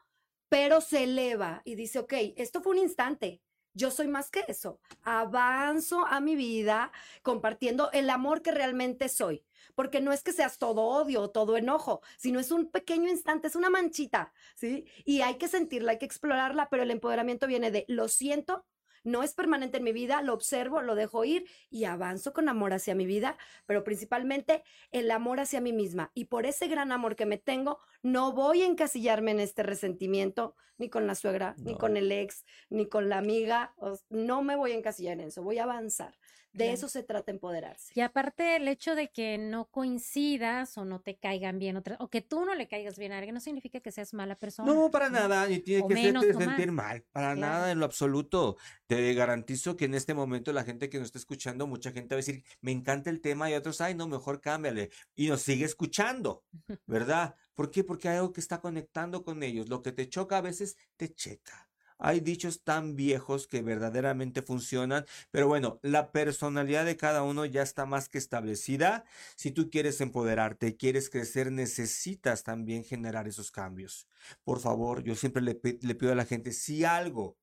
Pero 0.49 0.81
se 0.81 1.05
eleva 1.05 1.61
y 1.67 1.75
dice, 1.75 1.99
ok, 1.99 2.15
esto 2.39 2.63
fue 2.63 2.73
un 2.73 2.79
instante. 2.79 3.43
Yo 3.75 3.91
soy 3.91 4.09
más 4.09 4.31
que 4.31 4.47
eso. 4.49 4.81
Avanzo 5.03 6.07
a 6.07 6.21
mi 6.21 6.37
vida 6.37 6.91
compartiendo 7.21 7.91
el 7.93 8.09
amor 8.09 8.41
que 8.41 8.51
realmente 8.51 9.11
soy. 9.11 9.45
Porque 9.75 10.01
no 10.01 10.11
es 10.11 10.23
que 10.23 10.33
seas 10.33 10.57
todo 10.57 10.87
odio 10.87 11.29
todo 11.29 11.59
enojo, 11.59 12.01
sino 12.17 12.41
es 12.41 12.51
un 12.51 12.71
pequeño 12.71 13.11
instante, 13.11 13.49
es 13.49 13.55
una 13.55 13.69
manchita, 13.69 14.33
¿sí? 14.55 14.87
Y 15.05 15.21
hay 15.21 15.35
que 15.37 15.49
sentirla, 15.49 15.93
hay 15.93 15.99
que 15.99 16.07
explorarla, 16.07 16.71
pero 16.71 16.83
el 16.83 16.91
empoderamiento 16.91 17.47
viene 17.47 17.71
de 17.71 17.85
lo 17.89 18.09
siento, 18.09 18.65
no 19.05 19.23
es 19.23 19.35
permanente 19.35 19.79
en 19.79 19.85
mi 19.85 19.93
vida, 19.93 20.23
lo 20.23 20.35
observo, 20.35 20.83
lo 20.83 20.95
dejo 20.95 21.25
ir 21.25 21.47
y 21.71 21.85
avanzo 21.85 22.33
con 22.33 22.49
amor 22.49 22.73
hacia 22.73 22.95
mi 22.95 23.07
vida, 23.07 23.37
pero 23.67 23.85
principalmente 23.85 24.63
el 24.93 25.11
amor 25.11 25.41
hacia 25.41 25.61
mí 25.61 25.73
misma. 25.73 26.11
Y 26.15 26.27
por 26.27 26.47
ese 26.47 26.69
gran 26.69 26.93
amor 26.93 27.17
que 27.17 27.27
me 27.27 27.39
tengo, 27.39 27.79
no 28.03 28.33
voy 28.33 28.63
a 28.63 28.67
encasillarme 28.67 29.31
en 29.33 29.41
este 29.41 29.63
resentimiento, 29.63 30.55
ni 30.79 30.89
con 30.89 31.07
la 31.07 31.15
suegra, 31.15 31.55
ni 31.59 31.75
con 31.75 31.97
el 31.97 32.11
ex, 32.13 32.45
ni 32.71 32.87
con 32.87 33.09
la 33.09 33.19
amiga. 33.19 33.75
no 34.11 34.43
me 34.43 34.57
voy 34.57 34.73
a 34.73 34.77
encasillar 34.77 35.19
en 35.21 35.29
eso, 35.29 35.43
voy 35.43 35.59
a 35.59 35.65
avanzar. 35.65 36.15
De 36.53 36.65
Claro. 36.65 36.75
eso 36.75 36.89
se 36.89 37.03
trata 37.03 37.31
empoderarse. 37.31 37.93
Y 37.95 38.01
aparte 38.01 38.57
el 38.57 38.67
hecho 38.69 38.95
de 38.95 39.11
que 39.11 39.39
no 39.39 39.71
coincidas 39.71 40.77
o 40.79 40.85
no 40.85 41.01
te 41.01 41.17
caigan 41.19 41.59
bien 41.59 41.77
otras, 41.77 41.99
o 42.01 42.09
que 42.09 42.21
tú 42.21 42.45
no 42.45 42.55
le 42.55 42.67
caigas 42.69 42.99
bien 42.99 43.13
a 43.13 43.19
alguien, 43.19 43.35
no 43.35 43.41
significa 43.41 43.81
que 43.81 43.93
seas 43.93 44.15
mala 44.15 44.35
persona. 44.37 44.73
No, 44.73 44.91
para 44.91 45.09
nada, 45.11 45.47
ni 45.47 45.61
tiene 45.61 45.83
O 45.85 45.89
que 45.89 45.95
menos 45.95 46.25
sentir 46.25 46.73
mal, 46.73 47.05
para 47.13 47.35
Claro. 47.35 47.41
nada 47.41 47.71
en 47.73 47.79
lo 47.79 47.85
absoluto. 47.85 48.57
Te 48.87 49.13
garantizo 49.15 49.77
que 49.77 49.85
en 49.85 49.95
este 49.95 50.15
momento 50.15 50.53
la 50.53 50.65
gente 50.65 50.89
que 50.89 50.99
nos 50.99 51.07
está 51.09 51.19
escuchando, 51.19 51.67
mucha 51.67 51.93
gente 51.93 52.15
va 52.15 52.17
a 52.17 52.25
decir, 52.25 52.43
me 52.61 52.73
encanta 52.73 53.11
el 53.11 53.21
tema 53.21 53.51
y 53.51 53.55
otros, 53.55 53.81
ay, 53.81 53.95
no, 53.95 54.09
mejor 54.09 54.41
cámbiale. 54.41 54.91
Y 55.15 55.29
nos 55.29 55.43
sigue 55.43 55.65
escuchando, 55.65 56.45
¿verdad? 56.87 57.37
¿Por 57.55 57.71
qué? 57.71 57.85
Porque 57.85 58.09
hay 58.09 58.17
algo 58.17 58.33
que 58.33 58.41
está 58.41 58.61
conectando 58.61 59.23
con 59.23 59.43
ellos. 59.43 59.69
Lo 59.69 59.83
que 59.83 59.93
te 59.93 60.09
choca 60.09 60.39
a 60.39 60.41
veces 60.41 60.77
te 60.97 61.13
checa. 61.15 61.68
Hay 61.99 62.21
dichos 62.21 62.63
tan 62.63 62.95
viejos 62.97 63.47
que 63.49 63.63
verdaderamente 63.63 64.43
funcionan, 64.43 65.05
pero 65.31 65.49
bueno, 65.49 65.81
la 65.83 66.13
personalidad 66.13 66.85
de 66.85 66.97
cada 66.97 67.23
uno 67.25 67.45
ya 67.45 67.63
está 67.63 67.87
más 67.87 68.09
que 68.09 68.19
establecida. 68.19 69.05
Si 69.37 69.51
tú 69.51 69.69
quieres 69.71 70.01
empoderarte, 70.01 70.77
quieres 70.77 71.11
crecer, 71.11 71.51
necesitas 71.53 72.45
también 72.45 72.85
generar 72.85 73.27
esos 73.29 73.51
cambios. 73.51 74.07
Por 74.45 74.61
favor, 74.61 75.03
yo 75.03 75.15
siempre 75.17 75.43
le, 75.43 75.55
pi- 75.55 75.79
le 75.83 75.95
pido 75.95 76.13
a 76.13 76.15
la 76.15 76.25
gente, 76.25 76.53
si 76.53 76.85
algo, 76.85 77.37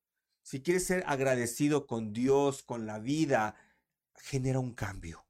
si 0.43 0.61
quieres 0.61 0.85
ser 0.85 1.03
agradecido 1.07 1.85
con 1.87 2.13
Dios, 2.13 2.63
con 2.63 2.85
la 2.85 2.99
vida, 2.99 3.55
genera 4.17 4.59
un 4.59 4.73
cambio 4.73 5.25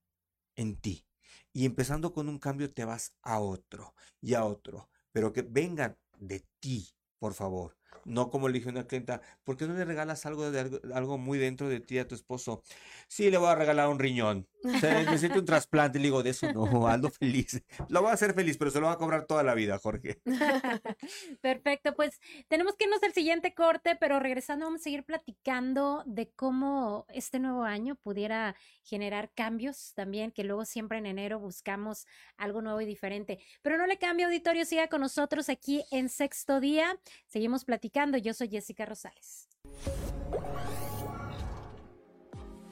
en 0.55 0.77
ti. 0.77 1.05
Y 1.53 1.65
empezando 1.65 2.13
con 2.13 2.29
un 2.29 2.39
cambio 2.39 2.73
te 2.73 2.85
vas 2.85 3.15
a 3.21 3.39
otro 3.39 3.95
y 4.21 4.33
a 4.33 4.45
otro, 4.45 4.89
pero 5.11 5.33
que 5.33 5.41
vengan 5.43 5.97
de 6.19 6.45
ti, 6.59 6.89
por 7.19 7.33
favor. 7.33 7.77
No 8.03 8.29
como 8.29 8.47
le 8.47 8.55
dije 8.55 8.69
a 8.69 8.71
una 8.71 8.87
clienta, 8.87 9.21
¿por 9.43 9.57
qué 9.57 9.65
no 9.67 9.73
le 9.73 9.85
regalas 9.85 10.25
algo 10.25 10.51
de 10.51 10.81
algo, 10.93 11.17
muy 11.17 11.37
dentro 11.37 11.69
de 11.69 11.79
ti 11.79 11.97
a 11.97 12.07
tu 12.07 12.15
esposo? 12.15 12.63
Sí, 13.07 13.29
le 13.29 13.37
voy 13.37 13.49
a 13.49 13.55
regalar 13.55 13.87
un 13.89 13.99
riñón. 13.99 14.47
O 14.63 14.79
sea, 14.79 15.03
necesito 15.03 15.39
un 15.39 15.45
trasplante. 15.45 15.99
Le 15.99 16.05
digo, 16.05 16.23
de 16.23 16.31
eso 16.31 16.51
no, 16.51 16.65
hazlo 16.87 17.09
feliz. 17.09 17.63
Lo 17.89 18.01
voy 18.01 18.11
a 18.11 18.13
hacer 18.13 18.33
feliz, 18.33 18.57
pero 18.57 18.71
se 18.71 18.79
lo 18.79 18.87
va 18.87 18.93
a 18.93 18.97
cobrar 18.97 19.25
toda 19.25 19.43
la 19.43 19.53
vida, 19.53 19.77
Jorge. 19.77 20.19
Perfecto, 21.41 21.95
pues 21.95 22.19
tenemos 22.47 22.75
que 22.75 22.85
irnos 22.85 23.03
al 23.03 23.13
siguiente 23.13 23.53
corte, 23.53 23.95
pero 23.95 24.19
regresando 24.19 24.65
vamos 24.65 24.81
a 24.81 24.83
seguir 24.83 25.03
platicando 25.03 26.03
de 26.05 26.29
cómo 26.31 27.05
este 27.09 27.39
nuevo 27.39 27.63
año 27.63 27.95
pudiera 27.95 28.55
generar 28.83 29.31
cambios 29.33 29.93
también, 29.93 30.31
que 30.31 30.43
luego 30.43 30.65
siempre 30.65 30.97
en 30.97 31.05
enero 31.05 31.39
buscamos 31.39 32.07
algo 32.37 32.61
nuevo 32.61 32.81
y 32.81 32.85
diferente. 32.85 33.39
Pero 33.61 33.77
no 33.77 33.87
le 33.87 33.97
cambie 33.97 34.25
auditorio, 34.25 34.65
siga 34.65 34.87
con 34.87 35.01
nosotros 35.01 35.49
aquí 35.49 35.83
en 35.91 36.09
sexto 36.09 36.59
día. 36.59 36.97
Seguimos 37.27 37.65
platicando, 37.65 37.84
yo 38.17 38.33
soy 38.33 38.49
Jessica 38.49 38.85
Rosales. 38.85 39.47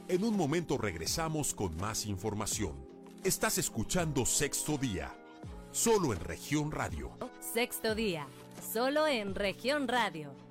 En 0.08 0.24
un 0.24 0.36
momento 0.36 0.78
regresamos 0.78 1.54
con 1.54 1.76
más 1.78 2.06
información. 2.06 2.74
Estás 3.24 3.58
escuchando 3.58 4.26
Sexto 4.26 4.78
Día, 4.78 5.16
solo 5.72 6.14
en 6.14 6.20
región 6.20 6.72
radio. 6.72 7.12
Sexto 7.40 7.96
día, 7.96 8.28
solo 8.74 9.08
en 9.08 9.34
región 9.34 9.88
radio. 9.88 10.43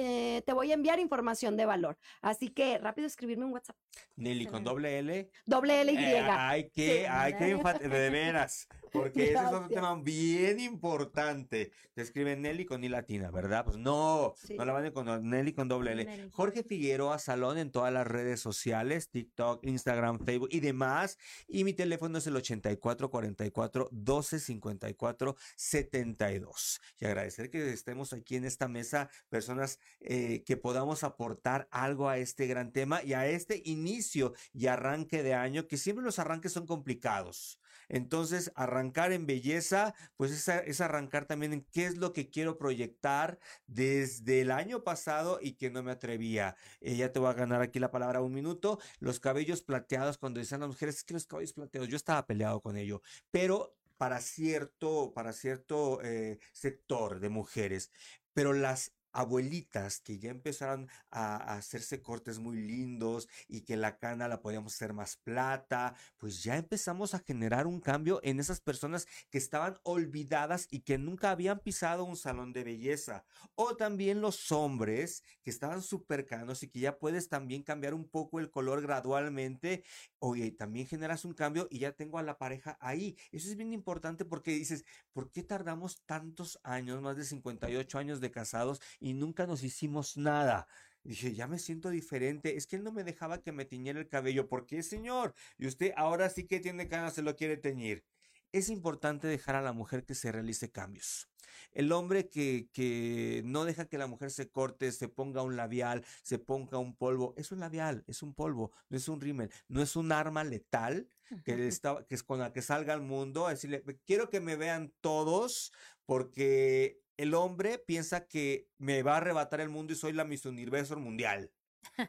eh, 0.00 0.42
te 0.44 0.52
voy 0.52 0.70
a 0.70 0.74
enviar 0.74 0.98
información 0.98 1.56
de 1.56 1.66
valor. 1.66 1.98
Así 2.20 2.48
que 2.48 2.78
rápido 2.78 3.06
escribirme 3.06 3.44
un 3.44 3.52
WhatsApp. 3.52 3.76
Nelly 4.16 4.46
con 4.46 4.64
doble 4.64 4.98
L. 4.98 5.30
Doble 5.46 5.80
L 5.80 5.92
Y. 5.92 5.96
Eh, 5.96 6.20
hay 6.20 6.70
que, 6.70 7.00
Sí. 7.00 7.06
hay 7.08 7.36
que 7.36 7.44
de 7.88 8.10
veras, 8.10 8.68
porque 8.94 9.24
ese 9.24 9.32
es 9.34 9.40
otro 9.40 9.68
tema 9.68 9.94
bien 10.00 10.60
importante. 10.60 11.72
Te 11.94 12.02
escriben 12.02 12.42
Nelly 12.42 12.64
con 12.64 12.84
I 12.84 12.88
latina, 12.88 13.30
¿verdad? 13.30 13.64
Pues 13.64 13.76
no, 13.76 14.34
Sí. 14.36 14.54
no 14.54 14.64
la 14.64 14.72
van 14.72 14.90
con 14.92 15.28
Nelly 15.28 15.52
con 15.52 15.68
doble 15.68 15.92
L. 15.92 16.04
Nelly. 16.04 16.30
Jorge 16.30 16.62
Figueroa 16.62 17.18
Salón 17.18 17.58
en 17.58 17.70
todas 17.72 17.92
las 17.92 18.06
redes 18.06 18.40
sociales, 18.40 19.10
TikTok, 19.10 19.64
Instagram, 19.66 20.24
Facebook 20.24 20.48
y 20.52 20.60
demás. 20.60 21.18
Y 21.48 21.64
mi 21.64 21.72
teléfono 21.74 22.18
es 22.18 22.26
el 22.28 22.36
84 22.36 23.10
44 23.10 23.88
12 23.90 24.38
54 24.38 25.36
72. 25.56 26.80
Y 27.00 27.04
agradecer 27.04 27.50
que 27.50 27.72
estemos 27.72 28.12
aquí 28.12 28.36
en 28.36 28.44
esta 28.44 28.68
mesa, 28.68 29.10
personas 29.28 29.80
eh, 30.00 30.44
que 30.44 30.56
podamos 30.56 31.02
aportar 31.02 31.66
algo 31.72 32.08
a 32.08 32.18
este 32.18 32.46
gran 32.46 32.72
tema 32.72 33.02
y 33.02 33.14
a 33.14 33.26
este 33.26 33.60
inicio 33.64 34.34
y 34.52 34.68
arranque 34.68 35.22
de 35.24 35.34
año, 35.34 35.66
que 35.66 35.76
siempre 35.76 36.04
los 36.04 36.18
arranques 36.20 36.52
son 36.52 36.66
complicados. 36.66 37.58
Entonces, 37.88 38.52
arrancar 38.54 39.12
en 39.12 39.26
belleza, 39.26 39.94
pues 40.16 40.30
es, 40.32 40.48
es, 40.48 40.80
arrancar 40.80 41.26
también 41.26 41.52
en 41.52 41.64
qué 41.72 41.86
es 41.86 41.96
lo 41.96 42.12
que 42.12 42.30
quiero 42.30 42.58
proyectar 42.58 43.38
desde 43.66 44.40
el 44.40 44.50
año 44.50 44.84
pasado 44.84 45.38
y 45.40 45.52
que 45.54 45.70
no 45.70 45.82
me 45.82 45.92
atrevía. 45.92 46.56
Eh, 46.80 46.96
ya 46.96 47.12
te 47.12 47.18
voy 47.18 47.30
a 47.30 47.34
ganar 47.34 47.62
aquí 47.62 47.78
la 47.78 47.90
palabra 47.90 48.22
un 48.22 48.32
minuto. 48.32 48.78
Los 49.00 49.20
cabellos 49.20 49.62
plateados, 49.62 50.18
cuando 50.18 50.40
decían 50.40 50.60
las 50.60 50.68
mujeres, 50.68 50.96
es 50.96 51.04
que 51.04 51.14
los 51.14 51.26
cabellos 51.26 51.52
plateados, 51.52 51.88
yo 51.88 51.96
estaba 51.96 52.26
peleado 52.26 52.60
con 52.60 52.76
ello, 52.76 53.02
pero 53.30 53.76
para 53.96 54.20
cierto, 54.20 55.12
para 55.14 55.32
cierto 55.32 56.00
eh, 56.02 56.38
sector 56.52 57.20
de 57.20 57.28
mujeres. 57.28 57.90
Pero 58.32 58.52
las 58.52 58.92
abuelitas 59.14 60.00
que 60.00 60.18
ya 60.18 60.30
empezaron 60.30 60.88
a, 61.10 61.36
hacerse 61.54 62.02
cortes 62.02 62.38
muy 62.38 62.60
lindos 62.60 63.28
y 63.48 63.62
que 63.62 63.76
la 63.76 63.96
cana 63.96 64.28
la 64.28 64.42
podíamos 64.42 64.74
hacer 64.74 64.92
más 64.92 65.16
plata, 65.16 65.94
pues 66.18 66.42
ya 66.42 66.56
empezamos 66.56 67.14
a 67.14 67.20
generar 67.20 67.66
un 67.66 67.80
cambio 67.80 68.20
en 68.22 68.40
esas 68.40 68.60
personas 68.60 69.06
que 69.30 69.38
estaban 69.38 69.78
olvidadas 69.84 70.66
y 70.70 70.80
que 70.80 70.98
nunca 70.98 71.30
habían 71.30 71.60
pisado 71.60 72.04
un 72.04 72.16
salón 72.16 72.52
de 72.52 72.64
belleza. 72.64 73.24
O 73.54 73.76
también 73.76 74.20
los 74.20 74.52
hombres 74.52 75.22
que 75.42 75.50
estaban 75.50 75.80
súper 75.80 76.26
canos 76.26 76.62
y 76.62 76.68
que 76.68 76.80
ya 76.80 76.98
puedes 76.98 77.28
también 77.28 77.62
cambiar 77.62 77.94
un 77.94 78.08
poco 78.08 78.40
el 78.40 78.50
color 78.50 78.82
gradualmente. 78.82 79.84
Oye, 80.18 80.50
también 80.50 80.86
generas 80.86 81.24
un 81.24 81.34
cambio 81.34 81.68
y 81.70 81.80
ya 81.80 81.92
tengo 81.92 82.18
a 82.18 82.22
la 82.22 82.38
pareja 82.38 82.76
ahí. 82.80 83.16
Eso 83.30 83.48
es 83.48 83.56
bien 83.56 83.72
importante 83.72 84.24
porque 84.24 84.50
dices, 84.52 84.84
¿por 85.12 85.30
qué 85.30 85.42
tardamos 85.42 86.02
tantos 86.04 86.58
años, 86.64 87.00
más 87.00 87.16
de 87.16 87.24
58 87.24 87.98
años 87.98 88.20
de 88.20 88.30
casados? 88.30 88.80
Y 89.04 89.12
nunca 89.12 89.46
nos 89.46 89.62
hicimos 89.62 90.16
nada. 90.16 90.66
dije, 91.02 91.34
ya 91.34 91.46
me 91.46 91.58
siento 91.58 91.90
diferente. 91.90 92.56
Es 92.56 92.66
que 92.66 92.76
él 92.76 92.82
no 92.82 92.90
me 92.90 93.04
dejaba 93.04 93.42
que 93.42 93.52
me 93.52 93.66
tiñera 93.66 94.00
el 94.00 94.08
cabello. 94.08 94.48
¿Por 94.48 94.64
qué, 94.64 94.82
señor? 94.82 95.34
Y 95.58 95.66
usted 95.66 95.92
ahora 95.94 96.30
sí 96.30 96.46
que 96.46 96.58
tiene 96.58 96.86
ganas, 96.86 97.12
se 97.12 97.20
lo 97.20 97.36
quiere 97.36 97.58
teñir. 97.58 98.02
Es 98.50 98.70
importante 98.70 99.26
dejar 99.26 99.56
a 99.56 99.60
la 99.60 99.74
mujer 99.74 100.06
que 100.06 100.14
se 100.14 100.32
realice 100.32 100.70
cambios. 100.70 101.28
El 101.72 101.92
hombre 101.92 102.30
que, 102.30 102.70
que 102.72 103.42
no 103.44 103.66
deja 103.66 103.84
que 103.84 103.98
la 103.98 104.06
mujer 104.06 104.30
se 104.30 104.48
corte, 104.48 104.90
se 104.90 105.08
ponga 105.08 105.42
un 105.42 105.54
labial, 105.54 106.02
se 106.22 106.38
ponga 106.38 106.78
un 106.78 106.96
polvo, 106.96 107.34
es 107.36 107.52
un 107.52 107.60
labial, 107.60 108.04
es 108.06 108.22
un 108.22 108.32
polvo, 108.32 108.72
no 108.88 108.96
es 108.96 109.06
un 109.08 109.20
rímel, 109.20 109.50
no 109.68 109.82
es 109.82 109.96
un 109.96 110.12
arma 110.12 110.44
letal 110.44 111.08
que, 111.44 111.68
está, 111.68 112.06
que 112.08 112.14
es 112.14 112.22
con 112.22 112.38
la 112.38 112.54
que 112.54 112.62
salga 112.62 112.94
al 112.94 113.02
mundo 113.02 113.46
a 113.46 113.50
decirle, 113.50 113.84
quiero 114.06 114.30
que 114.30 114.40
me 114.40 114.56
vean 114.56 114.94
todos 115.02 115.72
porque 116.06 117.03
el 117.16 117.34
hombre 117.34 117.78
piensa 117.78 118.26
que 118.26 118.68
me 118.78 119.02
va 119.02 119.14
a 119.14 119.16
arrebatar 119.18 119.60
el 119.60 119.68
mundo 119.68 119.92
y 119.92 119.96
soy 119.96 120.12
la 120.12 120.24
Miss 120.24 120.46
Universo 120.46 120.96
mundial. 120.98 121.50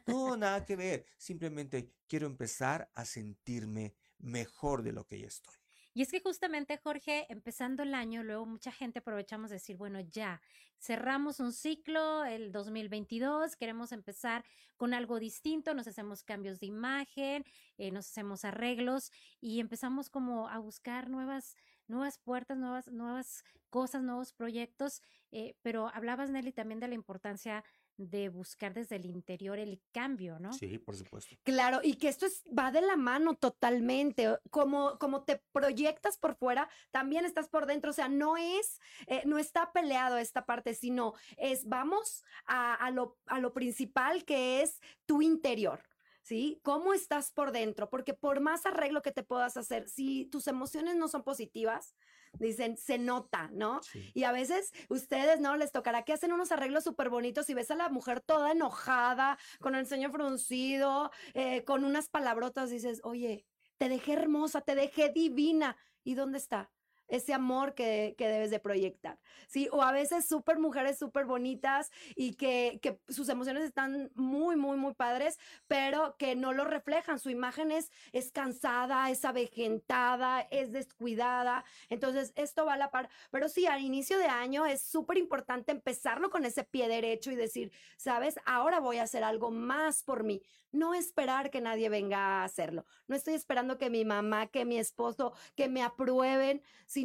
No, 0.08 0.38
nada 0.38 0.66
que 0.66 0.76
ver. 0.76 1.06
Simplemente 1.18 1.92
quiero 2.08 2.28
empezar 2.28 2.90
a 2.96 3.06
sentirme 3.06 3.94
mejor 4.20 4.84
de 4.84 4.94
lo 4.94 5.06
que 5.06 5.20
ya 5.20 5.28
estoy. 5.28 5.56
Y 5.94 6.02
es 6.02 6.12
que 6.12 6.20
justamente, 6.20 6.78
Jorge, 6.78 7.26
empezando 7.30 7.84
el 7.84 7.94
año, 7.94 8.22
luego 8.22 8.46
mucha 8.46 8.70
gente 8.70 9.00
aprovechamos 9.00 9.50
de 9.50 9.56
decir, 9.56 9.78
bueno, 9.78 10.02
ya, 10.02 10.42
cerramos 10.78 11.40
un 11.40 11.54
ciclo, 11.54 12.26
el 12.26 12.52
2022, 12.52 13.56
queremos 13.56 13.94
empezar 13.94 14.44
con 14.76 14.94
algo 14.94 15.20
distinto, 15.20 15.74
nos 15.74 15.88
hacemos 15.88 16.24
cambios 16.24 16.60
de 16.60 16.66
imagen, 16.66 17.46
eh, 17.78 17.92
nos 17.92 18.08
hacemos 18.08 18.44
arreglos 18.44 19.10
y 19.40 19.62
empezamos 19.62 20.10
como 20.10 20.50
a 20.50 20.58
buscar 20.58 21.10
nuevas 21.10 21.56
nuevas 21.88 22.20
puertas, 22.20 22.58
nuevas, 22.58 22.92
nuevas 22.92 23.44
cosas, 23.70 24.02
nuevos 24.02 24.32
proyectos, 24.32 25.02
eh, 25.32 25.56
pero 25.62 25.90
hablabas, 25.94 26.30
Nelly, 26.30 26.54
también 26.54 26.80
de 26.80 26.88
la 26.88 26.96
importancia 26.96 27.64
de 27.98 28.30
buscar 28.30 28.74
desde 28.74 28.98
el 28.98 29.06
interior 29.06 29.60
el 29.60 29.82
cambio, 29.92 30.40
¿no? 30.40 30.54
Sí, 30.54 30.78
por 30.78 30.96
supuesto. 30.96 31.36
Claro, 31.44 31.80
y 31.84 31.96
que 31.96 32.10
esto 32.10 32.26
es, 32.26 32.44
va 32.58 32.72
de 32.72 32.82
la 32.82 32.96
mano 32.96 33.36
totalmente. 33.36 34.38
Como, 34.50 34.98
como 35.00 35.24
te 35.24 35.42
proyectas 35.52 36.18
por 36.18 36.36
fuera, 36.36 36.70
también 36.92 37.26
estás 37.26 37.48
por 37.50 37.66
dentro. 37.66 37.92
O 37.92 37.94
sea, 37.94 38.10
no 38.10 38.38
es, 38.38 38.80
eh, 39.08 39.24
no 39.26 39.38
está 39.38 39.72
peleado 39.72 40.18
esta 40.18 40.46
parte, 40.46 40.74
sino 40.74 41.14
es 41.38 41.68
vamos 41.68 42.24
a, 42.46 42.74
a, 42.74 42.92
lo, 42.92 43.18
a 43.28 43.40
lo 43.40 43.54
principal 43.54 44.26
que 44.26 44.62
es 44.62 44.82
tu 45.06 45.22
interior. 45.22 45.82
¿Sí? 46.26 46.60
¿Cómo 46.64 46.94
estás 46.94 47.32
por 47.32 47.52
dentro? 47.52 47.88
Porque 47.88 48.16
por 48.16 48.40
más 48.40 48.66
arreglo 48.66 49.04
que 49.04 49.12
te 49.12 49.24
puedas 49.24 49.58
hacer, 49.58 49.88
si 49.88 50.26
tus 50.26 50.48
emociones 50.48 50.96
no 50.96 51.08
son 51.08 51.24
positivas, 51.24 51.96
dicen, 52.34 52.78
se 52.78 52.98
nota, 52.98 53.52
¿no? 53.54 53.80
Y 54.16 54.24
a 54.24 54.32
veces 54.32 54.72
ustedes, 54.90 55.40
¿no? 55.40 55.56
Les 55.56 55.72
tocará 55.72 56.02
que 56.02 56.14
hacen 56.14 56.34
unos 56.34 56.52
arreglos 56.52 56.84
súper 56.84 57.10
bonitos 57.10 57.48
y 57.52 57.54
ves 57.54 57.70
a 57.70 57.76
la 57.76 57.90
mujer 57.90 58.22
toda 58.22 58.52
enojada, 58.52 59.38
con 59.62 59.76
el 59.76 59.86
ceño 59.86 60.12
fruncido, 60.12 61.12
eh, 61.36 61.64
con 61.64 61.86
unas 61.86 62.10
palabrotas, 62.10 62.72
dices, 62.72 63.02
oye, 63.04 63.46
te 63.78 63.88
dejé 63.88 64.14
hermosa, 64.14 64.62
te 64.62 64.74
dejé 64.74 65.10
divina. 65.10 65.78
¿Y 66.04 66.16
dónde 66.16 66.40
está? 66.40 66.72
Ese 67.08 67.34
amor 67.34 67.74
que, 67.76 68.16
que, 68.18 68.28
debes 68.28 68.52
de 68.52 68.60
proyectar, 68.60 69.20
¿sí? 69.48 69.68
O 69.72 69.82
a 69.82 69.92
veces 69.92 70.28
súper 70.28 70.60
mujeres 70.60 70.98
súper 70.98 71.26
bonitas 71.26 71.92
y 72.16 72.34
que, 72.34 72.80
que, 72.82 73.00
sus 73.10 73.30
emociones 73.30 73.64
están 73.64 74.12
muy, 74.16 74.56
muy, 74.56 74.78
muy 74.78 74.94
padres, 74.94 75.38
pero 75.68 76.16
que 76.18 76.36
no 76.36 76.54
lo 76.54 76.66
reflejan. 76.66 77.20
Su 77.20 77.30
imagen 77.30 77.72
es, 77.72 77.92
es 78.12 78.32
cansada, 78.32 79.10
es 79.10 79.26
avejentada, 79.26 80.42
es 80.52 80.72
descuidada. 80.72 81.64
Entonces, 81.90 82.34
esto 82.36 82.66
va 82.66 82.74
a 82.74 82.78
la 82.78 82.92
par. 82.92 83.10
Pero 83.32 83.50
sí, 83.50 83.66
al 83.68 83.82
inicio 83.82 84.18
de 84.18 84.28
año 84.28 84.66
es 84.66 84.82
súper 84.82 85.18
importante 85.18 85.72
empezarlo 85.72 86.30
con 86.30 86.46
ese 86.46 86.64
pie 86.64 86.88
derecho 86.88 87.32
y 87.32 87.36
decir, 87.36 87.72
¿sabes? 87.98 88.36
Ahora 88.46 88.80
voy 88.80 88.98
a 88.98 89.04
hacer 89.04 89.24
algo 89.24 89.52
más 89.52 90.04
por 90.04 90.24
mí 90.24 90.42
no 90.76 90.94
esperar 90.94 91.50
que 91.50 91.62
nadie 91.62 91.90
venga 91.90 92.18
a 92.18 92.44
hacerlo. 92.44 92.86
No 93.08 93.16
estoy 93.16 93.34
esperando 93.34 93.78
que 93.78 93.90
mi 93.90 94.06
mamá, 94.06 94.48
que 94.48 94.66
mi 94.66 94.78
esposo, 94.78 95.34
que 95.56 95.70
me 95.70 95.82
aprueben, 95.82 96.62
sino 96.86 97.05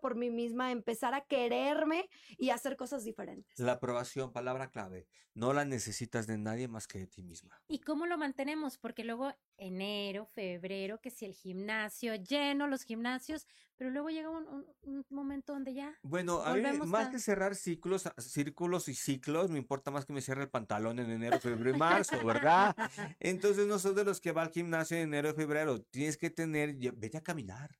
por 0.00 0.16
mí 0.16 0.30
misma, 0.30 0.72
empezar 0.72 1.14
a 1.14 1.22
quererme 1.22 2.08
y 2.38 2.50
hacer 2.50 2.76
cosas 2.76 3.04
diferentes. 3.04 3.58
La 3.58 3.72
aprobación, 3.72 4.32
palabra 4.32 4.70
clave, 4.70 5.06
no 5.34 5.52
la 5.52 5.64
necesitas 5.64 6.26
de 6.26 6.38
nadie 6.38 6.68
más 6.68 6.86
que 6.86 6.98
de 6.98 7.06
ti 7.06 7.22
misma. 7.22 7.60
¿Y 7.68 7.80
cómo 7.80 8.06
lo 8.06 8.18
mantenemos? 8.18 8.78
Porque 8.78 9.04
luego 9.04 9.32
enero, 9.56 10.26
febrero, 10.26 11.00
que 11.00 11.10
si 11.10 11.24
el 11.24 11.34
gimnasio 11.34 12.14
lleno, 12.16 12.66
los 12.66 12.82
gimnasios, 12.82 13.46
pero 13.76 13.90
luego 13.90 14.10
llega 14.10 14.28
un, 14.28 14.66
momento 15.08 15.52
donde 15.52 15.72
ya. 15.74 15.98
Bueno, 16.02 16.42
a 16.42 16.54
mí, 16.54 16.62
más 16.86 17.08
que 17.08 17.18
cerrar 17.18 17.54
ciclos, 17.54 18.08
círculos 18.18 18.88
y 18.88 18.94
ciclos, 18.94 19.50
me 19.50 19.58
importa 19.58 19.90
más 19.90 20.04
que 20.04 20.12
me 20.12 20.20
cierre 20.20 20.42
el 20.42 20.50
pantalón 20.50 20.98
en 20.98 21.10
enero, 21.10 21.40
febrero 21.40 21.76
y 21.76 21.78
marzo, 21.78 22.24
¿verdad? 22.24 22.76
Entonces 23.20 23.66
no 23.66 23.78
soy 23.78 23.94
de 23.94 24.04
los 24.04 24.20
que 24.20 24.32
va 24.32 24.42
al 24.42 24.50
gimnasio 24.50 24.96
en 24.96 25.04
enero, 25.04 25.34
febrero. 25.34 25.80
Tienes 25.82 26.16
que 26.16 26.30
tener, 26.30 26.74
vete 26.74 27.18
a 27.18 27.22
caminar. 27.22 27.70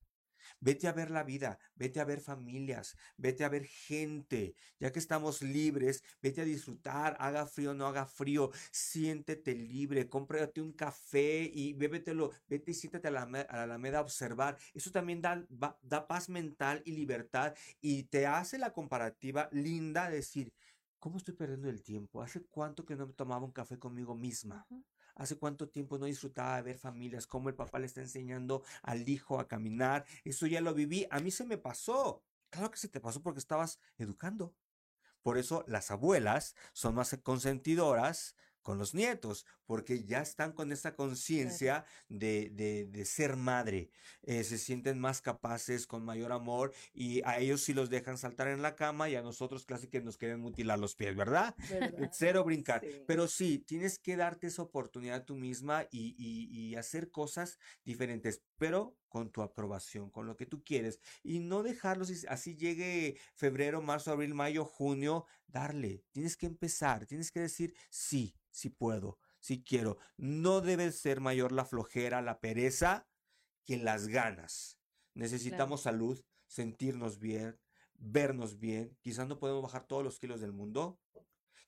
Vete 0.61 0.89
a 0.89 0.93
ver 0.93 1.11
la 1.11 1.25
vida, 1.25 1.59
vete 1.75 2.01
a 2.01 2.05
ver 2.05 2.21
familias, 2.21 2.97
vete 3.17 3.45
a 3.45 3.49
ver 3.49 3.65
gente. 3.65 4.55
Ya 4.79 4.93
que 4.93 4.99
estamos 4.99 5.41
libres, 5.41 6.03
vete 6.21 6.43
a 6.43 6.45
disfrutar, 6.45 7.17
haga 7.19 7.47
frío 7.47 7.71
o 7.71 7.75
no 7.75 7.87
haga 7.87 8.05
frío, 8.07 8.51
siéntete 8.71 9.55
libre, 9.55 10.09
cómprate 10.09 10.61
un 10.61 10.73
café 10.73 11.51
y 11.53 11.73
bébetelo, 11.73 12.31
vete 12.47 12.73
y 12.73 12.75
siéntate 12.75 13.09
a 13.09 13.11
la, 13.11 13.23
Alameda 13.49 13.99
a 13.99 14.03
observar. 14.03 14.59
Eso 14.75 14.91
también 14.91 15.23
da, 15.23 15.47
da 15.83 16.07
paz 16.07 16.29
mental 16.29 16.83
y 16.85 16.93
libertad 16.93 17.55
y 17.81 18.05
te 18.05 18.27
hace 18.27 18.59
la 18.59 18.73
comparativa 18.73 19.49
linda 19.53 20.11
decir, 20.11 20.53
¿cómo 20.99 21.17
estoy 21.17 21.35
perdiendo 21.35 21.71
el 21.71 21.83
tiempo? 21.83 22.23
¿Hace 22.23 22.43
cuánto 22.43 22.85
que 22.85 22.97
no 22.97 23.07
me 23.07 23.15
tomaba 23.15 23.45
un 23.45 23.53
café 23.53 23.79
conmigo 23.79 24.15
misma? 24.15 24.67
Hace 25.21 25.37
cuánto 25.37 25.69
tiempo 25.69 25.99
no 25.99 26.07
disfrutaba 26.07 26.57
de 26.57 26.63
ver 26.63 26.79
familias, 26.79 27.27
cómo 27.27 27.51
el 27.51 27.55
papá 27.55 27.79
le 27.79 27.85
está 27.85 28.01
enseñando 28.01 28.63
al 28.81 29.07
hijo 29.07 29.39
a 29.39 29.47
caminar. 29.47 30.07
Eso 30.25 30.47
ya 30.47 30.63
lo 30.63 30.73
viví. 30.73 31.07
A 31.11 31.21
mí 31.21 31.31
se 31.31 31.45
me 31.45 31.59
pasó. 31.59 32.25
Claro 32.49 32.71
que 32.71 32.79
se 32.79 32.89
te 32.89 33.01
pasó 33.01 33.23
porque 33.23 33.39
estabas 33.39 33.79
educando. 33.99 34.55
Por 35.21 35.37
eso 35.37 35.63
las 35.69 35.91
abuelas 35.91 36.57
son 36.73 36.95
más 36.95 37.15
consentidoras 37.23 38.35
con 38.63 38.79
los 38.79 38.95
nietos, 38.95 39.47
porque 39.65 40.05
ya 40.05 40.21
están 40.21 40.53
con 40.53 40.73
esa 40.73 40.95
conciencia 40.95 41.85
de, 42.09 42.51
de, 42.51 43.05
ser 43.05 43.37
madre, 43.37 43.91
eh, 44.23 44.45
se 44.45 44.59
sienten 44.59 44.99
más 44.99 45.21
capaces, 45.21 45.87
con 45.87 46.05
mayor 46.05 46.33
amor, 46.33 46.73
y 46.93 47.23
a 47.25 47.39
ellos 47.39 47.63
sí 47.63 47.73
los 47.73 47.91
dejan 47.91 48.19
saltar 48.19 48.49
en 48.49 48.63
la 48.63 48.77
cama 48.77 49.09
y 49.09 49.17
a 49.17 49.23
nosotros 49.23 49.65
casi 49.65 49.89
que 49.89 50.01
nos 50.01 50.17
quieren 50.17 50.41
mutilar 50.41 50.79
los 50.79 50.95
pies, 50.95 51.17
¿verdad? 51.17 51.55
Cero 52.13 52.45
brincar. 52.45 52.83
Pero 53.07 53.29
sí, 53.29 53.59
tienes 53.59 53.99
que 53.99 54.17
darte 54.17 54.49
esa 54.49 54.63
oportunidad 54.63 55.25
tú 55.25 55.37
misma 55.37 55.87
y, 55.91 56.15
y, 56.19 56.49
y 56.51 56.77
hacer 56.77 57.11
cosas 57.11 57.59
diferentes, 57.85 58.43
pero 58.61 58.95
con 59.09 59.33
tu 59.33 59.41
aprobación, 59.41 60.11
con 60.11 60.27
lo 60.27 60.37
que 60.37 60.45
tú 60.45 60.63
quieres, 60.63 61.01
y 61.23 61.39
no 61.39 61.63
dejarlos 61.63 62.11
así 62.29 62.57
llegue 62.57 63.19
febrero, 63.33 63.81
marzo, 63.81 64.13
abril, 64.13 64.35
mayo, 64.35 64.67
junio, 64.67 65.25
darle, 65.47 66.05
tienes 66.11 66.37
que 66.37 66.45
empezar, 66.45 67.07
tienes 67.07 67.33
que 67.33 67.41
decir 67.41 67.75
sí 67.89 68.37
si 68.51 68.69
puedo, 68.69 69.19
si 69.39 69.65
quiero. 69.65 69.97
No 70.19 70.61
debe 70.61 70.93
ser 70.93 71.23
mayor 71.23 71.53
la 71.53 71.65
flojera, 71.65 72.21
la 72.21 72.39
pereza, 72.39 73.09
que 73.65 73.79
las 73.79 74.09
ganas. 74.09 74.79
Necesitamos 75.15 75.81
salud, 75.81 76.23
sentirnos 76.47 77.19
bien, 77.19 77.59
vernos 77.95 78.59
bien. 78.59 78.95
Quizás 79.01 79.27
no 79.27 79.39
podemos 79.39 79.63
bajar 79.63 79.87
todos 79.87 80.05
los 80.05 80.19
kilos 80.19 80.43
del 80.43 80.53
mundo. 80.53 81.01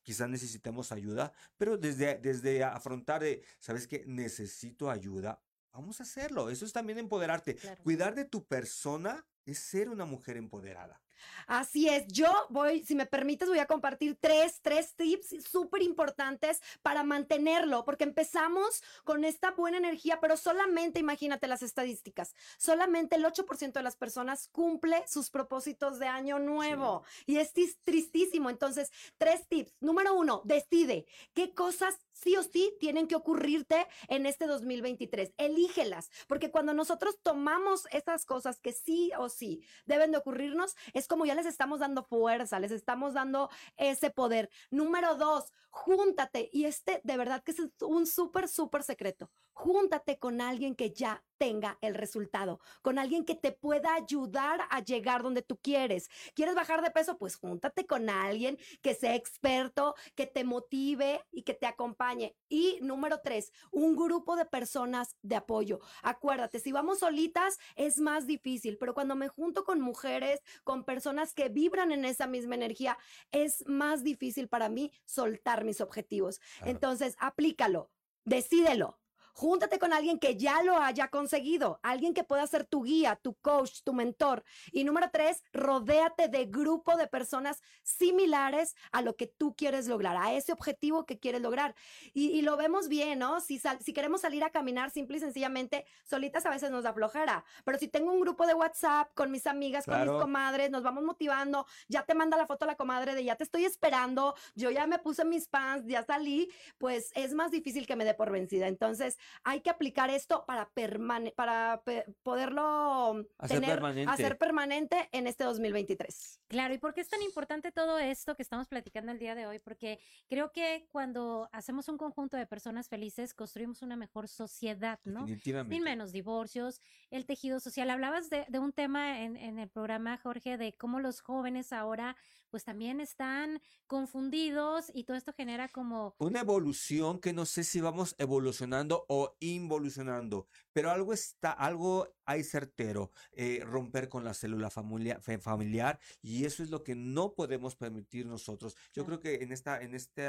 Quizás 0.03 0.29
necesitemos 0.29 0.91
ayuda, 0.91 1.33
pero 1.57 1.75
desde, 1.75 2.19
desde 2.19 2.63
afrontar, 2.63 3.23
de, 3.23 3.43
¿sabes 3.59 3.87
qué? 3.87 4.03
Necesito 4.05 4.91
ayuda. 4.91 5.41
Vamos 5.73 5.99
a 5.99 6.03
hacerlo. 6.03 6.49
Eso 6.49 6.65
es 6.65 6.71
también 6.71 6.99
empoderarte. 6.99 7.55
Claro. 7.55 7.83
Cuidar 7.83 8.15
de 8.15 8.25
tu 8.25 8.45
persona 8.45 9.25
es 9.45 9.59
ser 9.59 9.89
una 9.89 10.05
mujer 10.05 10.37
empoderada. 10.37 11.02
Así 11.47 11.89
es, 11.89 12.05
yo 12.07 12.31
voy, 12.49 12.83
si 12.83 12.95
me 12.95 13.05
permites, 13.05 13.49
voy 13.49 13.59
a 13.59 13.65
compartir 13.65 14.17
tres, 14.19 14.59
tres 14.61 14.95
tips 14.95 15.43
súper 15.49 15.81
importantes 15.81 16.61
para 16.81 17.03
mantenerlo, 17.03 17.85
porque 17.85 18.03
empezamos 18.03 18.81
con 19.03 19.25
esta 19.25 19.51
buena 19.51 19.77
energía, 19.77 20.19
pero 20.19 20.37
solamente, 20.37 20.99
imagínate 20.99 21.47
las 21.47 21.63
estadísticas, 21.63 22.33
solamente 22.57 23.15
el 23.15 23.25
8% 23.25 23.73
de 23.73 23.83
las 23.83 23.95
personas 23.95 24.47
cumple 24.51 25.03
sus 25.07 25.29
propósitos 25.29 25.99
de 25.99 26.07
año 26.07 26.39
nuevo 26.39 27.03
y 27.25 27.37
es 27.37 27.53
tristísimo. 27.83 28.49
Entonces, 28.49 28.91
tres 29.17 29.47
tips. 29.47 29.73
Número 29.79 30.13
uno, 30.13 30.41
decide 30.45 31.05
qué 31.33 31.53
cosas 31.53 31.99
sí 32.13 32.35
o 32.37 32.43
sí 32.43 32.75
tienen 32.79 33.07
que 33.07 33.15
ocurrirte 33.15 33.87
en 34.07 34.25
este 34.25 34.47
2023. 34.47 35.33
Elígelas, 35.37 36.09
porque 36.27 36.51
cuando 36.51 36.73
nosotros 36.73 37.19
tomamos 37.21 37.87
esas 37.91 38.25
cosas 38.25 38.59
que 38.59 38.71
sí 38.71 39.11
o 39.17 39.29
sí 39.29 39.63
deben 39.85 40.11
de 40.11 40.17
ocurrirnos, 40.17 40.75
es 40.93 41.07
como 41.13 41.25
ya 41.27 41.35
les 41.35 41.45
estamos 41.45 41.79
dando 41.79 42.01
fuerza, 42.01 42.59
les 42.59 42.71
estamos 42.71 43.13
dando 43.13 43.47
ese 43.77 44.09
poder. 44.09 44.49
Número 44.71 45.13
dos, 45.13 45.53
júntate. 45.69 46.49
Y 46.51 46.65
este 46.65 47.01
de 47.03 47.17
verdad 47.17 47.43
que 47.43 47.51
es 47.51 47.59
un 47.81 48.07
súper, 48.07 48.47
súper 48.47 48.81
secreto. 48.81 49.29
Júntate 49.53 50.17
con 50.17 50.41
alguien 50.41 50.75
que 50.75 50.91
ya 50.91 51.23
tenga 51.37 51.77
el 51.81 51.95
resultado, 51.95 52.59
con 52.81 52.97
alguien 52.97 53.25
que 53.25 53.35
te 53.35 53.51
pueda 53.51 53.95
ayudar 53.95 54.61
a 54.69 54.79
llegar 54.79 55.23
donde 55.23 55.41
tú 55.41 55.57
quieres. 55.57 56.09
¿Quieres 56.35 56.55
bajar 56.55 56.81
de 56.81 56.89
peso? 56.89 57.17
Pues 57.17 57.35
júntate 57.35 57.85
con 57.85 58.09
alguien 58.09 58.57
que 58.81 58.93
sea 58.93 59.15
experto, 59.15 59.95
que 60.15 60.25
te 60.25 60.43
motive 60.43 61.21
y 61.31 61.43
que 61.43 61.53
te 61.53 61.65
acompañe. 61.65 62.35
Y 62.47 62.79
número 62.81 63.19
tres, 63.21 63.51
un 63.71 63.95
grupo 63.95 64.35
de 64.35 64.45
personas 64.45 65.17
de 65.21 65.35
apoyo. 65.35 65.81
Acuérdate, 66.01 66.59
si 66.59 66.71
vamos 66.71 66.99
solitas 66.99 67.59
es 67.75 67.99
más 67.99 68.25
difícil, 68.25 68.77
pero 68.77 68.93
cuando 68.93 69.15
me 69.15 69.27
junto 69.27 69.65
con 69.65 69.81
mujeres, 69.81 70.41
con 70.63 70.85
personas 70.85 71.33
que 71.33 71.49
vibran 71.49 71.91
en 71.91 72.05
esa 72.05 72.25
misma 72.25 72.55
energía, 72.55 72.97
es 73.31 73.67
más 73.67 74.03
difícil 74.03 74.47
para 74.47 74.69
mí 74.69 74.91
soltar 75.05 75.65
mis 75.65 75.81
objetivos. 75.81 76.39
Entonces, 76.61 77.15
aplícalo, 77.19 77.91
decídelo. 78.23 79.02
Júntate 79.33 79.79
con 79.79 79.93
alguien 79.93 80.19
que 80.19 80.37
ya 80.37 80.61
lo 80.63 80.77
haya 80.77 81.09
conseguido, 81.09 81.79
alguien 81.83 82.13
que 82.13 82.23
pueda 82.23 82.45
ser 82.47 82.65
tu 82.65 82.83
guía, 82.83 83.15
tu 83.15 83.33
coach, 83.35 83.81
tu 83.83 83.91
mentor. 83.93 84.43
Y 84.71 84.83
número 84.83 85.09
tres, 85.11 85.43
rodéate 85.51 86.27
de 86.27 86.45
grupo 86.45 86.95
de 86.95 87.07
personas 87.07 87.61
similares 87.81 88.75
a 88.91 89.01
lo 89.01 89.15
que 89.15 89.27
tú 89.27 89.55
quieres 89.55 89.87
lograr, 89.87 90.17
a 90.17 90.33
ese 90.33 90.51
objetivo 90.53 91.05
que 91.05 91.19
quieres 91.19 91.41
lograr. 91.41 91.73
Y, 92.13 92.27
y 92.29 92.41
lo 92.41 92.57
vemos 92.57 92.87
bien, 92.87 93.19
¿no? 93.19 93.39
Si, 93.41 93.59
sal- 93.59 93.79
si 93.81 93.93
queremos 93.93 94.21
salir 94.21 94.43
a 94.43 94.51
caminar 94.51 94.91
simple 94.91 95.17
y 95.17 95.19
sencillamente, 95.19 95.85
solitas 96.03 96.45
a 96.45 96.49
veces 96.49 96.69
nos 96.71 96.83
da 96.83 96.93
flojera. 96.93 97.43
Pero 97.65 97.79
si 97.79 97.87
tengo 97.87 98.11
un 98.11 98.19
grupo 98.19 98.45
de 98.45 98.53
WhatsApp 98.53 99.11
con 99.15 99.31
mis 99.31 99.47
amigas, 99.47 99.85
con 99.85 99.95
mis 99.99 100.21
comadres, 100.21 100.69
nos 100.69 100.83
vamos 100.83 101.03
motivando, 101.03 101.65
ya 101.87 102.03
te 102.03 102.13
manda 102.13 102.37
la 102.37 102.45
foto 102.45 102.65
la 102.65 102.75
comadre 102.75 103.15
de 103.15 103.23
ya 103.23 103.35
te 103.35 103.43
estoy 103.43 103.65
esperando, 103.65 104.35
yo 104.55 104.69
ya 104.69 104.85
me 104.87 104.99
puse 104.99 105.25
mis 105.25 105.47
pants, 105.47 105.87
ya 105.87 106.03
salí, 106.03 106.51
pues 106.77 107.11
es 107.15 107.33
más 107.33 107.51
difícil 107.51 107.87
que 107.87 107.95
me 107.95 108.05
dé 108.05 108.13
por 108.13 108.31
vencida. 108.31 108.67
Entonces, 108.67 109.17
hay 109.43 109.61
que 109.61 109.69
aplicar 109.69 110.09
esto 110.09 110.45
para, 110.45 110.69
permane 110.69 111.31
para 111.31 111.81
pe- 111.83 112.05
poderlo 112.23 113.25
Hacer 113.37 113.59
tener, 113.59 113.75
permanente. 113.75 114.11
hacer 114.11 114.37
permanente 114.37 115.09
en 115.11 115.27
este 115.27 115.43
2023. 115.43 116.39
Claro, 116.47 116.73
¿y 116.73 116.77
por 116.77 116.93
qué 116.93 117.01
es 117.01 117.09
tan 117.09 117.21
importante 117.21 117.71
todo 117.71 117.97
esto 117.99 118.35
que 118.35 118.43
estamos 118.43 118.67
platicando 118.67 119.11
el 119.11 119.19
día 119.19 119.35
de 119.35 119.47
hoy? 119.47 119.59
Porque 119.59 119.99
creo 120.29 120.51
que 120.51 120.87
cuando 120.91 121.49
hacemos 121.51 121.87
un 121.89 121.97
conjunto 121.97 122.37
de 122.37 122.45
personas 122.45 122.89
felices, 122.89 123.33
construimos 123.33 123.81
una 123.81 123.95
mejor 123.95 124.27
sociedad, 124.27 124.99
¿no? 125.03 125.21
Definitivamente. 125.21 125.75
Sin 125.75 125.83
menos 125.83 126.11
divorcios, 126.11 126.81
el 127.09 127.25
tejido 127.25 127.59
social. 127.59 127.89
Hablabas 127.89 128.29
de, 128.29 128.45
de 128.49 128.59
un 128.59 128.71
tema 128.73 129.21
en, 129.21 129.35
en 129.37 129.59
el 129.59 129.69
programa, 129.69 130.17
Jorge, 130.17 130.57
de 130.57 130.73
cómo 130.73 130.99
los 130.99 131.21
jóvenes 131.21 131.73
ahora 131.73 132.15
pues 132.53 132.63
también 132.65 133.01
están 133.01 133.59
confundidos 133.87 134.91
y 134.93 135.05
todo 135.05 135.17
esto 135.17 135.33
genera 135.33 135.69
como 135.69 136.13
Una 136.19 136.41
evolución 136.41 137.19
que 137.19 137.33
no 137.33 137.47
sé 137.47 137.63
si 137.63 137.81
vamos 137.81 138.13
evolucionando 138.19 139.05
o 139.09 139.35
involucionando, 139.39 140.45
pero 140.71 140.91
algo 140.91 141.13
está, 141.13 141.51
algo 141.51 142.07
hay 142.25 142.43
certero, 142.43 143.11
eh, 143.31 143.61
romper 143.65 144.07
con 144.07 144.23
la 144.23 144.35
célula 144.35 144.69
familia- 144.69 145.19
familiar 145.41 145.99
y 146.21 146.45
eso 146.45 146.61
es 146.61 146.69
lo 146.69 146.83
que 146.83 146.93
no 146.93 147.33
podemos 147.33 147.75
permitir 147.75 148.27
nosotros. 148.27 148.75
Yo 148.93 149.03
Claro. 149.03 149.19
creo 149.19 149.19
que 149.19 149.43
en 149.43 149.51
esta, 149.51 149.81
en 149.81 149.95
este, 149.95 150.23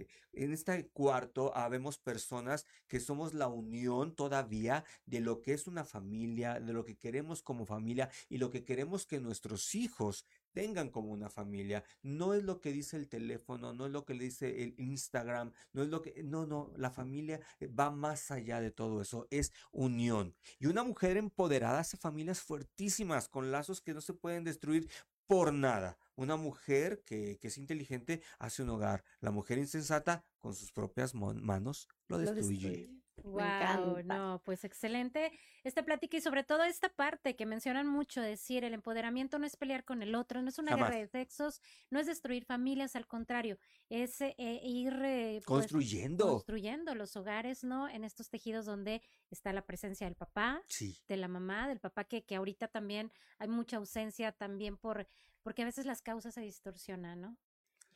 eh, 0.00 0.08
en 0.32 0.52
este 0.52 0.88
cuarto 0.88 1.56
habemos 1.56 1.98
personas 1.98 2.66
que 2.88 2.98
somos 2.98 3.32
la 3.32 3.46
unión 3.46 4.16
todavía 4.16 4.82
de 5.06 5.20
lo 5.20 5.40
que 5.40 5.52
es 5.52 5.68
una 5.68 5.84
familia, 5.84 6.58
de 6.58 6.72
lo 6.72 6.84
que 6.84 6.96
queremos 6.96 7.42
como 7.44 7.64
familia 7.64 8.10
y 8.28 8.38
lo 8.38 8.50
que 8.50 8.64
queremos 8.64 9.06
que 9.06 9.20
nuestros 9.20 9.72
hijos 9.76 10.26
tengan 10.52 10.90
como 10.90 11.12
una 11.12 11.28
familia. 11.28 11.84
No 12.02 12.34
es 12.34 12.44
lo 12.44 12.60
que 12.60 12.72
dice 12.72 12.96
el 12.96 13.08
teléfono, 13.08 13.72
no 13.72 13.86
es 13.86 13.92
lo 13.92 14.04
que 14.04 14.14
le 14.14 14.24
dice 14.24 14.62
el 14.62 14.74
Instagram, 14.78 15.52
no 15.72 15.82
es 15.82 15.88
lo 15.88 16.02
que... 16.02 16.22
No, 16.22 16.46
no, 16.46 16.72
la 16.76 16.90
familia 16.90 17.40
va 17.78 17.90
más 17.90 18.30
allá 18.30 18.60
de 18.60 18.70
todo 18.70 19.00
eso, 19.00 19.26
es 19.30 19.52
unión. 19.72 20.34
Y 20.58 20.66
una 20.66 20.82
mujer 20.82 21.16
empoderada 21.16 21.80
hace 21.80 21.96
familias 21.96 22.40
fuertísimas, 22.40 23.28
con 23.28 23.50
lazos 23.50 23.80
que 23.80 23.94
no 23.94 24.00
se 24.00 24.14
pueden 24.14 24.44
destruir 24.44 24.88
por 25.26 25.52
nada. 25.52 25.96
Una 26.16 26.36
mujer 26.36 27.02
que, 27.04 27.38
que 27.38 27.48
es 27.48 27.56
inteligente 27.56 28.20
hace 28.38 28.62
un 28.62 28.70
hogar. 28.70 29.04
La 29.20 29.30
mujer 29.30 29.58
insensata, 29.58 30.24
con 30.38 30.54
sus 30.54 30.72
propias 30.72 31.14
manos, 31.14 31.88
lo 32.08 32.18
Lo 32.18 32.32
destruye. 32.34 32.99
Wow, 33.24 34.02
no, 34.04 34.42
pues 34.44 34.64
excelente 34.64 35.32
esta 35.64 35.82
plática 35.84 36.16
y 36.16 36.20
sobre 36.20 36.42
todo 36.44 36.62
esta 36.64 36.88
parte 36.88 37.36
que 37.36 37.46
mencionan 37.46 37.86
mucho, 37.86 38.20
decir 38.20 38.64
el 38.64 38.74
empoderamiento 38.74 39.38
no 39.38 39.46
es 39.46 39.56
pelear 39.56 39.84
con 39.84 40.02
el 40.02 40.14
otro, 40.14 40.40
no 40.42 40.48
es 40.48 40.58
una 40.58 40.72
Jamás. 40.72 40.88
guerra 40.90 41.00
de 41.00 41.06
sexos, 41.08 41.60
no 41.90 42.00
es 42.00 42.06
destruir 42.06 42.44
familias, 42.44 42.96
al 42.96 43.06
contrario, 43.06 43.58
es 43.88 44.20
eh, 44.20 44.34
eh, 44.38 44.60
ir 44.64 44.94
eh, 45.02 45.34
pues, 45.44 45.44
Construyendo. 45.46 46.26
construyendo 46.28 46.94
los 46.94 47.16
hogares, 47.16 47.62
¿no? 47.64 47.88
En 47.88 48.04
estos 48.04 48.30
tejidos 48.30 48.64
donde 48.66 49.02
está 49.30 49.52
la 49.52 49.66
presencia 49.66 50.06
del 50.06 50.16
papá, 50.16 50.62
Sí. 50.68 50.98
de 51.08 51.16
la 51.16 51.28
mamá, 51.28 51.68
del 51.68 51.80
papá, 51.80 52.04
que, 52.04 52.24
que 52.24 52.36
ahorita 52.36 52.68
también 52.68 53.12
hay 53.38 53.48
mucha 53.48 53.76
ausencia 53.76 54.32
también 54.32 54.76
por, 54.76 55.06
porque 55.42 55.62
a 55.62 55.66
veces 55.66 55.86
las 55.86 56.00
causas 56.02 56.34
se 56.34 56.40
distorsionan, 56.40 57.20
¿no? 57.20 57.36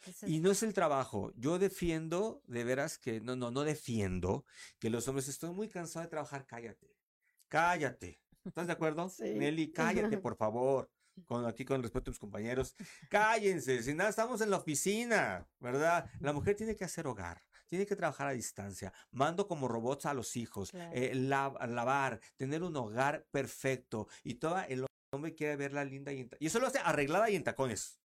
Entonces, 0.01 0.29
Y 0.31 0.41
no 0.41 0.51
es 0.51 0.63
el 0.63 0.75
trabajo. 0.75 1.33
Yo 1.37 1.59
defiendo, 1.59 2.43
de 2.47 2.65
veras 2.65 2.99
que, 2.99 3.21
no, 3.21 3.37
no, 3.37 3.51
no 3.51 3.63
defiendo 3.63 4.45
que 4.79 4.91
los 4.91 5.07
hombres, 5.09 5.29
estoy 5.29 5.51
muy 5.53 5.69
cansado 5.69 6.05
de 6.05 6.11
trabajar, 6.11 6.47
cállate. 6.47 6.95
Cállate. 7.49 8.21
¿Estás 8.45 8.67
de 8.67 8.73
acuerdo? 8.75 9.09
Sí. 9.09 9.35
Nelly, 9.35 9.73
cállate, 9.73 10.19
por 10.19 10.37
favor. 10.37 10.91
Con, 11.27 11.47
aquí 11.47 11.65
con 11.65 11.81
respeto 11.81 12.11
a 12.11 12.13
mis 12.13 12.19
compañeros. 12.19 12.75
Cállense, 13.09 13.83
si 13.85 13.95
nada, 13.95 14.11
estamos 14.11 14.41
en 14.41 14.51
la 14.51 14.57
oficina, 14.57 15.47
¿verdad? 15.61 16.11
La 16.21 16.33
mujer 16.33 16.57
tiene 16.57 16.75
que 16.75 16.85
hacer 16.85 17.07
hogar. 17.07 17.41
Tiene 17.69 17.87
que 17.87 17.95
trabajar 17.95 18.27
a 18.27 18.33
distancia. 18.33 18.93
Mando 19.13 19.47
como 19.47 19.69
robots 19.69 20.07
a 20.07 20.15
los 20.15 20.37
hijos. 20.37 20.73
Claro. 20.73 20.91
eh, 20.93 21.15
la- 21.15 21.55
lavar, 21.69 22.21
tener 22.37 22.63
un 22.65 22.77
hogar 22.77 23.27
perfecto. 23.31 24.09
Y 24.25 24.35
todo 24.35 24.59
el 24.69 24.85
hombre 25.13 25.35
quiere 25.35 25.55
verla 25.57 25.85
linda 25.85 26.13
y 26.13 26.21
en 26.23 26.31
Y 26.41 26.47
eso 26.49 26.59
lo 26.59 26.67
hace 26.67 26.81
arreglada 26.81 27.31
y 27.31 27.37
en 27.37 27.45
tacones. 27.45 28.01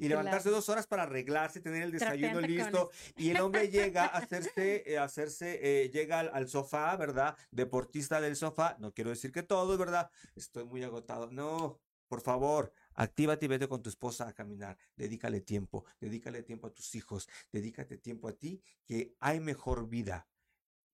Y 0.00 0.08
levantarse 0.08 0.44
Claro. 0.44 0.56
dos 0.56 0.68
horas 0.68 0.86
para 0.86 1.04
arreglarse, 1.04 1.60
tener 1.60 1.82
el 1.82 1.92
desayuno 1.92 2.40
listo. 2.40 2.90
Y 3.16 3.30
el 3.30 3.40
hombre 3.40 3.68
llega 3.68 4.04
a 4.06 4.18
hacerse, 4.28 4.82
eh, 4.86 4.98
hacerse, 4.98 5.60
eh, 5.62 5.90
llega 5.90 6.18
al, 6.20 6.30
al 6.32 6.48
sofá, 6.48 6.96
¿verdad? 6.96 7.36
Deportista 7.50 8.20
del 8.20 8.34
sofá. 8.34 8.76
No 8.80 8.92
quiero 8.92 9.10
decir 9.10 9.30
que 9.30 9.42
todo, 9.42 9.76
¿verdad? 9.78 10.10
Estoy 10.34 10.64
muy 10.64 10.82
agotado. 10.82 11.30
No, 11.30 11.78
por 12.08 12.22
favor, 12.22 12.72
actívate 12.94 13.44
y 13.44 13.48
vete 13.48 13.68
con 13.68 13.82
tu 13.82 13.90
esposa 13.90 14.26
a 14.26 14.32
caminar. 14.32 14.76
Dedícale 14.96 15.40
tiempo, 15.42 15.84
dedícale 16.00 16.42
tiempo 16.42 16.66
a 16.66 16.72
tus 16.74 16.94
hijos, 16.94 17.28
dedícate 17.52 17.98
tiempo 17.98 18.28
a 18.28 18.32
ti, 18.32 18.60
que 18.84 19.14
hay 19.20 19.38
mejor 19.38 19.88
vida 19.88 20.26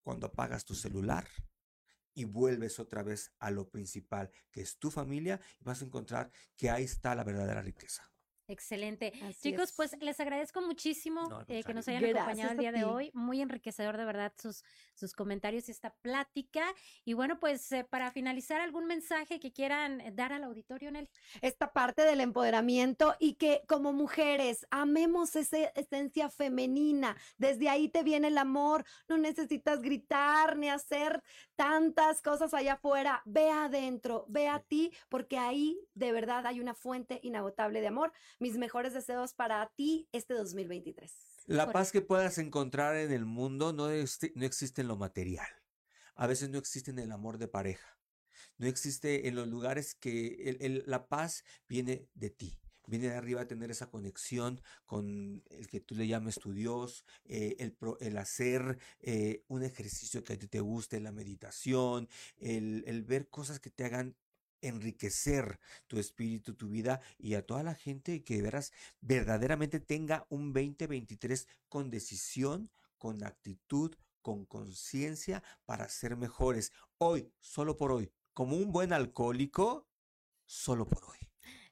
cuando 0.02 0.26
apagas 0.26 0.64
tu 0.64 0.74
celular 0.74 1.26
y 2.12 2.24
vuelves 2.24 2.78
otra 2.80 3.02
vez 3.02 3.32
a 3.38 3.50
lo 3.50 3.68
principal, 3.68 4.30
que 4.50 4.62
es 4.62 4.78
tu 4.78 4.90
familia, 4.90 5.40
y 5.60 5.64
vas 5.64 5.82
a 5.82 5.84
encontrar 5.84 6.30
que 6.56 6.70
ahí 6.70 6.84
está 6.84 7.14
la 7.14 7.24
verdadera 7.24 7.62
riqueza. 7.62 8.10
Excelente. 8.48 9.12
Así 9.22 9.50
Chicos, 9.50 9.70
es. 9.70 9.76
pues 9.76 9.96
les 10.00 10.20
agradezco 10.20 10.62
muchísimo 10.62 11.28
No, 11.28 11.44
eh, 11.48 11.64
que 11.64 11.74
nos 11.74 11.88
hayan 11.88 12.04
acompañado 12.04 12.52
el 12.52 12.58
día 12.58 12.72
de 12.72 12.84
hoy. 12.84 13.10
Muy 13.12 13.40
enriquecedor 13.40 13.96
de 13.96 14.04
verdad 14.04 14.32
sus, 14.40 14.62
sus 14.94 15.14
comentarios 15.14 15.68
y 15.68 15.72
esta 15.72 15.90
plática. 15.90 16.64
Y 17.04 17.14
bueno, 17.14 17.40
pues 17.40 17.72
eh, 17.72 17.84
para 17.84 18.12
finalizar, 18.12 18.60
algún 18.60 18.86
mensaje 18.86 19.40
que 19.40 19.52
quieran 19.52 20.00
eh, 20.00 20.12
dar 20.12 20.32
al 20.32 20.44
auditorio, 20.44 20.92
Nelly. 20.92 21.08
esta 21.40 21.72
parte 21.72 22.02
del 22.02 22.20
empoderamiento 22.20 23.16
y 23.18 23.34
que 23.34 23.62
como 23.66 23.92
mujeres 23.92 24.66
amemos 24.70 25.34
esa 25.34 25.58
esencia 25.74 26.30
femenina. 26.30 27.16
Desde 27.38 27.68
ahí 27.68 27.88
te 27.88 28.04
viene 28.04 28.28
el 28.28 28.38
amor. 28.38 28.84
No 29.08 29.18
necesitas 29.18 29.82
gritar 29.82 30.56
ni 30.56 30.68
hacer 30.68 31.22
tantas 31.56 32.22
cosas 32.22 32.54
allá 32.54 32.74
afuera. 32.74 33.22
Ve 33.24 33.50
adentro, 33.50 34.24
ve 34.28 34.48
a 34.48 34.60
ti, 34.60 34.92
porque 35.08 35.36
ahí 35.36 35.80
de 35.94 36.12
verdad 36.12 36.46
hay 36.46 36.60
una 36.60 36.74
fuente 36.74 37.18
inagotable 37.22 37.80
de 37.80 37.88
amor. 37.88 38.12
Mis 38.38 38.58
mejores 38.58 38.92
deseos 38.92 39.32
para 39.32 39.66
ti 39.76 40.08
este 40.12 40.34
2023. 40.34 41.10
La 41.46 41.72
paz 41.72 41.90
que 41.90 42.02
puedas 42.02 42.36
encontrar 42.36 42.96
en 42.96 43.10
el 43.10 43.24
mundo 43.24 43.72
no, 43.72 43.86
no 43.88 44.44
existe 44.44 44.80
en 44.82 44.88
lo 44.88 44.96
material. 44.96 45.48
a 46.14 46.26
veces 46.26 46.50
no 46.50 46.58
existe 46.58 46.90
en 46.90 46.98
el 46.98 47.12
amor 47.12 47.38
de 47.38 47.48
pareja. 47.48 47.98
No 48.58 48.66
existe 48.66 49.28
en 49.28 49.34
los 49.36 49.48
lugares 49.48 49.94
que 49.94 50.82
la 50.86 51.08
paz 51.08 51.44
viene 51.68 52.08
de 52.14 52.30
ti 52.30 52.58
viene 52.86 53.08
de 53.08 53.14
arriba 53.14 53.42
a 53.42 53.48
tener 53.48 53.70
esa 53.70 53.90
conexión 53.90 54.60
con 54.84 55.42
el 55.50 55.66
que 55.68 55.80
tú 55.80 55.94
le 55.94 56.06
llames 56.06 56.36
tu 56.36 56.52
Dios, 56.52 57.04
eh, 57.24 57.56
el, 57.58 57.76
el, 58.00 58.16
hacer 58.16 58.78
eh, 59.00 59.42
un 59.48 59.62
ejercicio 59.62 60.22
que 60.22 60.34
a 60.34 60.38
ti 60.38 60.46
te 60.46 60.60
guste, 60.60 61.00
la 61.00 61.12
meditación, 61.12 62.08
el, 62.38 62.84
el, 62.86 63.02
ver 63.02 63.28
cosas 63.28 63.60
que 63.60 63.70
te 63.70 63.84
hagan 63.84 64.16
enriquecer 64.60 65.58
tu 65.86 65.98
espíritu, 65.98 66.54
tu 66.54 66.68
vida 66.68 67.00
y 67.18 67.34
a 67.34 67.46
toda 67.46 67.62
la 67.62 67.74
gente 67.74 68.24
que 68.24 68.36
de 68.36 68.42
veras 68.42 68.72
verdaderamente 69.00 69.80
tenga 69.80 70.26
un 70.30 70.52
2023 70.52 71.48
con 71.68 71.90
decisión, 71.90 72.70
con 72.98 73.24
actitud, 73.24 73.94
con 74.22 74.44
conciencia 74.44 75.42
para 75.64 75.88
ser 75.88 76.16
mejores. 76.16 76.72
Hoy, 76.98 77.32
solo 77.40 77.76
por 77.76 77.92
hoy, 77.92 78.10
como 78.34 78.56
un 78.56 78.72
buen 78.72 78.92
alcohólico, 78.92 79.86
solo 80.46 80.86
por 80.86 81.04
hoy. 81.04 81.18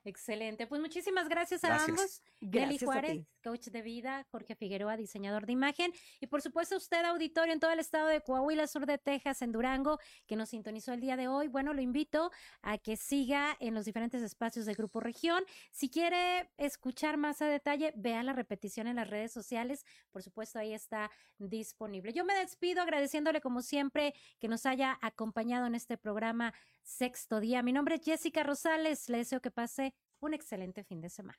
Excelente. 0.04 0.66
Pues 0.66 0.82
muchísimas 0.82 1.30
gracias 1.30 1.64
a 1.64 1.82
ambos. 1.82 2.22
Gracias 2.42 2.84
Juárez, 2.84 3.26
coach 3.42 3.68
de 3.68 3.80
vida, 3.80 4.26
Jorge 4.30 4.54
Figueroa, 4.54 4.98
diseñador 4.98 5.46
de 5.46 5.52
imagen. 5.52 5.92
Y 6.20 6.26
por 6.26 6.42
supuesto, 6.42 6.76
usted, 6.76 7.02
auditorio 7.06 7.54
en 7.54 7.60
todo 7.60 7.72
el 7.72 7.78
estado 7.78 8.08
de 8.08 8.20
Coahuila, 8.20 8.66
sur 8.66 8.84
de 8.84 8.98
Texas, 8.98 9.40
en 9.40 9.52
Durango, 9.52 9.98
que 10.26 10.36
nos 10.36 10.50
sintonizó 10.50 10.92
el 10.92 11.00
día 11.00 11.16
de 11.16 11.28
hoy. 11.28 11.48
Bueno, 11.48 11.72
lo 11.72 11.80
invito 11.80 12.30
a 12.60 12.76
que 12.76 12.98
siga 12.98 13.56
en 13.60 13.72
los 13.72 13.86
diferentes 13.86 14.22
espacios 14.22 14.66
de 14.66 14.74
Grupo 14.74 15.00
Región. 15.00 15.42
Si 15.70 15.88
quiere 15.88 16.50
escuchar 16.58 17.16
más 17.16 17.40
a 17.40 17.46
detalle, 17.46 17.94
vea 17.96 18.22
la 18.22 18.34
repetición 18.34 18.86
en 18.86 18.96
las 18.96 19.08
redes 19.08 19.32
sociales. 19.32 19.86
Por 20.10 20.22
supuesto, 20.22 20.58
ahí 20.58 20.74
está 20.74 21.10
disponible. 21.38 22.12
Yo 22.12 22.26
me 22.26 22.34
despido 22.34 22.82
agradeciéndole, 22.82 23.40
como 23.40 23.62
siempre, 23.62 24.12
que 24.38 24.48
nos 24.48 24.66
haya 24.66 24.98
acompañado 25.00 25.66
en 25.66 25.74
este 25.74 25.96
programa 25.96 26.52
Sexto 26.84 27.40
Día. 27.40 27.62
Mi 27.62 27.72
nombre 27.72 27.96
es 27.96 28.02
Jessica 28.04 28.42
Rosales. 28.42 29.08
Le 29.08 29.18
deseo 29.18 29.40
que 29.40 29.50
pase 29.50 29.94
un 30.20 30.34
excelente 30.34 30.84
fin 30.84 31.00
de 31.00 31.10
semana. 31.10 31.38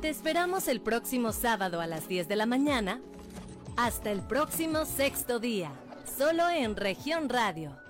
Te 0.00 0.08
esperamos 0.08 0.68
el 0.68 0.80
próximo 0.80 1.32
sábado 1.32 1.80
a 1.80 1.86
las 1.86 2.08
10 2.08 2.28
de 2.28 2.36
la 2.36 2.46
mañana. 2.46 3.00
Hasta 3.76 4.10
el 4.10 4.22
próximo 4.22 4.84
sexto 4.84 5.38
día, 5.38 5.72
solo 6.16 6.48
en 6.48 6.76
región 6.76 7.28
radio 7.28 7.85